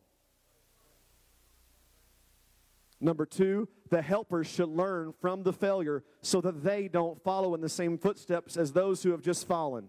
Number 3.01 3.27
two, 3.27 3.69
the 3.91 4.03
helpers 4.03 4.47
should 4.47 4.69
learn 4.69 5.13
from 5.21 5.43
the 5.43 5.53
failure 5.53 6.05
so 6.23 6.41
that 6.41 6.63
they 6.65 6.89
don't 6.89 7.23
follow 7.23 7.55
in 7.55 7.61
the 7.61 7.69
same 7.69 7.99
footsteps 7.99 8.57
as 8.57 8.73
those 8.73 9.03
who 9.03 9.11
have 9.11 9.23
just 9.23 9.47
fallen. 9.47 9.89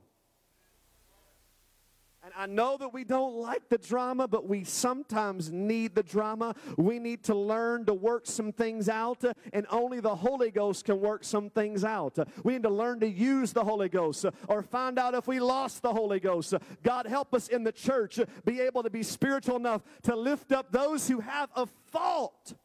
And 2.26 2.34
I 2.36 2.48
know 2.48 2.76
that 2.78 2.92
we 2.92 3.04
don't 3.04 3.36
like 3.36 3.70
the 3.70 3.78
drama, 3.78 4.28
but 4.28 4.50
we 4.50 4.64
sometimes 4.64 5.52
need 5.52 5.94
the 5.94 6.02
drama. 6.02 6.56
We 6.76 6.98
need 6.98 7.24
to 7.26 7.36
learn 7.36 7.86
to 7.86 7.94
work 7.94 8.26
some 8.26 8.52
things 8.52 8.90
out, 8.90 9.24
and 9.54 9.68
only 9.70 10.00
the 10.00 10.16
Holy 10.16 10.50
Ghost 10.50 10.86
can 10.86 11.00
work 11.00 11.24
some 11.24 11.52
things 11.52 11.84
out. 11.84 12.18
We 12.44 12.54
need 12.54 12.64
to 12.64 12.72
learn 12.72 13.00
to 13.02 13.08
use 13.08 13.54
the 13.54 13.64
Holy 13.64 13.90
Ghost 13.90 14.26
or 14.48 14.64
find 14.64 14.98
out 14.98 15.14
if 15.14 15.28
we 15.28 15.40
lost 15.40 15.84
the 15.84 15.94
Holy 15.94 16.20
Ghost. 16.20 16.56
God, 16.82 17.06
help 17.06 17.32
us 17.36 17.48
in 17.48 17.64
the 17.64 17.72
church 17.72 18.20
be 18.44 18.60
able 18.60 18.82
to 18.82 18.90
be 18.90 19.04
spiritual 19.04 19.58
enough 19.58 19.84
to 20.02 20.16
lift 20.16 20.52
up 20.52 20.72
those 20.72 21.08
who 21.08 21.20
have 21.20 21.52
a 21.56 21.68
fault. 21.92 22.56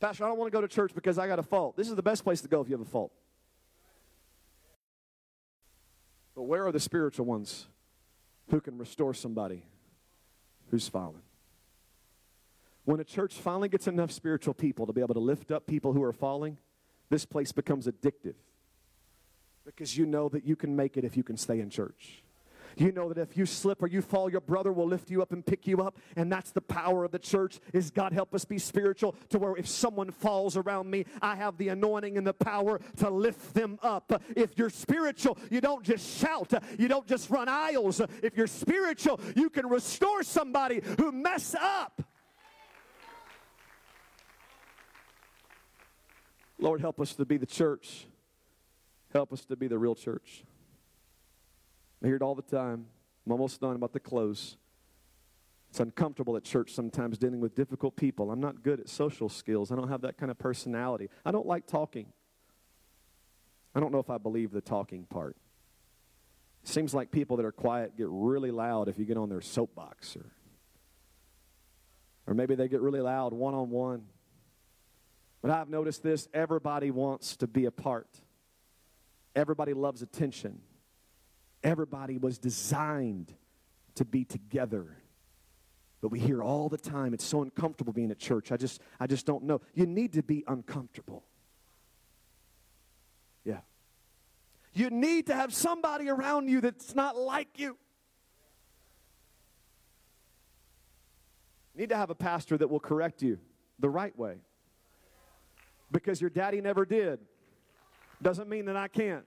Pastor, 0.00 0.24
I 0.24 0.28
don't 0.28 0.38
want 0.38 0.52
to 0.52 0.56
go 0.56 0.60
to 0.60 0.68
church 0.68 0.94
because 0.94 1.18
I 1.18 1.26
got 1.26 1.38
a 1.38 1.42
fault. 1.42 1.76
This 1.76 1.88
is 1.88 1.96
the 1.96 2.02
best 2.02 2.22
place 2.22 2.40
to 2.42 2.48
go 2.48 2.60
if 2.60 2.68
you 2.68 2.76
have 2.76 2.86
a 2.86 2.90
fault. 2.90 3.12
But 6.36 6.44
where 6.44 6.66
are 6.66 6.72
the 6.72 6.80
spiritual 6.80 7.26
ones 7.26 7.66
who 8.50 8.60
can 8.60 8.78
restore 8.78 9.12
somebody 9.12 9.64
who's 10.70 10.88
fallen? 10.88 11.22
When 12.84 13.00
a 13.00 13.04
church 13.04 13.34
finally 13.34 13.68
gets 13.68 13.88
enough 13.88 14.12
spiritual 14.12 14.54
people 14.54 14.86
to 14.86 14.92
be 14.92 15.00
able 15.00 15.14
to 15.14 15.20
lift 15.20 15.50
up 15.50 15.66
people 15.66 15.92
who 15.92 16.02
are 16.02 16.12
falling, 16.12 16.58
this 17.10 17.24
place 17.24 17.50
becomes 17.50 17.86
addictive 17.86 18.34
because 19.64 19.98
you 19.98 20.06
know 20.06 20.28
that 20.28 20.44
you 20.44 20.56
can 20.56 20.76
make 20.76 20.96
it 20.96 21.04
if 21.04 21.16
you 21.16 21.22
can 21.22 21.36
stay 21.36 21.60
in 21.60 21.70
church. 21.70 22.22
You 22.78 22.92
know 22.92 23.12
that 23.12 23.20
if 23.20 23.36
you 23.36 23.44
slip 23.44 23.82
or 23.82 23.88
you 23.88 24.00
fall, 24.00 24.30
your 24.30 24.40
brother 24.40 24.72
will 24.72 24.86
lift 24.86 25.10
you 25.10 25.20
up 25.20 25.32
and 25.32 25.44
pick 25.44 25.66
you 25.66 25.82
up. 25.82 25.98
And 26.14 26.30
that's 26.30 26.52
the 26.52 26.60
power 26.60 27.04
of 27.04 27.10
the 27.10 27.18
church 27.18 27.58
is 27.72 27.90
God 27.90 28.12
help 28.12 28.34
us 28.34 28.44
be 28.44 28.58
spiritual 28.58 29.16
to 29.30 29.38
where 29.38 29.56
if 29.56 29.66
someone 29.66 30.12
falls 30.12 30.56
around 30.56 30.88
me, 30.88 31.04
I 31.20 31.34
have 31.34 31.58
the 31.58 31.68
anointing 31.68 32.16
and 32.16 32.26
the 32.26 32.32
power 32.32 32.80
to 32.98 33.10
lift 33.10 33.52
them 33.54 33.78
up. 33.82 34.22
If 34.36 34.56
you're 34.56 34.70
spiritual, 34.70 35.38
you 35.50 35.60
don't 35.60 35.84
just 35.84 36.18
shout. 36.18 36.52
You 36.78 36.86
don't 36.86 37.06
just 37.06 37.30
run 37.30 37.48
aisles. 37.48 38.00
If 38.22 38.36
you're 38.36 38.46
spiritual, 38.46 39.20
you 39.34 39.50
can 39.50 39.66
restore 39.66 40.22
somebody 40.22 40.80
who 40.98 41.10
mess 41.10 41.56
up. 41.60 42.02
Lord, 46.60 46.80
help 46.80 47.00
us 47.00 47.14
to 47.14 47.24
be 47.24 47.36
the 47.36 47.46
church. 47.46 48.06
Help 49.12 49.32
us 49.32 49.44
to 49.46 49.56
be 49.56 49.68
the 49.68 49.78
real 49.78 49.94
church. 49.94 50.44
I 52.02 52.06
hear 52.06 52.16
it 52.16 52.22
all 52.22 52.34
the 52.34 52.42
time. 52.42 52.86
I'm 53.26 53.32
almost 53.32 53.60
done. 53.60 53.76
About 53.76 53.92
to 53.92 54.00
close. 54.00 54.56
It's 55.70 55.80
uncomfortable 55.80 56.36
at 56.36 56.44
church 56.44 56.72
sometimes 56.72 57.18
dealing 57.18 57.40
with 57.40 57.54
difficult 57.54 57.96
people. 57.96 58.30
I'm 58.30 58.40
not 58.40 58.62
good 58.62 58.80
at 58.80 58.88
social 58.88 59.28
skills. 59.28 59.70
I 59.70 59.76
don't 59.76 59.88
have 59.88 60.00
that 60.02 60.16
kind 60.16 60.30
of 60.30 60.38
personality. 60.38 61.08
I 61.26 61.30
don't 61.30 61.46
like 61.46 61.66
talking. 61.66 62.06
I 63.74 63.80
don't 63.80 63.92
know 63.92 63.98
if 63.98 64.08
I 64.08 64.18
believe 64.18 64.50
the 64.50 64.62
talking 64.62 65.04
part. 65.04 65.36
It 66.62 66.68
seems 66.68 66.94
like 66.94 67.10
people 67.10 67.36
that 67.36 67.44
are 67.46 67.52
quiet 67.52 67.96
get 67.96 68.06
really 68.08 68.50
loud 68.50 68.88
if 68.88 68.98
you 68.98 69.04
get 69.04 69.16
on 69.16 69.28
their 69.28 69.40
soapbox 69.40 70.16
or 70.16 70.32
or 72.26 72.34
maybe 72.34 72.54
they 72.54 72.68
get 72.68 72.82
really 72.82 73.00
loud 73.00 73.32
one 73.32 73.54
on 73.54 73.70
one. 73.70 74.02
But 75.40 75.50
I've 75.50 75.70
noticed 75.70 76.02
this 76.02 76.28
everybody 76.34 76.90
wants 76.90 77.36
to 77.38 77.46
be 77.46 77.64
a 77.64 77.70
part. 77.70 78.20
Everybody 79.34 79.72
loves 79.72 80.02
attention. 80.02 80.60
Everybody 81.62 82.18
was 82.18 82.38
designed 82.38 83.34
to 83.96 84.04
be 84.04 84.24
together. 84.24 84.96
But 86.00 86.08
we 86.08 86.20
hear 86.20 86.42
all 86.42 86.68
the 86.68 86.78
time 86.78 87.12
it's 87.12 87.24
so 87.24 87.42
uncomfortable 87.42 87.92
being 87.92 88.10
at 88.10 88.18
church. 88.18 88.52
I 88.52 88.56
just 88.56 88.80
I 89.00 89.06
just 89.06 89.26
don't 89.26 89.44
know. 89.44 89.60
You 89.74 89.86
need 89.86 90.12
to 90.12 90.22
be 90.22 90.44
uncomfortable. 90.46 91.24
Yeah. 93.44 93.60
You 94.72 94.90
need 94.90 95.26
to 95.26 95.34
have 95.34 95.52
somebody 95.52 96.08
around 96.08 96.48
you 96.48 96.60
that's 96.60 96.94
not 96.94 97.16
like 97.16 97.58
you. 97.58 97.76
Need 101.74 101.88
to 101.88 101.96
have 101.96 102.10
a 102.10 102.14
pastor 102.14 102.56
that 102.58 102.68
will 102.68 102.80
correct 102.80 103.22
you 103.22 103.38
the 103.78 103.88
right 103.88 104.16
way. 104.16 104.36
Because 105.90 106.20
your 106.20 106.30
daddy 106.30 106.60
never 106.60 106.84
did. 106.84 107.20
Doesn't 108.20 108.48
mean 108.48 108.66
that 108.66 108.76
I 108.76 108.88
can't. 108.88 109.24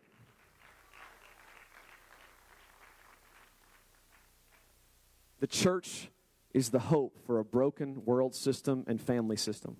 The 5.42 5.48
church 5.48 6.10
is 6.54 6.70
the 6.70 6.80
hope 6.80 7.18
for 7.26 7.40
a 7.40 7.44
broken 7.44 8.06
world 8.06 8.36
system 8.36 8.86
and 8.88 9.02
family 9.02 9.36
system. 9.36 9.78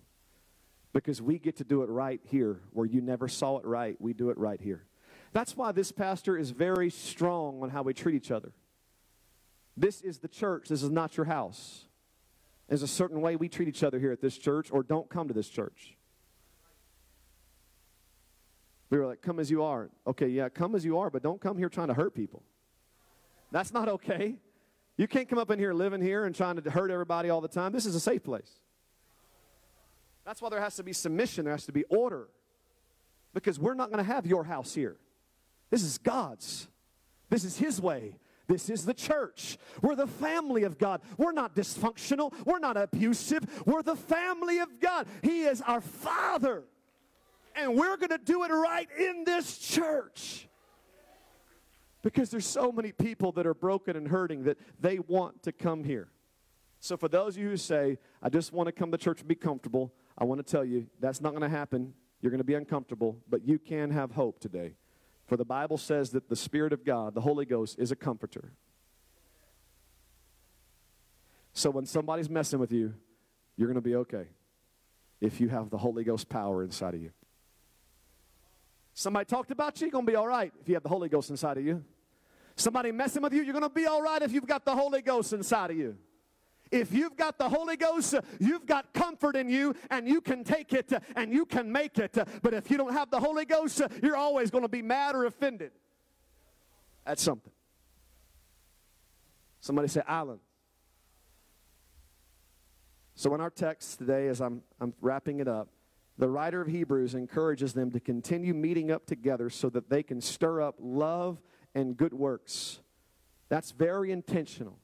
Because 0.92 1.22
we 1.22 1.38
get 1.38 1.58
to 1.58 1.64
do 1.64 1.84
it 1.84 1.90
right 1.90 2.20
here 2.24 2.60
where 2.72 2.86
you 2.86 3.00
never 3.00 3.28
saw 3.28 3.60
it 3.60 3.66
right, 3.66 3.96
we 4.02 4.14
do 4.14 4.32
it 4.32 4.38
right 4.38 4.60
here. 4.60 4.86
That's 5.34 5.56
why 5.56 5.72
this 5.72 5.92
pastor 5.92 6.36
is 6.36 6.50
very 6.50 6.90
strong 6.90 7.62
on 7.62 7.70
how 7.70 7.84
we 7.84 7.94
treat 7.94 8.16
each 8.16 8.32
other. 8.32 8.52
This 9.78 10.02
is 10.02 10.18
the 10.18 10.28
church, 10.28 10.68
this 10.68 10.82
is 10.82 10.90
not 10.90 11.16
your 11.16 11.28
house. 11.28 11.86
There's 12.68 12.82
a 12.82 12.88
certain 12.88 13.22
way 13.22 13.36
we 13.36 13.48
treat 13.48 13.68
each 13.68 13.84
other 13.84 14.00
here 14.00 14.12
at 14.12 14.20
this 14.20 14.38
church, 14.38 14.72
or 14.72 14.82
don't 14.82 15.10
come 15.10 15.28
to 15.28 15.34
this 15.34 15.48
church. 15.48 15.96
We 18.90 18.98
were 18.98 19.06
like, 19.06 19.22
come 19.22 19.40
as 19.40 19.52
you 19.52 19.64
are. 19.64 19.92
Okay, 20.08 20.28
yeah, 20.28 20.50
come 20.50 20.74
as 20.74 20.84
you 20.84 20.98
are, 20.98 21.10
but 21.10 21.22
don't 21.22 21.40
come 21.40 21.58
here 21.58 21.70
trying 21.70 21.90
to 21.90 21.94
hurt 21.94 22.16
people. 22.16 22.44
That's 23.52 23.72
not 23.72 23.88
okay. 23.88 24.38
You 24.98 25.08
can't 25.08 25.28
come 25.28 25.40
up 25.40 25.50
in 25.50 25.60
here 25.60 25.74
living 25.74 26.02
here 26.02 26.26
and 26.26 26.36
trying 26.36 26.62
to 26.62 26.70
hurt 26.70 26.92
everybody 26.92 27.30
all 27.30 27.42
the 27.42 27.48
time. 27.48 27.72
This 27.72 27.86
is 27.86 27.96
a 27.96 28.00
safe 28.00 28.24
place. 28.24 28.60
That's 30.26 30.42
why 30.42 30.50
there 30.50 30.62
has 30.62 30.76
to 30.76 30.84
be 30.84 30.94
submission, 30.94 31.46
there 31.46 31.54
has 31.54 31.66
to 31.66 31.72
be 31.72 31.84
order. 31.86 32.28
Because 33.34 33.60
we're 33.60 33.74
not 33.74 33.90
going 33.90 34.04
to 34.04 34.12
have 34.12 34.26
your 34.26 34.44
house 34.44 34.74
here. 34.74 34.98
This 35.70 35.84
is 35.84 35.98
God's. 35.98 36.68
This 37.30 37.46
is 37.46 37.58
His 37.58 37.82
way. 37.82 38.18
This 38.48 38.70
is 38.70 38.86
the 38.86 38.94
church. 38.94 39.58
We're 39.82 39.96
the 39.96 40.08
family 40.08 40.64
of 40.64 40.78
God. 40.78 41.02
We're 41.18 41.32
not 41.32 41.56
dysfunctional. 41.56 42.34
We're 42.46 42.60
not 42.60 42.76
abusive. 42.76 43.64
We're 43.66 43.84
the 43.84 43.96
family 43.96 44.60
of 44.60 44.82
God. 44.82 45.08
He 45.24 45.44
is 45.44 45.62
our 45.62 45.80
Father. 45.80 46.64
And 47.56 47.76
we're 47.76 47.96
going 47.96 48.10
to 48.10 48.18
do 48.18 48.44
it 48.44 48.50
right 48.50 48.90
in 49.00 49.24
this 49.24 49.58
church. 49.58 50.50
Because 52.02 52.30
there's 52.30 52.46
so 52.46 52.72
many 52.72 52.92
people 52.92 53.32
that 53.34 53.46
are 53.46 53.54
broken 53.54 53.96
and 53.96 54.08
hurting 54.08 54.44
that 54.44 54.58
they 54.80 55.00
want 55.00 55.44
to 55.44 55.52
come 55.52 55.84
here. 55.84 56.10
So, 56.80 56.98
for 56.98 57.08
those 57.08 57.36
of 57.36 57.44
you 57.44 57.50
who 57.50 57.58
say, 57.58 58.00
I 58.24 58.30
just 58.30 58.52
want 58.52 58.66
to 58.66 58.72
come 58.72 58.92
to 58.92 58.98
church 58.98 59.20
and 59.20 59.28
be 59.28 59.36
comfortable, 59.36 59.94
I 60.18 60.24
want 60.24 60.46
to 60.46 60.52
tell 60.52 60.66
you 60.66 60.88
that's 61.00 61.22
not 61.22 61.30
going 61.30 61.44
to 61.44 61.50
happen. 61.50 61.94
You're 62.22 62.32
going 62.32 62.40
to 62.40 62.44
be 62.44 62.56
uncomfortable, 62.56 63.20
but 63.30 63.48
you 63.48 63.60
can 63.60 63.92
have 63.92 64.12
hope 64.12 64.40
today. 64.40 64.74
For 65.28 65.38
the 65.38 65.46
Bible 65.46 65.78
says 65.78 66.10
that 66.12 66.28
the 66.28 66.36
Spirit 66.36 66.74
of 66.74 66.84
God, 66.84 67.14
the 67.14 67.22
Holy 67.22 67.46
Ghost, 67.46 67.78
is 67.78 67.92
a 67.92 67.96
comforter. 67.96 68.52
So, 71.54 71.70
when 71.70 71.86
somebody's 71.86 72.30
messing 72.30 72.58
with 72.58 72.72
you, 72.72 72.96
you're 73.58 73.68
going 73.68 73.76
to 73.76 73.82
be 73.82 73.96
okay 73.98 74.26
if 75.20 75.40
you 75.40 75.50
have 75.50 75.70
the 75.70 75.78
Holy 75.78 76.04
Ghost 76.04 76.30
power 76.30 76.64
inside 76.64 76.96
of 76.96 77.02
you. 77.02 77.12
Somebody 78.94 79.26
talked 79.26 79.52
about 79.52 79.80
you, 79.80 79.88
you're 79.88 79.92
going 79.92 80.06
to 80.06 80.12
be 80.12 80.16
all 80.16 80.28
right 80.28 80.52
if 80.60 80.68
you 80.68 80.76
have 80.76 80.84
the 80.84 80.90
Holy 80.90 81.10
Ghost 81.10 81.30
inside 81.30 81.58
of 81.58 81.66
you. 81.66 81.84
Somebody 82.56 82.92
messing 82.92 83.24
with 83.24 83.34
you, 83.34 83.42
you're 83.42 83.54
going 83.54 83.64
to 83.64 83.70
be 83.70 83.86
all 83.86 84.02
right 84.02 84.22
if 84.22 84.32
you've 84.32 84.48
got 84.48 84.66
the 84.66 84.76
Holy 84.76 85.02
Ghost 85.02 85.34
inside 85.34 85.72
of 85.72 85.78
you. 85.78 85.98
If 86.72 86.94
you've 86.94 87.18
got 87.18 87.38
the 87.38 87.50
Holy 87.50 87.76
Ghost, 87.76 88.16
you've 88.40 88.66
got 88.66 88.94
comfort 88.94 89.36
in 89.36 89.50
you 89.50 89.76
and 89.90 90.08
you 90.08 90.22
can 90.22 90.44
take 90.44 90.72
it 90.74 90.92
and 91.16 91.34
you 91.34 91.46
can 91.46 91.72
make 91.72 91.98
it. 91.98 92.18
But 92.42 92.54
if 92.54 92.72
you 92.72 92.78
don't 92.78 92.94
have 92.94 93.10
the 93.12 93.20
Holy 93.20 93.46
Ghost, 93.46 93.82
you're 94.02 94.16
always 94.16 94.50
going 94.52 94.64
to 94.64 94.70
be 94.70 94.82
mad 94.82 95.16
or 95.16 95.26
offended 95.26 95.72
at 97.06 97.20
something. 97.20 97.52
Somebody 99.60 99.90
say, 99.90 100.02
amen. 100.08 100.40
So, 103.16 103.36
in 103.36 103.42
our 103.42 103.50
text 103.50 104.00
today, 104.00 104.30
as 104.30 104.42
I'm, 104.42 104.64
I'm 104.80 104.94
wrapping 105.02 105.42
it 105.42 105.48
up, 105.48 105.68
the 106.22 106.30
writer 106.30 106.62
of 106.62 106.68
Hebrews 106.68 107.16
encourages 107.16 107.74
them 107.74 107.90
to 107.90 108.00
continue 108.00 108.54
meeting 108.54 108.92
up 108.92 109.08
together 109.08 109.50
so 109.50 109.72
that 109.72 109.90
they 109.90 110.04
can 110.04 110.22
stir 110.22 110.62
up 110.62 110.76
love 110.80 111.42
and 111.74 111.98
good 111.98 112.14
works. 112.14 112.80
That's 113.50 113.72
very 113.72 114.12
intentional. 114.12 114.78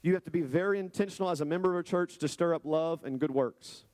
You 0.00 0.14
have 0.14 0.24
to 0.24 0.30
be 0.30 0.40
very 0.40 0.78
intentional 0.78 1.28
as 1.28 1.42
a 1.42 1.44
member 1.44 1.74
of 1.74 1.80
a 1.80 1.82
church 1.82 2.16
to 2.18 2.26
stir 2.26 2.54
up 2.54 2.62
love 2.64 3.04
and 3.04 3.20
good 3.20 3.30
works. 3.30 3.84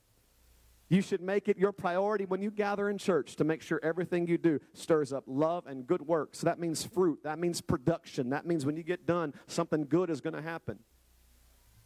You 0.89 1.03
should 1.03 1.21
make 1.21 1.49
it 1.49 1.59
your 1.59 1.73
priority 1.73 2.27
when 2.27 2.41
you 2.41 2.53
gather 2.53 2.89
in 2.89 2.97
church 2.97 3.35
to 3.37 3.45
make 3.45 3.61
sure 3.61 3.81
everything 3.83 4.29
you 4.29 4.39
do 4.39 4.61
stirs 4.73 5.13
up 5.13 5.25
love 5.27 5.67
and 5.67 5.85
good 5.85 6.03
works. 6.03 6.39
So 6.39 6.45
that 6.45 6.61
means 6.61 6.85
fruit, 6.85 7.25
that 7.25 7.41
means 7.41 7.61
production, 7.61 8.31
that 8.31 8.47
means 8.47 8.65
when 8.65 8.77
you 8.77 8.85
get 8.85 9.05
done, 9.05 9.35
something 9.49 9.87
good 9.87 10.11
is 10.11 10.21
going 10.21 10.37
to 10.37 10.43
happen. 10.43 10.79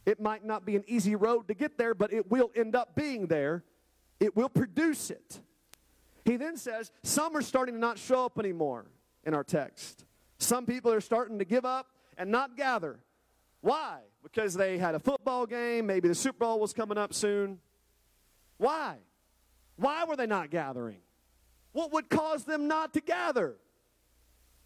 It 0.05 0.19
might 0.19 0.45
not 0.45 0.67
be 0.67 0.75
an 0.75 0.83
easy 0.85 1.15
road 1.15 1.47
to 1.47 1.55
get 1.55 1.79
there, 1.79 1.95
but 1.95 2.13
it 2.13 2.29
will 2.29 2.51
end 2.55 2.75
up 2.75 2.95
being 2.95 3.25
there 3.25 3.63
it 4.19 4.35
will 4.35 4.49
produce 4.49 5.11
it. 5.11 5.39
He 6.25 6.37
then 6.37 6.57
says, 6.57 6.91
Some 7.03 7.35
are 7.37 7.41
starting 7.41 7.75
to 7.75 7.79
not 7.79 7.97
show 7.97 8.25
up 8.25 8.37
anymore 8.39 8.85
in 9.23 9.33
our 9.33 9.43
text. 9.43 10.05
Some 10.39 10.65
people 10.65 10.91
are 10.91 11.01
starting 11.01 11.39
to 11.39 11.45
give 11.45 11.65
up 11.65 11.87
and 12.17 12.29
not 12.29 12.57
gather. 12.57 12.99
Why? 13.61 13.99
Because 14.23 14.53
they 14.53 14.77
had 14.77 14.95
a 14.95 14.99
football 14.99 15.45
game, 15.45 15.85
maybe 15.85 16.07
the 16.07 16.15
Super 16.15 16.39
Bowl 16.39 16.59
was 16.59 16.73
coming 16.73 16.97
up 16.97 17.13
soon. 17.13 17.59
Why? 18.57 18.97
Why 19.77 20.05
were 20.05 20.15
they 20.15 20.27
not 20.27 20.49
gathering? 20.49 20.99
What 21.71 21.93
would 21.93 22.09
cause 22.09 22.43
them 22.43 22.67
not 22.67 22.93
to 22.93 23.01
gather? 23.01 23.55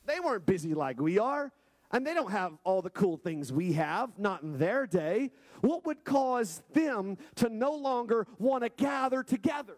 They 0.06 0.20
weren't 0.20 0.46
busy 0.46 0.74
like 0.74 1.00
we 1.00 1.20
are, 1.20 1.52
and 1.92 2.06
they 2.06 2.14
don't 2.14 2.32
have 2.32 2.54
all 2.64 2.82
the 2.82 2.90
cool 2.90 3.18
things 3.18 3.52
we 3.52 3.74
have, 3.74 4.18
not 4.18 4.44
in 4.44 4.58
their 4.58 4.88
day. 4.88 5.32
What 5.62 5.86
would 5.86 6.04
cause 6.04 6.62
them 6.74 7.18
to 7.36 7.50
no 7.50 7.74
longer 7.74 8.28
want 8.40 8.64
to 8.64 8.70
gather 8.70 9.24
together? 9.24 9.76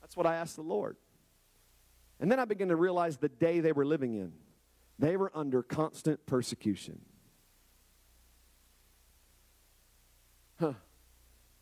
That's 0.00 0.16
what 0.16 0.26
I 0.26 0.36
asked 0.36 0.56
the 0.56 0.62
Lord. 0.62 0.96
And 2.20 2.30
then 2.30 2.38
I 2.38 2.44
began 2.44 2.68
to 2.68 2.76
realize 2.76 3.16
the 3.16 3.28
day 3.28 3.60
they 3.60 3.72
were 3.72 3.84
living 3.84 4.14
in. 4.14 4.32
They 4.98 5.16
were 5.16 5.30
under 5.34 5.62
constant 5.62 6.26
persecution. 6.26 7.00
Huh. 10.58 10.72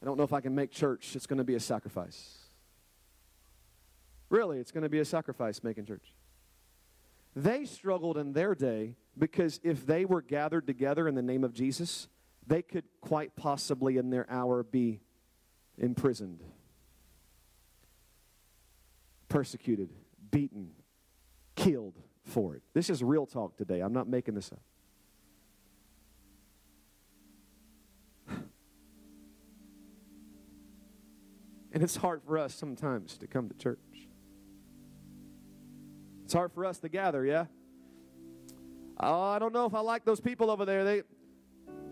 I 0.00 0.04
don't 0.04 0.16
know 0.16 0.24
if 0.24 0.32
I 0.32 0.40
can 0.40 0.54
make 0.54 0.70
church. 0.70 1.14
It's 1.14 1.26
going 1.26 1.38
to 1.38 1.44
be 1.44 1.54
a 1.54 1.60
sacrifice. 1.60 2.38
Really, 4.30 4.58
it's 4.58 4.72
going 4.72 4.82
to 4.82 4.88
be 4.88 5.00
a 5.00 5.04
sacrifice 5.04 5.62
making 5.62 5.84
church. 5.84 6.14
They 7.36 7.66
struggled 7.66 8.16
in 8.16 8.32
their 8.32 8.54
day 8.54 8.96
because 9.18 9.60
if 9.62 9.86
they 9.86 10.06
were 10.06 10.22
gathered 10.22 10.66
together 10.66 11.06
in 11.06 11.14
the 11.14 11.22
name 11.22 11.44
of 11.44 11.52
Jesus, 11.52 12.08
they 12.46 12.62
could 12.62 12.84
quite 13.02 13.36
possibly 13.36 13.98
in 13.98 14.08
their 14.08 14.26
hour 14.30 14.62
be 14.62 15.00
imprisoned, 15.76 16.42
persecuted, 19.28 19.90
beaten, 20.30 20.70
killed 21.56 21.98
for 22.24 22.54
it. 22.56 22.62
This 22.72 22.88
is 22.88 23.04
real 23.04 23.26
talk 23.26 23.58
today. 23.58 23.80
I'm 23.80 23.92
not 23.92 24.08
making 24.08 24.34
this 24.34 24.50
up. 24.50 24.62
And 31.72 31.82
it's 31.82 31.96
hard 31.96 32.22
for 32.22 32.38
us 32.38 32.54
sometimes 32.54 33.18
to 33.18 33.26
come 33.26 33.50
to 33.50 33.54
church. 33.54 33.78
It's 36.26 36.34
hard 36.34 36.52
for 36.52 36.64
us 36.64 36.80
to 36.80 36.88
gather, 36.88 37.24
yeah? 37.24 37.44
Oh, 38.98 39.22
I 39.22 39.38
don't 39.38 39.52
know 39.52 39.64
if 39.66 39.74
I 39.74 39.78
like 39.78 40.04
those 40.04 40.20
people 40.20 40.50
over 40.50 40.64
there. 40.64 40.82
They 40.82 41.02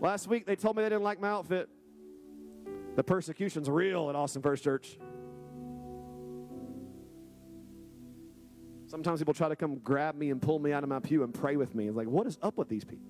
last 0.01 0.27
week 0.27 0.45
they 0.45 0.57
told 0.57 0.75
me 0.75 0.83
they 0.83 0.89
didn't 0.89 1.03
like 1.03 1.21
my 1.21 1.29
outfit. 1.29 1.69
The 2.97 3.03
persecution's 3.03 3.69
real 3.69 4.09
at 4.09 4.15
Austin 4.17 4.41
First 4.41 4.61
Church. 4.61 4.97
Sometimes 8.87 9.21
people 9.21 9.33
try 9.33 9.47
to 9.47 9.55
come 9.55 9.77
grab 9.77 10.15
me 10.15 10.31
and 10.31 10.41
pull 10.41 10.59
me 10.59 10.73
out 10.73 10.83
of 10.83 10.89
my 10.89 10.99
pew 10.99 11.23
and 11.23 11.33
pray 11.33 11.55
with 11.55 11.73
me. 11.73 11.87
It's 11.87 11.95
like, 11.95 12.07
what 12.07 12.27
is 12.27 12.37
up 12.41 12.57
with 12.57 12.67
these 12.67 12.83
people? 12.83 13.07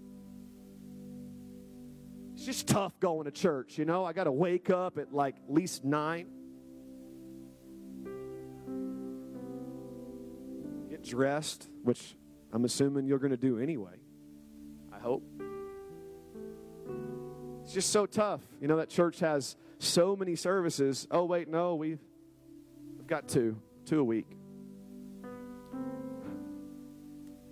It's 2.35 2.45
just 2.45 2.67
tough 2.67 2.99
going 2.99 3.25
to 3.25 3.31
church, 3.31 3.79
you 3.79 3.85
know? 3.85 4.05
I 4.05 4.13
got 4.13 4.25
to 4.25 4.31
wake 4.31 4.69
up 4.69 4.99
at 4.99 5.11
like 5.11 5.37
least 5.49 5.83
nine. 5.83 6.27
Dressed, 11.05 11.69
which 11.83 12.15
I'm 12.51 12.65
assuming 12.65 13.05
you're 13.05 13.19
going 13.19 13.31
to 13.31 13.37
do 13.37 13.59
anyway. 13.59 13.95
I 14.91 14.99
hope. 14.99 15.23
It's 17.63 17.73
just 17.73 17.91
so 17.91 18.05
tough. 18.05 18.41
You 18.61 18.67
know, 18.67 18.77
that 18.77 18.89
church 18.89 19.19
has 19.19 19.55
so 19.79 20.15
many 20.15 20.35
services. 20.35 21.07
Oh, 21.09 21.25
wait, 21.25 21.47
no, 21.47 21.75
we've, 21.75 21.99
we've 22.97 23.07
got 23.07 23.27
two, 23.27 23.57
two 23.85 23.99
a 23.99 24.03
week. 24.03 24.27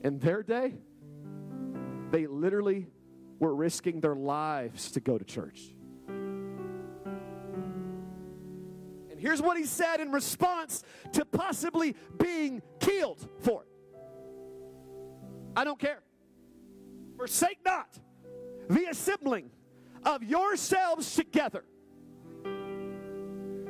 In 0.03 0.19
their 0.19 0.43
day, 0.43 0.73
they 2.11 2.27
literally 2.27 2.87
were 3.39 3.55
risking 3.55 4.01
their 4.01 4.15
lives 4.15 4.91
to 4.91 4.99
go 4.99 5.17
to 5.17 5.25
church. 5.25 5.72
Here's 9.23 9.41
what 9.41 9.57
he 9.57 9.65
said 9.65 9.99
in 9.99 10.11
response 10.11 10.83
to 11.13 11.25
possibly 11.25 11.95
being 12.19 12.61
killed 12.79 13.27
for 13.39 13.63
it 13.63 13.73
I 15.55 15.63
don't 15.63 15.79
care. 15.79 16.01
Forsake 17.17 17.59
not 17.63 17.87
the 18.69 18.85
assembling 18.85 19.51
of 20.03 20.23
yourselves 20.23 21.15
together. 21.15 21.63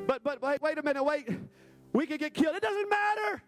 But 0.07 0.23
but 0.23 0.41
wait, 0.41 0.61
wait 0.61 0.77
a 0.77 0.83
minute, 0.83 1.03
wait. 1.03 1.27
We 1.91 2.07
could 2.07 2.19
get 2.19 2.33
killed. 2.33 2.55
It 2.55 2.61
doesn't 2.61 2.89
matter. 2.89 3.43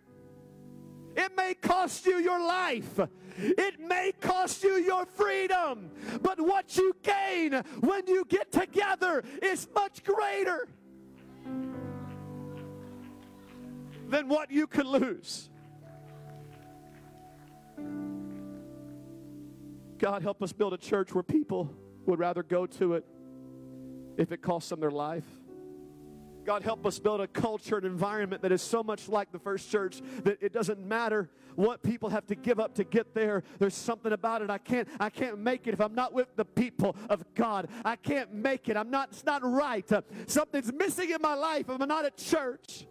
It 1.16 1.36
may 1.36 1.54
cost 1.54 2.06
you 2.06 2.18
your 2.18 2.40
life. 2.40 3.00
It 3.38 3.80
may 3.80 4.12
cost 4.20 4.64
you 4.64 4.76
your 4.76 5.06
freedom. 5.06 5.92
But 6.22 6.40
what 6.40 6.76
you 6.78 6.94
gain 7.02 7.54
when 7.80 8.06
you 8.08 8.26
get 8.28 8.52
together 8.52 9.24
is 9.42 9.68
much 9.74 10.04
greater 10.04 10.68
than 14.08 14.28
what 14.28 14.52
you 14.52 14.68
could 14.68 14.86
lose. 14.86 15.50
God, 19.98 20.22
help 20.22 20.44
us 20.44 20.52
build 20.52 20.74
a 20.74 20.78
church 20.78 21.14
where 21.14 21.24
people 21.24 21.74
would 22.06 22.20
rather 22.20 22.44
go 22.44 22.66
to 22.66 22.94
it 22.94 23.06
if 24.18 24.32
it 24.32 24.42
costs 24.42 24.70
them 24.70 24.80
their 24.80 24.92
life. 24.92 25.26
God, 26.46 26.62
help 26.62 26.86
us 26.86 27.00
build 27.00 27.22
a 27.22 27.28
culture 27.28 27.78
and 27.78 27.86
environment 27.86 28.44
that 28.44 28.52
is 28.52 28.62
so 28.62 28.84
much 28.84 29.10
like 29.10 29.32
the 29.32 29.40
first 29.40 29.72
church 29.72 30.02
that 30.24 30.38
it 30.42 30.54
doesn't 30.54 30.80
matter 30.80 31.32
what 31.56 31.82
people 31.82 32.10
have 32.10 32.28
to 32.28 32.36
give 32.36 32.60
up 32.60 32.76
to 32.76 32.84
get 32.84 33.16
there. 33.16 33.42
There's 33.58 33.74
something 33.74 34.12
about 34.12 34.44
it. 34.44 34.52
I 34.52 34.60
can't, 34.60 34.88
I 35.00 35.10
can't 35.10 35.40
make 35.40 35.66
it 35.66 35.74
if 35.74 35.82
I'm 35.82 35.96
not 35.96 36.14
with 36.14 36.28
the 36.36 36.46
people 36.46 36.96
of 37.10 37.24
God. 37.34 37.68
I 37.84 37.96
can't 37.96 38.32
make 38.32 38.70
it. 38.70 38.78
I'm 38.78 38.92
not, 38.92 39.10
it's 39.12 39.26
not 39.26 39.42
right. 39.44 39.90
Uh, 39.92 40.02
something's 40.28 40.72
missing 40.72 41.10
in 41.10 41.22
my 41.22 41.34
life 41.34 41.68
if 41.68 41.82
I'm 41.82 41.88
not 41.88 42.06
at 42.06 42.18
church. 42.18 42.86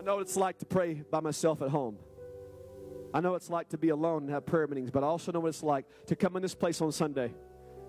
I 0.00 0.02
know 0.02 0.14
what 0.14 0.22
it's 0.22 0.36
like 0.36 0.56
to 0.60 0.64
pray 0.64 1.02
by 1.10 1.20
myself 1.20 1.60
at 1.60 1.68
home. 1.68 1.98
I 3.12 3.20
know 3.20 3.34
it's 3.34 3.50
like 3.50 3.68
to 3.68 3.76
be 3.76 3.90
alone 3.90 4.22
and 4.22 4.30
have 4.30 4.46
prayer 4.46 4.66
meetings, 4.66 4.90
but 4.90 5.04
I 5.04 5.06
also 5.06 5.30
know 5.30 5.40
what 5.40 5.48
it's 5.48 5.62
like 5.62 5.84
to 6.06 6.16
come 6.16 6.36
in 6.36 6.42
this 6.42 6.54
place 6.54 6.80
on 6.80 6.90
Sunday 6.90 7.34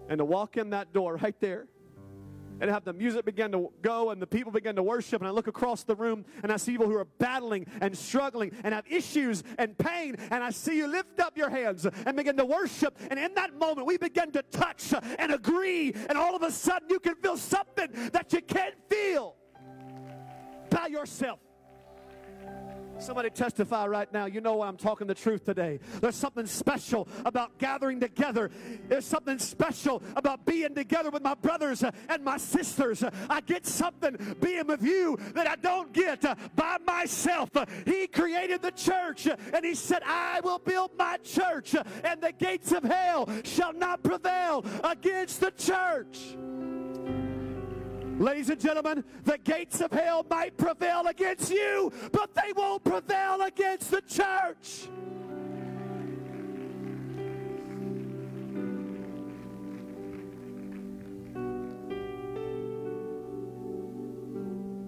and 0.09 0.17
to 0.17 0.25
walk 0.25 0.57
in 0.57 0.71
that 0.71 0.91
door 0.91 1.15
right 1.15 1.39
there 1.39 1.67
and 2.59 2.69
have 2.69 2.83
the 2.83 2.91
music 2.91 3.23
begin 3.23 3.53
to 3.53 3.71
go 3.81 4.09
and 4.09 4.21
the 4.21 4.27
people 4.27 4.51
begin 4.51 4.75
to 4.75 4.83
worship 4.83 5.21
and 5.21 5.27
I 5.29 5.31
look 5.31 5.47
across 5.47 5.85
the 5.85 5.95
room 5.95 6.25
and 6.43 6.51
I 6.51 6.57
see 6.57 6.73
people 6.73 6.87
who 6.87 6.97
are 6.97 7.07
battling 7.17 7.65
and 7.79 7.97
struggling 7.97 8.51
and 8.65 8.73
have 8.73 8.83
issues 8.91 9.41
and 9.57 9.77
pain 9.77 10.17
and 10.31 10.43
I 10.43 10.49
see 10.49 10.75
you 10.75 10.87
lift 10.87 11.21
up 11.21 11.37
your 11.37 11.49
hands 11.49 11.87
and 12.05 12.17
begin 12.17 12.35
to 12.35 12.45
worship 12.45 12.97
and 13.09 13.17
in 13.17 13.33
that 13.35 13.57
moment 13.57 13.87
we 13.87 13.97
begin 13.97 14.33
to 14.33 14.41
touch 14.51 14.93
and 15.17 15.31
agree 15.31 15.93
and 16.09 16.17
all 16.17 16.35
of 16.35 16.43
a 16.43 16.51
sudden 16.51 16.89
you 16.89 16.99
can 16.99 17.15
feel 17.15 17.37
something 17.37 17.87
that 18.11 18.33
you 18.33 18.41
can't 18.41 18.75
feel 18.89 19.37
by 20.69 20.87
yourself. 20.87 21.39
Somebody 23.01 23.31
testify 23.31 23.87
right 23.87 24.11
now. 24.13 24.27
You 24.27 24.41
know 24.41 24.57
why 24.57 24.67
I'm 24.67 24.77
talking 24.77 25.07
the 25.07 25.15
truth 25.15 25.43
today. 25.43 25.79
There's 25.99 26.15
something 26.15 26.45
special 26.45 27.07
about 27.25 27.57
gathering 27.57 27.99
together. 27.99 28.51
There's 28.87 29.05
something 29.05 29.39
special 29.39 30.03
about 30.15 30.45
being 30.45 30.75
together 30.75 31.09
with 31.09 31.23
my 31.23 31.33
brothers 31.33 31.83
and 31.83 32.23
my 32.23 32.37
sisters. 32.37 33.03
I 33.27 33.41
get 33.41 33.65
something 33.65 34.35
being 34.39 34.67
with 34.67 34.83
you 34.83 35.17
that 35.33 35.47
I 35.47 35.55
don't 35.55 35.91
get 35.93 36.21
by 36.55 36.77
myself. 36.85 37.49
He 37.85 38.05
created 38.05 38.61
the 38.61 38.71
church 38.71 39.25
and 39.25 39.65
he 39.65 39.73
said, 39.73 40.03
I 40.05 40.39
will 40.43 40.59
build 40.59 40.91
my 40.95 41.17
church 41.17 41.75
and 42.03 42.21
the 42.21 42.31
gates 42.31 42.71
of 42.71 42.83
hell 42.83 43.27
shall 43.43 43.73
not 43.73 44.03
prevail 44.03 44.63
against 44.83 45.41
the 45.41 45.51
church. 45.51 46.35
Ladies 48.19 48.49
and 48.49 48.59
gentlemen, 48.59 49.03
the 49.23 49.37
gates 49.37 49.81
of 49.81 49.91
hell 49.91 50.25
might 50.29 50.55
prevail 50.57 51.07
against 51.07 51.51
you, 51.51 51.91
but 52.11 52.33
they 52.35 52.53
won't 52.55 52.83
prevail 52.83 53.41
against 53.41 53.89
the 53.91 54.01
church. 54.01 54.87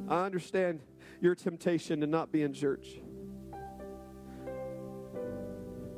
I 0.07 0.25
understand 0.25 0.81
your 1.21 1.33
temptation 1.33 2.01
to 2.01 2.07
not 2.07 2.31
be 2.31 2.43
in 2.43 2.53
church. 2.53 2.99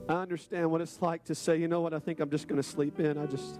I 0.08 0.14
understand 0.14 0.72
what 0.72 0.82
it's 0.82 1.02
like 1.02 1.26
to 1.26 1.36
say, 1.36 1.58
you 1.58 1.68
know 1.68 1.82
what, 1.82 1.94
I 1.94 2.00
think 2.00 2.20
I'm 2.20 2.30
just 2.30 2.48
going 2.48 2.62
to 2.62 2.68
sleep 2.68 3.00
in. 3.00 3.18
I 3.18 3.26
just. 3.26 3.60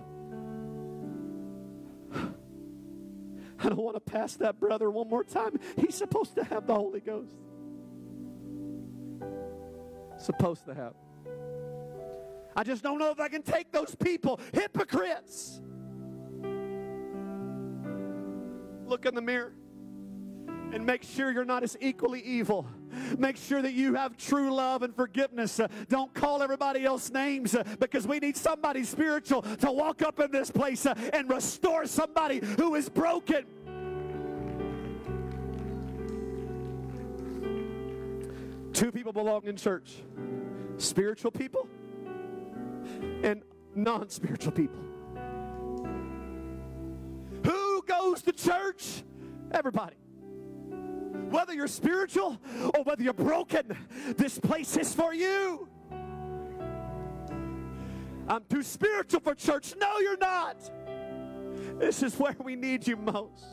I 3.66 3.70
don't 3.70 3.80
want 3.80 3.96
to 3.96 4.12
pass 4.12 4.36
that 4.36 4.60
brother 4.60 4.92
one 4.92 5.10
more 5.10 5.24
time. 5.24 5.60
He's 5.76 5.96
supposed 5.96 6.36
to 6.36 6.44
have 6.44 6.68
the 6.68 6.76
Holy 6.76 7.00
Ghost. 7.00 7.34
Supposed 10.18 10.66
to 10.66 10.76
have. 10.76 10.94
I 12.56 12.64
just 12.64 12.84
don't 12.84 13.00
know 13.00 13.10
if 13.10 13.20
I 13.20 13.28
can 13.28 13.42
take 13.42 13.72
those 13.72 13.96
people, 13.96 14.40
hypocrites. 14.54 15.60
Look 18.86 19.08
in 19.08 19.16
the 19.16 19.22
mirror 19.22 19.54
and 20.72 20.86
make 20.86 21.02
sure 21.02 21.32
you're 21.32 21.44
not 21.44 21.64
as 21.64 21.76
equally 21.82 22.22
evil. 22.22 22.68
Make 23.18 23.38
sure 23.38 23.62
that 23.62 23.74
you 23.74 23.96
have 23.96 24.18
true 24.18 24.54
love 24.54 24.84
and 24.84 24.96
forgiveness. 24.96 25.60
Uh, 25.60 25.68
don't 25.90 26.14
call 26.14 26.42
everybody 26.42 26.86
else 26.86 27.10
names 27.10 27.56
uh, 27.56 27.64
because 27.80 28.08
we 28.08 28.20
need 28.20 28.38
somebody 28.38 28.84
spiritual 28.84 29.42
to 29.42 29.72
walk 29.72 30.02
up 30.02 30.20
in 30.20 30.32
this 30.32 30.52
place 30.52 30.86
uh, 30.86 30.94
and 31.14 31.30
restore 31.30 31.86
somebody 31.86 32.40
who 32.58 32.76
is 32.76 32.90
broken. 32.90 33.46
Two 38.74 38.92
people 38.92 39.14
belong 39.14 39.46
in 39.46 39.56
church 39.56 40.04
spiritual 40.78 41.32
people 41.32 41.68
and 43.24 43.42
non 43.74 44.10
spiritual 44.10 44.52
people. 44.52 44.80
Who 47.46 47.84
goes 47.84 48.22
to 48.24 48.32
church? 48.34 49.04
Everybody. 49.52 49.96
Whether 51.30 51.54
you're 51.54 51.68
spiritual 51.68 52.40
or 52.74 52.84
whether 52.84 53.04
you're 53.04 53.14
broken, 53.14 53.78
this 54.16 54.40
place 54.40 54.78
is 54.78 54.94
for 54.94 55.14
you. 55.14 55.68
I'm 58.28 58.44
too 58.50 58.64
spiritual 58.64 59.20
for 59.20 59.36
church. 59.36 59.74
No, 59.80 60.00
you're 60.00 60.18
not. 60.18 60.58
This 61.80 62.02
is 62.04 62.18
where 62.18 62.36
we 62.44 62.56
need 62.56 62.88
you 62.88 62.98
most. 62.98 63.46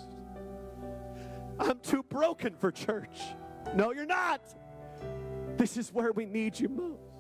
I'm 1.58 1.78
too 1.80 2.02
broken 2.02 2.54
for 2.54 2.70
church. 2.70 3.20
No, 3.74 3.92
you're 3.92 4.06
not. 4.06 4.40
This 5.56 5.76
is 5.76 5.92
where 5.92 6.12
we 6.12 6.24
need 6.24 6.58
you 6.58 6.68
most. 6.68 7.11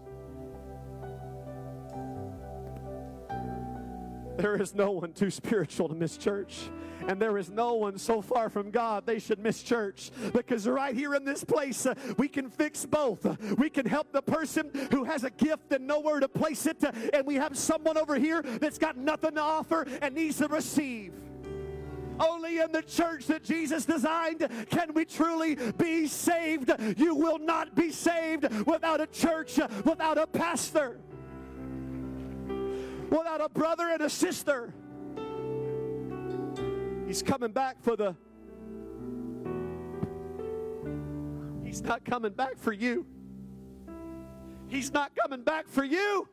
There 4.42 4.60
is 4.60 4.74
no 4.74 4.90
one 4.90 5.12
too 5.12 5.30
spiritual 5.30 5.88
to 5.88 5.94
miss 5.94 6.16
church. 6.16 6.68
And 7.06 7.22
there 7.22 7.38
is 7.38 7.48
no 7.48 7.74
one 7.74 7.96
so 7.96 8.20
far 8.20 8.50
from 8.50 8.72
God 8.72 9.06
they 9.06 9.20
should 9.20 9.38
miss 9.38 9.62
church. 9.62 10.10
Because 10.32 10.66
right 10.66 10.96
here 10.96 11.14
in 11.14 11.24
this 11.24 11.44
place, 11.44 11.86
uh, 11.86 11.94
we 12.18 12.26
can 12.26 12.50
fix 12.50 12.84
both. 12.84 13.24
We 13.56 13.70
can 13.70 13.86
help 13.86 14.12
the 14.12 14.20
person 14.20 14.72
who 14.90 15.04
has 15.04 15.22
a 15.22 15.30
gift 15.30 15.72
and 15.72 15.86
nowhere 15.86 16.18
to 16.18 16.28
place 16.28 16.66
it. 16.66 16.82
And 17.14 17.24
we 17.24 17.36
have 17.36 17.56
someone 17.56 17.96
over 17.96 18.16
here 18.16 18.42
that's 18.42 18.78
got 18.78 18.96
nothing 18.96 19.36
to 19.36 19.40
offer 19.40 19.86
and 20.00 20.12
needs 20.12 20.38
to 20.38 20.48
receive. 20.48 21.12
Only 22.18 22.58
in 22.58 22.72
the 22.72 22.82
church 22.82 23.26
that 23.26 23.44
Jesus 23.44 23.84
designed 23.84 24.48
can 24.70 24.92
we 24.92 25.04
truly 25.04 25.56
be 25.78 26.08
saved. 26.08 26.72
You 26.96 27.14
will 27.14 27.38
not 27.38 27.76
be 27.76 27.92
saved 27.92 28.66
without 28.66 29.00
a 29.00 29.06
church, 29.06 29.60
without 29.84 30.18
a 30.18 30.26
pastor, 30.26 30.98
without 33.18 33.40
a 33.40 33.48
brother 33.48 33.88
and 33.88 34.02
a 34.02 34.10
sister. 34.10 34.72
He's 37.06 37.22
coming 37.22 37.52
back 37.52 37.82
for 37.82 37.96
the. 37.96 38.16
He's 41.64 41.82
not 41.82 42.04
coming 42.04 42.32
back 42.32 42.58
for 42.58 42.72
you. 42.72 43.06
He's 44.68 44.92
not 44.92 45.12
coming 45.14 45.42
back 45.42 45.68
for 45.68 45.84
you. 45.84 46.28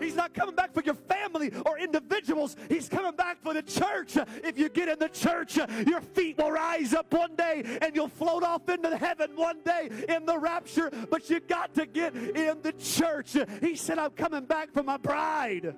He's 0.00 0.14
not 0.14 0.34
coming 0.34 0.54
back 0.54 0.74
for 0.74 0.82
your 0.82 0.94
family 0.94 1.50
or 1.64 1.78
individuals. 1.78 2.56
He's 2.68 2.88
coming 2.88 3.16
back 3.16 3.42
for 3.42 3.54
the 3.54 3.62
church. 3.62 4.16
If 4.44 4.58
you 4.58 4.68
get 4.68 4.88
in 4.88 4.98
the 4.98 5.08
church, 5.08 5.56
your 5.56 6.00
feet 6.00 6.36
will 6.38 6.50
rise 6.50 6.92
up 6.92 7.12
one 7.12 7.34
day 7.34 7.78
and 7.80 7.94
you'll 7.96 8.08
float 8.08 8.42
off 8.42 8.68
into 8.68 8.94
heaven 8.96 9.30
one 9.34 9.60
day 9.64 9.88
in 10.08 10.26
the 10.26 10.38
rapture. 10.38 10.90
But 11.10 11.30
you 11.30 11.40
got 11.40 11.74
to 11.74 11.86
get 11.86 12.14
in 12.14 12.60
the 12.62 12.72
church. 12.72 13.36
He 13.60 13.74
said, 13.74 13.98
I'm 13.98 14.10
coming 14.10 14.44
back 14.44 14.72
for 14.72 14.82
my 14.82 14.98
bride. 14.98 15.74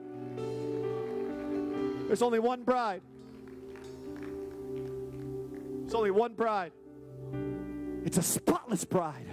There's 2.09 2.23
only 2.23 2.39
one 2.39 2.63
bride. 2.63 3.03
There's 5.83 5.95
only 5.95 6.11
one 6.11 6.33
bride. 6.33 6.73
It's 8.05 8.17
a 8.17 8.23
spotless 8.23 8.87
bride 8.87 9.27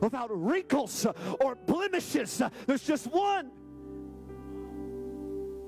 without 0.00 0.30
wrinkles 0.32 1.06
or 1.40 1.54
blemishes. 1.54 2.40
There's 2.66 2.82
just 2.84 3.06
one 3.06 3.50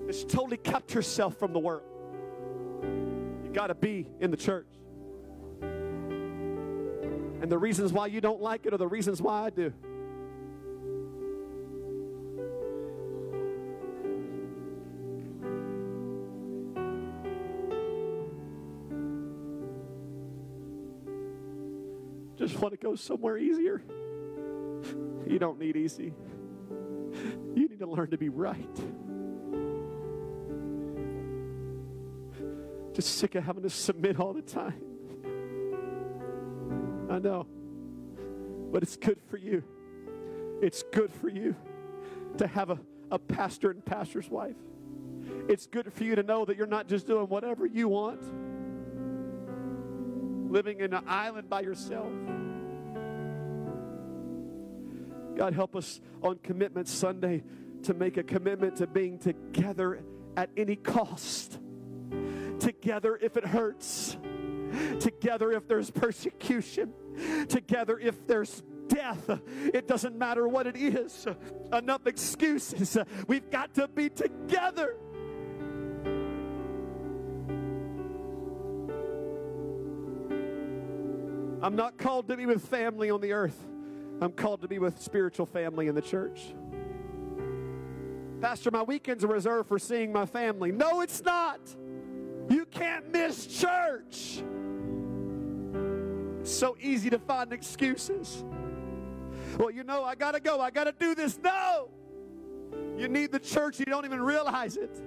that's 0.07 0.25
totally 0.25 0.57
kept 0.57 0.93
herself 0.93 1.37
from 1.37 1.53
the 1.53 1.59
world. 1.59 1.83
You 3.45 3.51
got 3.53 3.67
to 3.67 3.75
be 3.75 4.09
in 4.19 4.31
the 4.31 4.37
church. 4.39 4.67
And 5.61 7.53
the 7.53 7.59
reasons 7.59 7.93
why 7.93 8.07
you 8.07 8.23
don't 8.23 8.41
like 8.41 8.65
it 8.65 8.73
are 8.73 8.79
the 8.79 8.89
reasons 8.89 9.21
why 9.21 9.45
I 9.45 9.51
do. 9.51 9.71
Just 22.53 22.63
want 22.63 22.79
to 22.79 22.87
go 22.87 22.95
somewhere 22.95 23.39
easier. 23.39 23.83
You 25.27 25.39
don't 25.39 25.59
need 25.59 25.75
easy. 25.75 26.13
You 27.55 27.67
need 27.67 27.79
to 27.79 27.87
learn 27.87 28.11
to 28.11 28.19
be 28.19 28.29
right. 28.29 28.77
Just 32.93 33.17
sick 33.17 33.37
of 33.37 33.45
having 33.45 33.63
to 33.63 33.71
submit 33.71 34.21
all 34.21 34.35
the 34.35 34.43
time. 34.43 34.83
I 37.11 37.21
know. 37.21 37.47
But 38.71 38.83
it's 38.83 38.97
good 38.97 39.19
for 39.31 39.39
you. 39.39 39.65
It's 40.61 40.83
good 40.83 41.11
for 41.11 41.31
you 41.31 41.57
to 42.37 42.47
have 42.47 42.69
a, 42.69 42.79
a 43.11 43.19
pastor 43.19 43.71
and 43.71 43.83
pastor's 43.83 44.29
wife. 44.29 44.57
It's 45.49 45.67
good 45.67 45.91
for 45.91 46.05
you 46.05 46.17
to 46.17 46.23
know 46.23 46.45
that 46.45 46.59
you're 46.59 46.67
not 46.67 46.87
just 46.87 47.07
doing 47.07 47.29
whatever 47.29 47.65
you 47.65 47.89
want, 47.89 48.21
living 50.53 50.81
in 50.81 50.93
an 50.93 51.05
island 51.07 51.49
by 51.49 51.63
yourself. 51.63 52.13
God, 55.43 55.55
help 55.55 55.75
us 55.75 56.01
on 56.23 56.39
Commitment 56.45 56.87
Sunday 56.87 57.43
to 57.83 57.95
make 57.95 58.17
a 58.17 58.23
commitment 58.23 58.77
to 58.77 58.87
being 58.87 59.19
together 59.19 60.05
at 60.37 60.51
any 60.57 60.77
cost. 60.77 61.59
Together 62.61 63.19
if 63.21 63.37
it 63.37 63.45
hurts. 63.45 64.17
Together 65.01 65.51
if 65.51 65.67
there's 65.67 65.91
persecution. 65.91 66.93
Together 67.49 67.99
if 67.99 68.25
there's 68.29 68.63
death. 68.87 69.41
It 69.75 69.89
doesn't 69.89 70.17
matter 70.17 70.47
what 70.47 70.69
it 70.69 70.77
is. 70.77 71.27
Enough 71.73 72.07
excuses. 72.07 72.97
We've 73.27 73.51
got 73.51 73.75
to 73.75 73.89
be 73.89 74.11
together. 74.11 74.95
I'm 81.61 81.75
not 81.75 81.99
called 81.99 82.29
to 82.29 82.37
be 82.37 82.47
with 82.47 82.65
family 82.65 83.11
on 83.11 83.21
the 83.21 83.33
earth. 83.33 83.72
I'm 84.23 84.31
called 84.31 84.63
to 84.63 84.69
be 84.69 84.79
with 84.79 85.03
spiritual 85.03 85.47
family 85.47 85.89
in 85.89 85.97
the 85.97 86.01
church. 86.01 86.55
Pastor, 88.41 88.71
my 88.71 88.83
weekends 88.83 89.25
are 89.25 89.29
reserved 89.29 89.69
for 89.69 89.81
seeing 89.81 90.13
my 90.13 90.27
family. 90.27 90.71
No, 90.71 91.01
it's 91.01 91.25
not. 91.25 91.59
You 92.49 92.65
can't 92.67 93.11
miss 93.11 93.47
church. 93.47 94.45
It's 96.41 96.55
so 96.55 96.77
easy 96.81 97.11
to 97.11 97.19
find 97.19 97.53
excuses. 97.53 98.45
Well, 99.59 99.73
you 99.73 99.83
know, 99.83 100.05
I 100.05 100.15
got 100.15 100.33
to 100.33 100.41
go. 100.41 100.61
I 100.61 100.71
got 100.71 100.85
to 100.85 100.95
do 100.97 101.17
this. 101.17 101.37
No. 101.43 101.89
You 102.97 103.09
need 103.09 103.33
the 103.33 103.41
church. 103.41 103.81
You 103.81 103.87
don't 103.87 104.05
even 104.05 104.23
realize 104.23 104.77
it. 104.77 105.03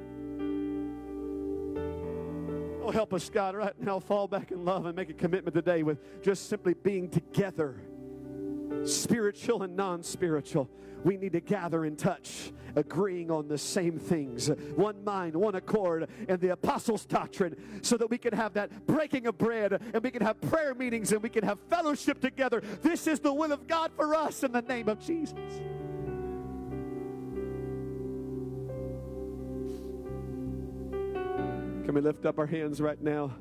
Oh, 2.83 2.91
help 2.91 3.13
us, 3.13 3.29
God, 3.29 3.55
right 3.55 3.81
now. 3.81 3.99
Fall 3.99 4.27
back 4.27 4.51
in 4.51 4.65
love 4.65 4.85
and 4.85 4.95
make 4.95 5.09
a 5.09 5.13
commitment 5.13 5.55
today 5.55 5.83
with 5.83 6.21
just 6.21 6.49
simply 6.49 6.73
being 6.73 7.09
together 7.09 7.79
spiritual 8.83 9.63
and 9.63 9.75
non 9.75 10.03
spiritual. 10.03 10.69
We 11.03 11.17
need 11.17 11.33
to 11.33 11.39
gather 11.39 11.85
in 11.85 11.95
touch, 11.95 12.51
agreeing 12.75 13.29
on 13.29 13.47
the 13.47 13.59
same 13.59 13.99
things, 13.99 14.47
one 14.75 15.03
mind, 15.03 15.35
one 15.35 15.53
accord, 15.53 16.09
and 16.27 16.41
the 16.41 16.53
apostles' 16.53 17.05
doctrine, 17.05 17.55
so 17.83 17.95
that 17.97 18.09
we 18.09 18.17
can 18.17 18.33
have 18.33 18.53
that 18.53 18.87
breaking 18.87 19.27
of 19.27 19.37
bread 19.37 19.79
and 19.93 20.03
we 20.03 20.09
can 20.09 20.23
have 20.23 20.41
prayer 20.41 20.73
meetings 20.73 21.11
and 21.11 21.21
we 21.21 21.29
can 21.29 21.43
have 21.43 21.59
fellowship 21.69 22.19
together. 22.21 22.63
This 22.81 23.05
is 23.05 23.19
the 23.19 23.31
will 23.31 23.51
of 23.51 23.67
God 23.67 23.91
for 23.95 24.15
us 24.15 24.43
in 24.43 24.51
the 24.51 24.63
name 24.63 24.89
of 24.89 24.99
Jesus. 24.99 25.35
Can 31.85 31.93
we 31.93 32.01
lift 32.01 32.25
up 32.25 32.39
our 32.39 32.47
hands 32.47 32.81
right 32.81 32.99
now? 32.99 33.31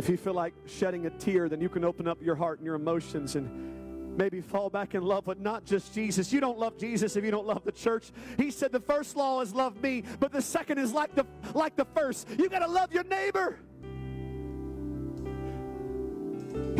If 0.00 0.08
you 0.08 0.16
feel 0.16 0.32
like 0.32 0.54
shedding 0.64 1.04
a 1.04 1.10
tear, 1.10 1.46
then 1.50 1.60
you 1.60 1.68
can 1.68 1.84
open 1.84 2.08
up 2.08 2.22
your 2.22 2.34
heart 2.34 2.58
and 2.58 2.64
your 2.64 2.74
emotions 2.74 3.36
and 3.36 4.16
maybe 4.16 4.40
fall 4.40 4.70
back 4.70 4.94
in 4.94 5.02
love 5.02 5.26
with 5.26 5.38
not 5.38 5.66
just 5.66 5.92
Jesus. 5.92 6.32
You 6.32 6.40
don't 6.40 6.58
love 6.58 6.78
Jesus 6.78 7.16
if 7.16 7.24
you 7.24 7.30
don't 7.30 7.46
love 7.46 7.64
the 7.64 7.72
church. 7.72 8.10
He 8.38 8.50
said 8.50 8.72
the 8.72 8.80
first 8.80 9.14
law 9.14 9.42
is 9.42 9.54
love 9.54 9.82
me, 9.82 10.04
but 10.18 10.32
the 10.32 10.40
second 10.40 10.78
is 10.78 10.94
like 10.94 11.14
the 11.14 11.26
like 11.52 11.76
the 11.76 11.84
first. 11.84 12.26
You 12.38 12.48
got 12.48 12.60
to 12.60 12.66
love 12.66 12.94
your 12.94 13.04
neighbor. 13.04 13.58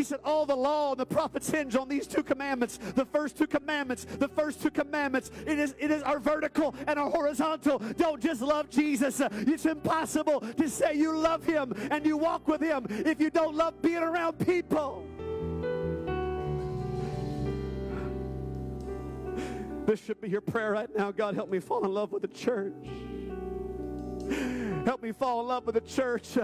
He 0.00 0.04
said, 0.04 0.20
All 0.24 0.46
the 0.46 0.56
law 0.56 0.92
and 0.92 0.98
the 0.98 1.04
prophets 1.04 1.50
hinge 1.50 1.76
on 1.76 1.86
these 1.86 2.06
two 2.06 2.22
commandments. 2.22 2.78
The 2.78 3.04
first 3.04 3.36
two 3.36 3.46
commandments, 3.46 4.06
the 4.06 4.28
first 4.28 4.62
two 4.62 4.70
commandments. 4.70 5.30
It 5.46 5.58
is, 5.58 5.74
it 5.78 5.90
is 5.90 6.02
our 6.02 6.18
vertical 6.18 6.74
and 6.86 6.98
our 6.98 7.10
horizontal. 7.10 7.80
Don't 7.98 8.18
just 8.18 8.40
love 8.40 8.70
Jesus. 8.70 9.20
It's 9.20 9.66
impossible 9.66 10.40
to 10.40 10.70
say 10.70 10.94
you 10.94 11.14
love 11.14 11.44
him 11.44 11.74
and 11.90 12.06
you 12.06 12.16
walk 12.16 12.48
with 12.48 12.62
him 12.62 12.86
if 12.88 13.20
you 13.20 13.28
don't 13.28 13.54
love 13.54 13.82
being 13.82 13.98
around 13.98 14.38
people. 14.38 15.04
This 19.84 20.02
should 20.02 20.22
be 20.22 20.30
your 20.30 20.40
prayer 20.40 20.72
right 20.72 20.88
now. 20.96 21.10
God, 21.10 21.34
help 21.34 21.50
me 21.50 21.60
fall 21.60 21.84
in 21.84 21.92
love 21.92 22.10
with 22.10 22.22
the 22.22 22.28
church. 22.28 22.72
Help 24.86 25.02
me 25.02 25.12
fall 25.12 25.42
in 25.42 25.48
love 25.48 25.66
with 25.66 25.74
the 25.74 25.82
church. 25.82 26.38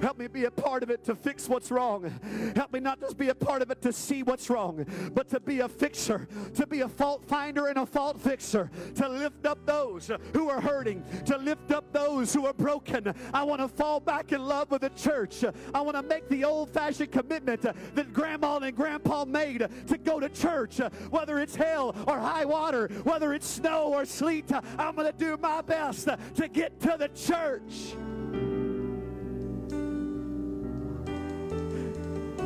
Help 0.00 0.18
me 0.18 0.26
be 0.26 0.44
a 0.44 0.50
part 0.50 0.82
of 0.82 0.90
it 0.90 1.04
to 1.04 1.14
fix 1.14 1.48
what's 1.48 1.70
wrong. 1.70 2.10
Help 2.56 2.72
me 2.72 2.80
not 2.80 3.00
just 3.00 3.16
be 3.16 3.28
a 3.28 3.34
part 3.34 3.62
of 3.62 3.70
it 3.70 3.82
to 3.82 3.92
see 3.92 4.22
what's 4.22 4.48
wrong, 4.48 4.86
but 5.12 5.28
to 5.28 5.40
be 5.40 5.60
a 5.60 5.68
fixer, 5.68 6.26
to 6.54 6.66
be 6.66 6.80
a 6.80 6.88
fault 6.88 7.24
finder 7.26 7.66
and 7.66 7.78
a 7.78 7.86
fault 7.86 8.20
fixer, 8.20 8.70
to 8.94 9.08
lift 9.08 9.46
up 9.46 9.64
those 9.66 10.10
who 10.34 10.48
are 10.48 10.60
hurting, 10.60 11.04
to 11.26 11.36
lift 11.36 11.70
up 11.70 11.92
those 11.92 12.32
who 12.32 12.46
are 12.46 12.52
broken. 12.52 13.14
I 13.34 13.42
want 13.42 13.60
to 13.60 13.68
fall 13.68 14.00
back 14.00 14.32
in 14.32 14.44
love 14.44 14.70
with 14.70 14.82
the 14.82 14.90
church. 14.90 15.44
I 15.74 15.80
want 15.80 15.96
to 15.96 16.02
make 16.02 16.28
the 16.28 16.44
old 16.44 16.70
fashioned 16.70 17.12
commitment 17.12 17.62
that 17.62 18.12
grandma 18.12 18.58
and 18.58 18.76
grandpa 18.76 19.24
made 19.24 19.66
to 19.86 19.98
go 19.98 20.20
to 20.20 20.28
church, 20.28 20.78
whether 21.10 21.38
it's 21.38 21.54
hell 21.54 21.94
or 22.06 22.18
high 22.18 22.44
water, 22.44 22.88
whether 23.04 23.32
it's 23.32 23.46
snow 23.46 23.92
or 23.92 24.04
sleet. 24.04 24.50
I'm 24.78 24.94
going 24.94 25.10
to 25.10 25.16
do 25.16 25.36
my 25.36 25.62
best 25.62 26.08
to 26.36 26.48
get 26.48 26.80
to 26.80 26.96
the 26.98 27.08
church. 27.08 27.94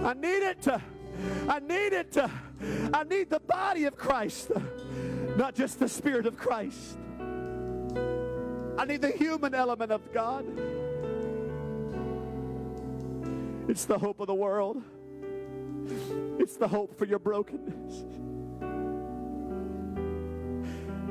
I 0.05 0.12
need 0.12 0.42
it. 0.42 0.68
I 1.48 1.59
need 1.61 1.92
it. 1.94 2.16
I 2.92 3.05
need 3.05 3.30
the 3.30 3.40
body 3.40 3.84
of 3.84 3.96
Christ, 3.96 4.50
not 5.36 5.55
just 5.55 5.78
the 5.78 5.88
Spirit 5.88 6.26
of 6.26 6.36
Christ. 6.36 6.98
I 8.76 8.84
need 8.84 9.00
the 9.00 9.12
human 9.16 9.55
element 9.55 9.90
of 9.92 10.12
God. 10.12 10.44
It's 13.68 13.86
the 13.86 13.98
hope 13.98 14.20
of 14.20 14.26
the 14.26 14.34
world. 14.34 14.82
It's 16.38 16.57
the 16.57 16.68
hope 16.68 16.98
for 16.98 17.07
your 17.07 17.18
brokenness. 17.18 18.05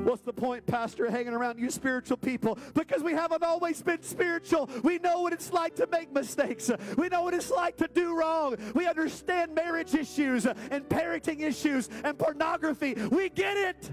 What's 0.04 0.20
the 0.20 0.34
point, 0.34 0.66
Pastor, 0.66 1.10
hanging 1.10 1.32
around 1.32 1.58
you 1.58 1.70
spiritual 1.70 2.18
people? 2.18 2.58
Because 2.74 3.02
we 3.02 3.12
haven't 3.12 3.42
always 3.42 3.82
been 3.82 4.02
spiritual. 4.02 4.68
We 4.82 4.98
know 4.98 5.22
what 5.22 5.32
it's 5.32 5.50
like 5.50 5.76
to 5.76 5.88
make 5.90 6.12
mistakes. 6.12 6.70
We 6.98 7.08
know 7.08 7.22
what 7.22 7.32
it's 7.32 7.50
like 7.50 7.78
to 7.78 7.88
do 7.88 8.14
wrong. 8.14 8.56
We 8.74 8.86
understand 8.86 9.54
marriage 9.54 9.94
issues 9.94 10.44
and 10.44 10.86
parenting 10.88 11.40
issues 11.40 11.88
and 12.04 12.18
pornography. 12.18 12.94
We 12.94 13.30
get 13.30 13.56
it. 13.56 13.90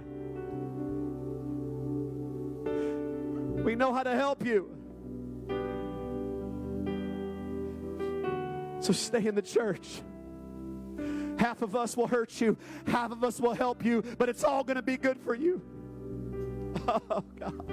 We 3.64 3.76
know 3.76 3.94
how 3.94 4.04
to 4.04 4.14
help 4.14 4.46
you. 4.46 4.70
So 8.82 8.92
stay 8.92 9.26
in 9.26 9.36
the 9.36 9.42
church. 9.42 10.02
Half 11.38 11.62
of 11.62 11.76
us 11.76 11.96
will 11.96 12.08
hurt 12.08 12.42
you, 12.42 12.58
half 12.86 13.12
of 13.12 13.24
us 13.24 13.40
will 13.40 13.54
help 13.54 13.86
you, 13.86 14.04
but 14.18 14.30
it's 14.30 14.44
all 14.44 14.64
going 14.64 14.76
to 14.76 14.84
be 14.84 14.98
good 14.98 15.20
for 15.20 15.34
you. 15.34 15.62
Oh, 16.88 17.24
God. 17.40 17.66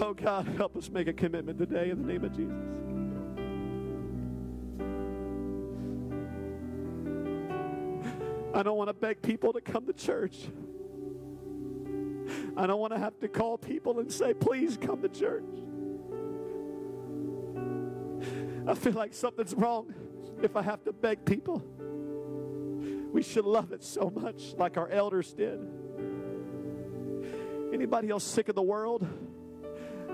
Oh, 0.00 0.14
God, 0.14 0.46
help 0.56 0.76
us 0.76 0.90
make 0.90 1.08
a 1.08 1.12
commitment 1.12 1.58
today 1.58 1.90
in 1.90 2.00
the 2.00 2.12
name 2.12 2.24
of 2.24 2.32
Jesus. 2.36 2.54
I 8.54 8.62
don't 8.62 8.76
want 8.76 8.88
to 8.88 8.94
beg 8.94 9.22
people 9.22 9.52
to 9.52 9.60
come 9.60 9.86
to 9.86 9.92
church. 9.92 10.48
I 12.56 12.66
don't 12.66 12.80
want 12.80 12.92
to 12.92 12.98
have 12.98 13.18
to 13.20 13.28
call 13.28 13.56
people 13.56 14.00
and 14.00 14.12
say, 14.12 14.34
please 14.34 14.76
come 14.76 15.00
to 15.02 15.08
church. 15.08 15.44
I 18.66 18.74
feel 18.74 18.92
like 18.92 19.14
something's 19.14 19.54
wrong 19.54 19.94
if 20.42 20.56
I 20.56 20.62
have 20.62 20.84
to 20.84 20.92
beg 20.92 21.24
people. 21.24 21.62
We 23.12 23.22
should 23.22 23.44
love 23.44 23.72
it 23.72 23.82
so 23.82 24.10
much, 24.10 24.54
like 24.56 24.76
our 24.76 24.88
elders 24.88 25.32
did. 25.32 25.60
Anybody 27.72 28.10
else 28.10 28.24
sick 28.24 28.48
of 28.48 28.54
the 28.54 28.62
world? 28.62 29.06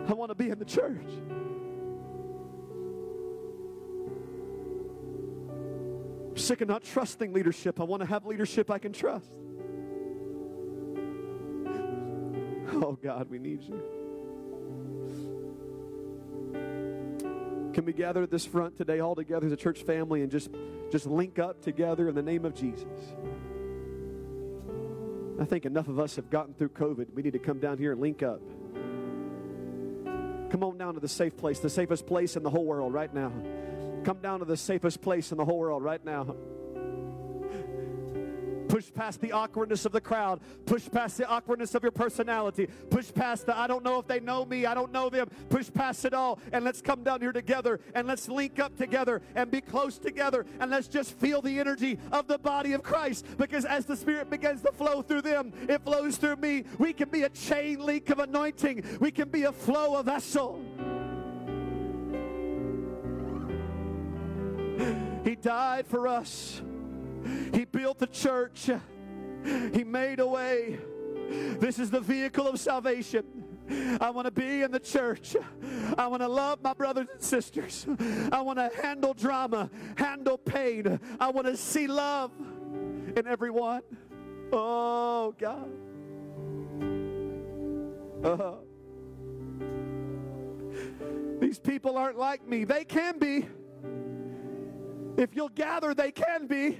I 0.07 0.13
want 0.13 0.31
to 0.31 0.35
be 0.35 0.51
in 0.51 0.59
the 0.59 0.65
church. 0.65 1.07
Sick 6.37 6.61
of 6.61 6.69
not 6.69 6.83
trusting 6.83 7.33
leadership. 7.33 7.81
I 7.81 7.85
want 7.85 8.03
to 8.03 8.07
have 8.07 8.27
leadership 8.27 8.71
I 8.71 8.79
can 8.79 8.93
trust. 8.93 9.31
Oh 12.77 12.99
God, 13.03 13.31
we 13.31 13.39
need 13.39 13.63
you. 13.63 13.81
Can 17.73 17.85
we 17.85 17.93
gather 17.93 18.23
at 18.23 18.31
this 18.31 18.45
front 18.45 18.77
today 18.77 19.01
all 19.01 19.15
together 19.15 19.47
as 19.47 19.53
a 19.53 19.57
church 19.57 19.83
family 19.83 20.23
and 20.23 20.31
just, 20.31 20.51
just 20.95 21.07
link 21.07 21.41
up 21.41 21.61
together 21.61 22.09
in 22.09 22.15
the 22.15 22.23
name 22.23 22.45
of 22.45 22.55
Jesus? 22.55 22.87
I 25.41 25.45
think 25.45 25.67
enough 25.67 25.89
of 25.89 25.99
us 25.99 26.15
have 26.15 26.31
gotten 26.31 26.55
through 26.55 26.69
COVID. 26.69 27.13
We 27.13 27.23
need 27.23 27.33
to 27.33 27.41
come 27.41 27.59
down 27.59 27.79
here 27.79 27.91
and 27.91 28.01
link 28.01 28.23
up. 28.23 28.41
Come 30.53 30.63
on 30.63 30.79
down 30.79 30.95
to 30.95 31.01
the 31.01 31.09
safe 31.09 31.37
place, 31.37 31.59
the 31.59 31.69
safest 31.69 32.07
place 32.07 32.37
in 32.37 32.45
the 32.45 32.51
whole 32.51 32.65
world 32.65 32.93
right 32.93 33.13
now. 33.13 33.33
Come 34.05 34.19
down 34.19 34.39
to 34.39 34.45
the 34.45 34.57
safest 34.57 35.03
place 35.03 35.33
in 35.33 35.39
the 35.39 35.45
whole 35.45 35.59
world 35.59 35.83
right 35.83 36.05
now. 36.05 36.37
Push 38.75 38.93
past 38.93 39.21
the 39.21 39.31
awkwardness 39.31 39.87
of 39.87 39.93
the 39.93 40.01
crowd. 40.01 40.41
Push 40.67 40.91
past 40.91 41.17
the 41.17 41.29
awkwardness 41.29 41.77
of 41.77 41.85
your 41.85 41.93
personality. 41.93 42.67
Push 42.91 43.15
past 43.15 43.47
the 43.47 43.57
I 43.57 43.69
don't 43.69 43.85
know 43.85 44.01
if 44.01 44.09
they 44.09 44.19
know 44.19 44.45
me, 44.45 44.67
I 44.67 44.75
don't 44.75 44.91
know 44.91 45.09
them. 45.09 45.29
Push 45.49 45.73
past 45.73 46.05
it 46.05 46.13
all 46.13 46.41
and 46.51 46.65
let's 46.65 46.83
come 46.83 47.05
down 47.05 47.21
here 47.21 47.31
together 47.31 47.79
and 47.95 48.09
let's 48.09 48.29
link 48.29 48.59
up 48.59 48.77
together 48.77 49.23
and 49.37 49.49
be 49.49 49.61
close 49.61 49.97
together 49.97 50.45
and 50.59 50.73
let's 50.73 50.89
just 50.89 51.17
feel 51.21 51.41
the 51.41 51.61
energy 51.61 52.01
of 52.11 52.27
the 52.27 52.37
body 52.37 52.73
of 52.73 52.83
Christ 52.83 53.25
because 53.39 53.65
as 53.65 53.87
the 53.87 53.97
Spirit 53.97 54.29
begins 54.29 54.63
to 54.63 54.73
flow 54.73 55.03
through 55.03 55.23
them, 55.23 55.53
it 55.69 55.85
flows 55.85 56.17
through 56.17 56.35
me. 56.35 56.65
We 56.77 56.93
can 56.93 57.11
be 57.11 57.23
a 57.23 57.29
chain 57.29 57.79
link 57.79 58.11
of 58.11 58.19
anointing, 58.19 58.99
we 58.99 59.13
can 59.13 59.29
be 59.29 59.45
a 59.45 59.53
flow 59.53 59.95
of 59.95 60.07
vessel. 60.07 60.61
He 65.23 65.37
died 65.37 65.87
for 65.87 66.09
us. 66.09 66.61
He 67.55 67.65
built 67.65 67.99
the 67.99 68.07
church. 68.07 68.69
He 69.73 69.85
made 69.85 70.21
a 70.21 70.27
way. 70.27 70.79
This 71.29 71.79
is 71.79 71.91
the 71.91 72.01
vehicle 72.01 72.49
of 72.49 72.59
salvation. 72.59 73.25
I 74.01 74.11
want 74.11 74.27
to 74.27 74.31
be 74.31 74.63
in 74.63 74.71
the 74.71 74.81
church. 74.81 75.37
I 75.97 76.07
want 76.07 76.23
to 76.23 76.29
love 76.29 76.63
my 76.63 76.75
brothers 76.75 77.07
and 77.13 77.23
sisters. 77.23 77.87
I 78.31 78.41
want 78.41 78.59
to 78.59 78.71
handle 78.83 79.15
drama, 79.15 79.71
handle 79.97 80.37
pain. 80.37 81.01
I 81.19 81.31
want 81.31 81.47
to 81.47 81.57
see 81.57 81.87
love 81.87 82.31
in 83.17 83.27
everyone. 83.27 83.83
Oh, 84.53 85.35
God. 85.39 85.71
Uh-huh. 88.25 88.55
these 91.41 91.59
people 91.59 91.99
aren't 91.99 92.19
like 92.19 92.47
me. 92.47 92.65
They 92.65 92.85
can 92.85 93.19
be. 93.19 93.47
If 95.17 95.37
you'll 95.37 95.51
gather, 95.51 95.95
they 95.95 96.11
can 96.11 96.47
be. 96.47 96.79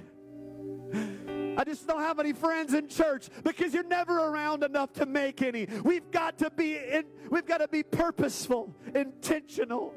I 1.57 1.63
just 1.63 1.87
don't 1.87 2.01
have 2.01 2.19
any 2.19 2.33
friends 2.33 2.73
in 2.73 2.87
church 2.87 3.29
because 3.43 3.73
you're 3.73 3.83
never 3.83 4.17
around 4.17 4.63
enough 4.63 4.93
to 4.93 5.05
make 5.05 5.41
any. 5.41 5.67
We've 5.83 6.09
got 6.11 6.37
to 6.39 6.49
be 6.49 6.77
in, 6.77 7.05
we've 7.29 7.45
got 7.45 7.59
to 7.59 7.67
be 7.67 7.83
purposeful, 7.83 8.73
intentional. 8.93 9.93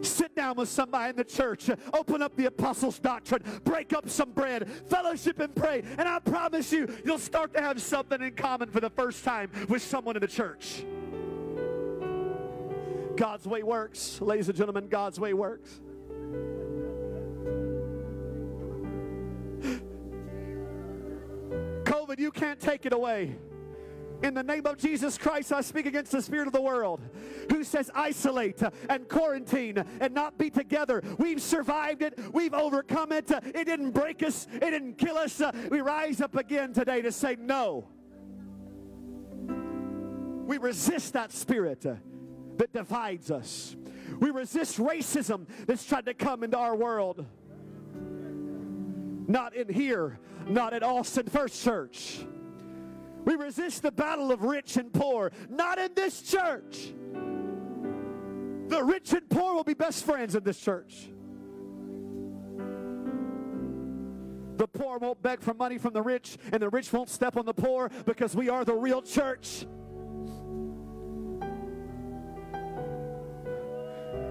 Sit 0.00 0.36
down 0.36 0.56
with 0.56 0.68
somebody 0.68 1.10
in 1.10 1.16
the 1.16 1.24
church, 1.24 1.68
open 1.92 2.22
up 2.22 2.36
the 2.36 2.46
apostles' 2.46 3.00
doctrine, 3.00 3.42
break 3.64 3.92
up 3.92 4.08
some 4.08 4.30
bread, 4.30 4.70
fellowship 4.86 5.40
and 5.40 5.54
pray, 5.54 5.82
and 5.98 6.08
I 6.08 6.20
promise 6.20 6.72
you, 6.72 6.88
you'll 7.04 7.18
start 7.18 7.52
to 7.54 7.60
have 7.60 7.82
something 7.82 8.22
in 8.22 8.34
common 8.34 8.70
for 8.70 8.80
the 8.80 8.90
first 8.90 9.24
time 9.24 9.50
with 9.68 9.82
someone 9.82 10.16
in 10.16 10.20
the 10.20 10.28
church. 10.28 10.84
God's 13.16 13.48
way 13.48 13.64
works, 13.64 14.20
ladies 14.20 14.48
and 14.48 14.56
gentlemen, 14.56 14.86
God's 14.88 15.18
way 15.18 15.34
works. 15.34 15.80
You 22.18 22.32
can't 22.32 22.58
take 22.58 22.84
it 22.84 22.92
away. 22.92 23.36
In 24.24 24.34
the 24.34 24.42
name 24.42 24.66
of 24.66 24.76
Jesus 24.76 25.16
Christ, 25.16 25.52
I 25.52 25.60
speak 25.60 25.86
against 25.86 26.10
the 26.10 26.20
spirit 26.20 26.48
of 26.48 26.52
the 26.52 26.60
world 26.60 27.00
who 27.52 27.62
says 27.62 27.88
isolate 27.94 28.60
and 28.90 29.08
quarantine 29.08 29.84
and 30.00 30.12
not 30.12 30.36
be 30.36 30.50
together. 30.50 31.00
We've 31.18 31.40
survived 31.40 32.02
it. 32.02 32.18
We've 32.32 32.52
overcome 32.52 33.12
it. 33.12 33.30
It 33.30 33.64
didn't 33.64 33.92
break 33.92 34.24
us. 34.24 34.48
It 34.52 34.70
didn't 34.70 34.98
kill 34.98 35.16
us. 35.16 35.40
We 35.70 35.80
rise 35.80 36.20
up 36.20 36.34
again 36.34 36.72
today 36.72 37.00
to 37.02 37.12
say 37.12 37.36
no. 37.38 37.86
We 39.46 40.58
resist 40.58 41.12
that 41.12 41.30
spirit 41.30 41.82
that 41.82 42.72
divides 42.72 43.30
us. 43.30 43.76
We 44.18 44.30
resist 44.30 44.78
racism 44.78 45.46
that's 45.66 45.84
tried 45.84 46.06
to 46.06 46.14
come 46.14 46.42
into 46.42 46.58
our 46.58 46.74
world. 46.74 47.24
Not 49.28 49.54
in 49.54 49.68
here, 49.68 50.18
not 50.48 50.72
at 50.72 50.82
Austin 50.82 51.26
First 51.26 51.62
Church. 51.62 52.26
We 53.26 53.34
resist 53.34 53.82
the 53.82 53.92
battle 53.92 54.32
of 54.32 54.42
rich 54.42 54.78
and 54.78 54.90
poor, 54.90 55.32
not 55.50 55.78
in 55.78 55.90
this 55.94 56.22
church. 56.22 56.94
The 58.68 58.82
rich 58.82 59.12
and 59.12 59.28
poor 59.28 59.54
will 59.54 59.64
be 59.64 59.74
best 59.74 60.06
friends 60.06 60.34
in 60.34 60.44
this 60.44 60.58
church. 60.58 61.10
The 64.56 64.66
poor 64.66 64.96
won't 64.98 65.22
beg 65.22 65.42
for 65.42 65.52
money 65.52 65.76
from 65.76 65.92
the 65.92 66.02
rich, 66.02 66.38
and 66.50 66.62
the 66.62 66.70
rich 66.70 66.90
won't 66.90 67.10
step 67.10 67.36
on 67.36 67.44
the 67.44 67.54
poor 67.54 67.90
because 68.06 68.34
we 68.34 68.48
are 68.48 68.64
the 68.64 68.74
real 68.74 69.02
church. 69.02 69.66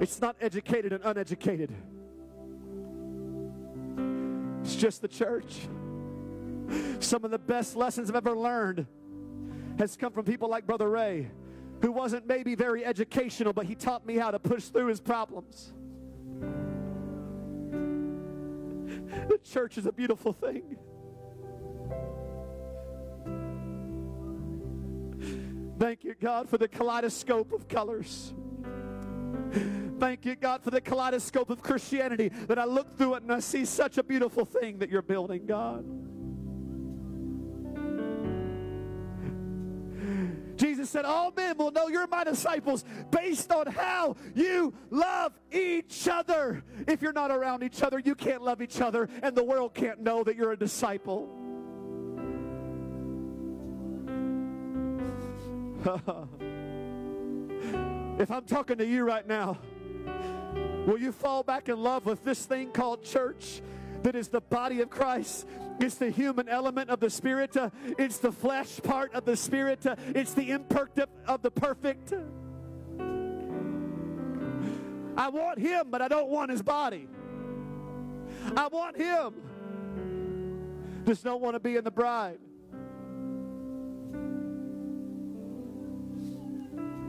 It's 0.01 0.19
not 0.19 0.35
educated 0.41 0.91
and 0.91 1.03
uneducated. 1.03 1.71
It's 4.67 4.75
just 4.75 5.01
the 5.01 5.07
church. 5.07 5.61
Some 6.99 7.23
of 7.23 7.31
the 7.31 7.39
best 7.39 7.77
lessons 7.77 8.09
I've 8.09 8.17
ever 8.17 8.35
learned 8.35 8.85
has 9.79 9.95
come 9.95 10.11
from 10.11 10.25
people 10.25 10.49
like 10.49 10.67
Brother 10.67 10.89
Ray, 10.89 11.31
who 11.81 11.93
wasn't 11.93 12.27
maybe 12.27 12.53
very 12.53 12.83
educational, 12.83 13.53
but 13.53 13.65
he 13.65 13.75
taught 13.75 14.05
me 14.05 14.17
how 14.17 14.29
to 14.29 14.39
push 14.39 14.65
through 14.65 14.87
his 14.87 14.99
problems. 14.99 15.71
The 19.29 19.39
church 19.45 19.77
is 19.77 19.85
a 19.85 19.93
beautiful 19.93 20.33
thing. 20.33 20.75
Thank 25.79 26.03
you, 26.03 26.13
God, 26.19 26.49
for 26.49 26.57
the 26.57 26.67
kaleidoscope 26.67 27.53
of 27.53 27.69
colors. 27.69 28.33
Thank 29.99 30.25
you, 30.25 30.35
God, 30.35 30.63
for 30.63 30.69
the 30.69 30.79
kaleidoscope 30.79 31.49
of 31.49 31.61
Christianity 31.61 32.29
that 32.47 32.59
I 32.59 32.65
look 32.65 32.97
through 32.97 33.15
it 33.15 33.23
and 33.23 33.31
I 33.31 33.39
see 33.39 33.65
such 33.65 33.97
a 33.97 34.03
beautiful 34.03 34.45
thing 34.45 34.77
that 34.79 34.89
you're 34.89 35.01
building, 35.01 35.47
God. 35.47 35.85
Jesus 40.55 40.89
said, 40.89 41.05
All 41.05 41.31
men 41.35 41.57
will 41.57 41.71
know 41.71 41.87
you're 41.87 42.07
my 42.07 42.23
disciples 42.23 42.83
based 43.11 43.51
on 43.51 43.67
how 43.67 44.15
you 44.35 44.73
love 44.89 45.33
each 45.51 46.07
other. 46.07 46.63
If 46.87 47.01
you're 47.01 47.13
not 47.13 47.31
around 47.31 47.63
each 47.63 47.81
other, 47.81 47.99
you 47.99 48.15
can't 48.15 48.43
love 48.43 48.61
each 48.61 48.81
other, 48.81 49.09
and 49.21 49.35
the 49.35 49.43
world 49.43 49.73
can't 49.73 50.01
know 50.01 50.23
that 50.23 50.35
you're 50.35 50.51
a 50.51 50.57
disciple. 50.57 51.29
if 58.19 58.31
I'm 58.31 58.45
talking 58.45 58.77
to 58.77 58.85
you 58.85 59.03
right 59.03 59.27
now, 59.27 59.59
Will 60.87 60.97
you 60.97 61.11
fall 61.11 61.43
back 61.43 61.67
in 61.67 61.83
love 61.83 62.05
with 62.05 62.23
this 62.23 62.45
thing 62.45 62.71
called 62.71 63.03
church 63.03 63.61
that 64.03 64.15
is 64.15 64.29
the 64.29 64.39
body 64.39 64.79
of 64.79 64.89
Christ? 64.89 65.45
It's 65.81 65.95
the 65.95 66.09
human 66.09 66.47
element 66.47 66.89
of 66.89 67.01
the 67.01 67.09
Spirit. 67.09 67.57
Uh, 67.57 67.71
it's 67.97 68.19
the 68.19 68.31
flesh 68.31 68.79
part 68.81 69.13
of 69.13 69.25
the 69.25 69.35
Spirit. 69.35 69.85
Uh, 69.85 69.97
it's 70.15 70.33
the 70.33 70.49
imperfect 70.49 71.11
of 71.27 71.41
the 71.41 71.51
perfect. 71.51 72.13
I 75.17 75.27
want 75.27 75.59
Him, 75.59 75.87
but 75.89 76.01
I 76.01 76.07
don't 76.07 76.29
want 76.29 76.51
His 76.51 76.61
body. 76.61 77.09
I 78.55 78.67
want 78.67 78.95
Him. 78.95 79.33
does 81.03 81.25
not 81.25 81.41
want 81.41 81.55
to 81.55 81.59
be 81.59 81.75
in 81.75 81.83
the 81.83 81.91
bride. 81.91 82.39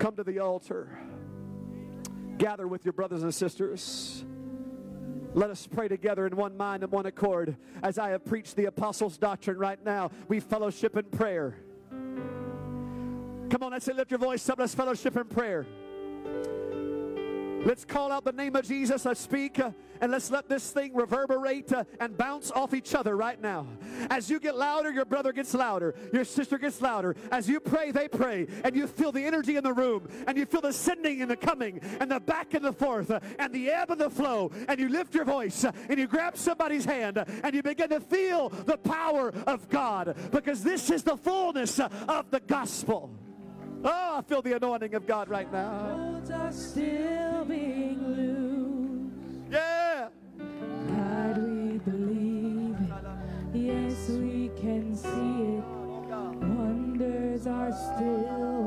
Come 0.00 0.16
to 0.16 0.24
the 0.24 0.40
altar. 0.40 0.98
Gather 2.38 2.68
with 2.68 2.84
your 2.84 2.92
brothers 2.92 3.22
and 3.24 3.34
sisters. 3.34 4.24
Let 5.34 5.50
us 5.50 5.66
pray 5.66 5.88
together 5.88 6.26
in 6.26 6.36
one 6.36 6.56
mind 6.56 6.82
and 6.84 6.90
one 6.90 7.06
accord. 7.06 7.56
As 7.82 7.98
I 7.98 8.10
have 8.10 8.24
preached 8.24 8.56
the 8.56 8.66
apostles' 8.66 9.18
doctrine 9.18 9.58
right 9.58 9.84
now, 9.84 10.10
we 10.28 10.40
fellowship 10.40 10.96
in 10.96 11.04
prayer. 11.04 11.56
Come 11.90 13.62
on, 13.62 13.72
let's 13.72 13.86
lift 13.88 14.10
your 14.10 14.18
voice 14.18 14.48
up. 14.48 14.58
Let's 14.58 14.74
fellowship 14.74 15.16
in 15.16 15.24
prayer. 15.24 15.66
Let's 17.64 17.84
call 17.84 18.12
out 18.12 18.24
the 18.24 18.32
name 18.32 18.54
of 18.56 18.66
Jesus. 18.66 19.04
Let's 19.04 19.20
speak 19.20 19.58
uh, 19.58 19.72
and 20.00 20.12
let's 20.12 20.30
let 20.30 20.48
this 20.48 20.70
thing 20.70 20.94
reverberate 20.94 21.72
uh, 21.72 21.84
and 22.00 22.16
bounce 22.16 22.50
off 22.50 22.74
each 22.74 22.94
other 22.94 23.16
right 23.16 23.40
now. 23.40 23.66
As 24.10 24.30
you 24.30 24.40
get 24.40 24.56
louder, 24.56 24.90
your 24.90 25.04
brother 25.04 25.32
gets 25.32 25.54
louder, 25.54 25.94
your 26.12 26.24
sister 26.24 26.58
gets 26.58 26.80
louder. 26.80 27.16
As 27.30 27.48
you 27.48 27.60
pray, 27.60 27.90
they 27.90 28.08
pray, 28.08 28.46
and 28.64 28.76
you 28.76 28.86
feel 28.86 29.12
the 29.12 29.24
energy 29.24 29.56
in 29.56 29.64
the 29.64 29.72
room, 29.72 30.08
and 30.26 30.36
you 30.36 30.46
feel 30.46 30.60
the 30.60 30.72
sending 30.72 31.22
and 31.22 31.30
the 31.30 31.36
coming, 31.36 31.80
and 32.00 32.10
the 32.10 32.20
back 32.20 32.54
and 32.54 32.64
the 32.64 32.72
forth, 32.72 33.10
uh, 33.10 33.20
and 33.38 33.52
the 33.52 33.70
ebb 33.70 33.90
and 33.90 34.00
the 34.00 34.10
flow. 34.10 34.50
And 34.68 34.78
you 34.78 34.88
lift 34.88 35.14
your 35.14 35.24
voice, 35.24 35.64
uh, 35.64 35.72
and 35.88 35.98
you 35.98 36.06
grab 36.06 36.36
somebody's 36.36 36.84
hand, 36.84 37.18
uh, 37.18 37.24
and 37.42 37.54
you 37.54 37.62
begin 37.62 37.88
to 37.90 38.00
feel 38.00 38.48
the 38.48 38.76
power 38.78 39.32
of 39.46 39.68
God 39.68 40.16
because 40.30 40.62
this 40.62 40.90
is 40.90 41.02
the 41.02 41.16
fullness 41.16 41.78
uh, 41.80 41.88
of 42.08 42.30
the 42.30 42.40
gospel. 42.40 43.10
Oh, 43.84 44.18
I 44.18 44.22
feel 44.22 44.42
the 44.42 44.56
anointing 44.56 44.94
of 44.94 45.06
God 45.06 45.28
right 45.28 45.50
now. 45.52 46.20
can 54.68 54.94
see 54.94 55.08
it. 55.08 55.64
Wonders 56.10 57.46
are 57.46 57.72
still. 57.72 58.57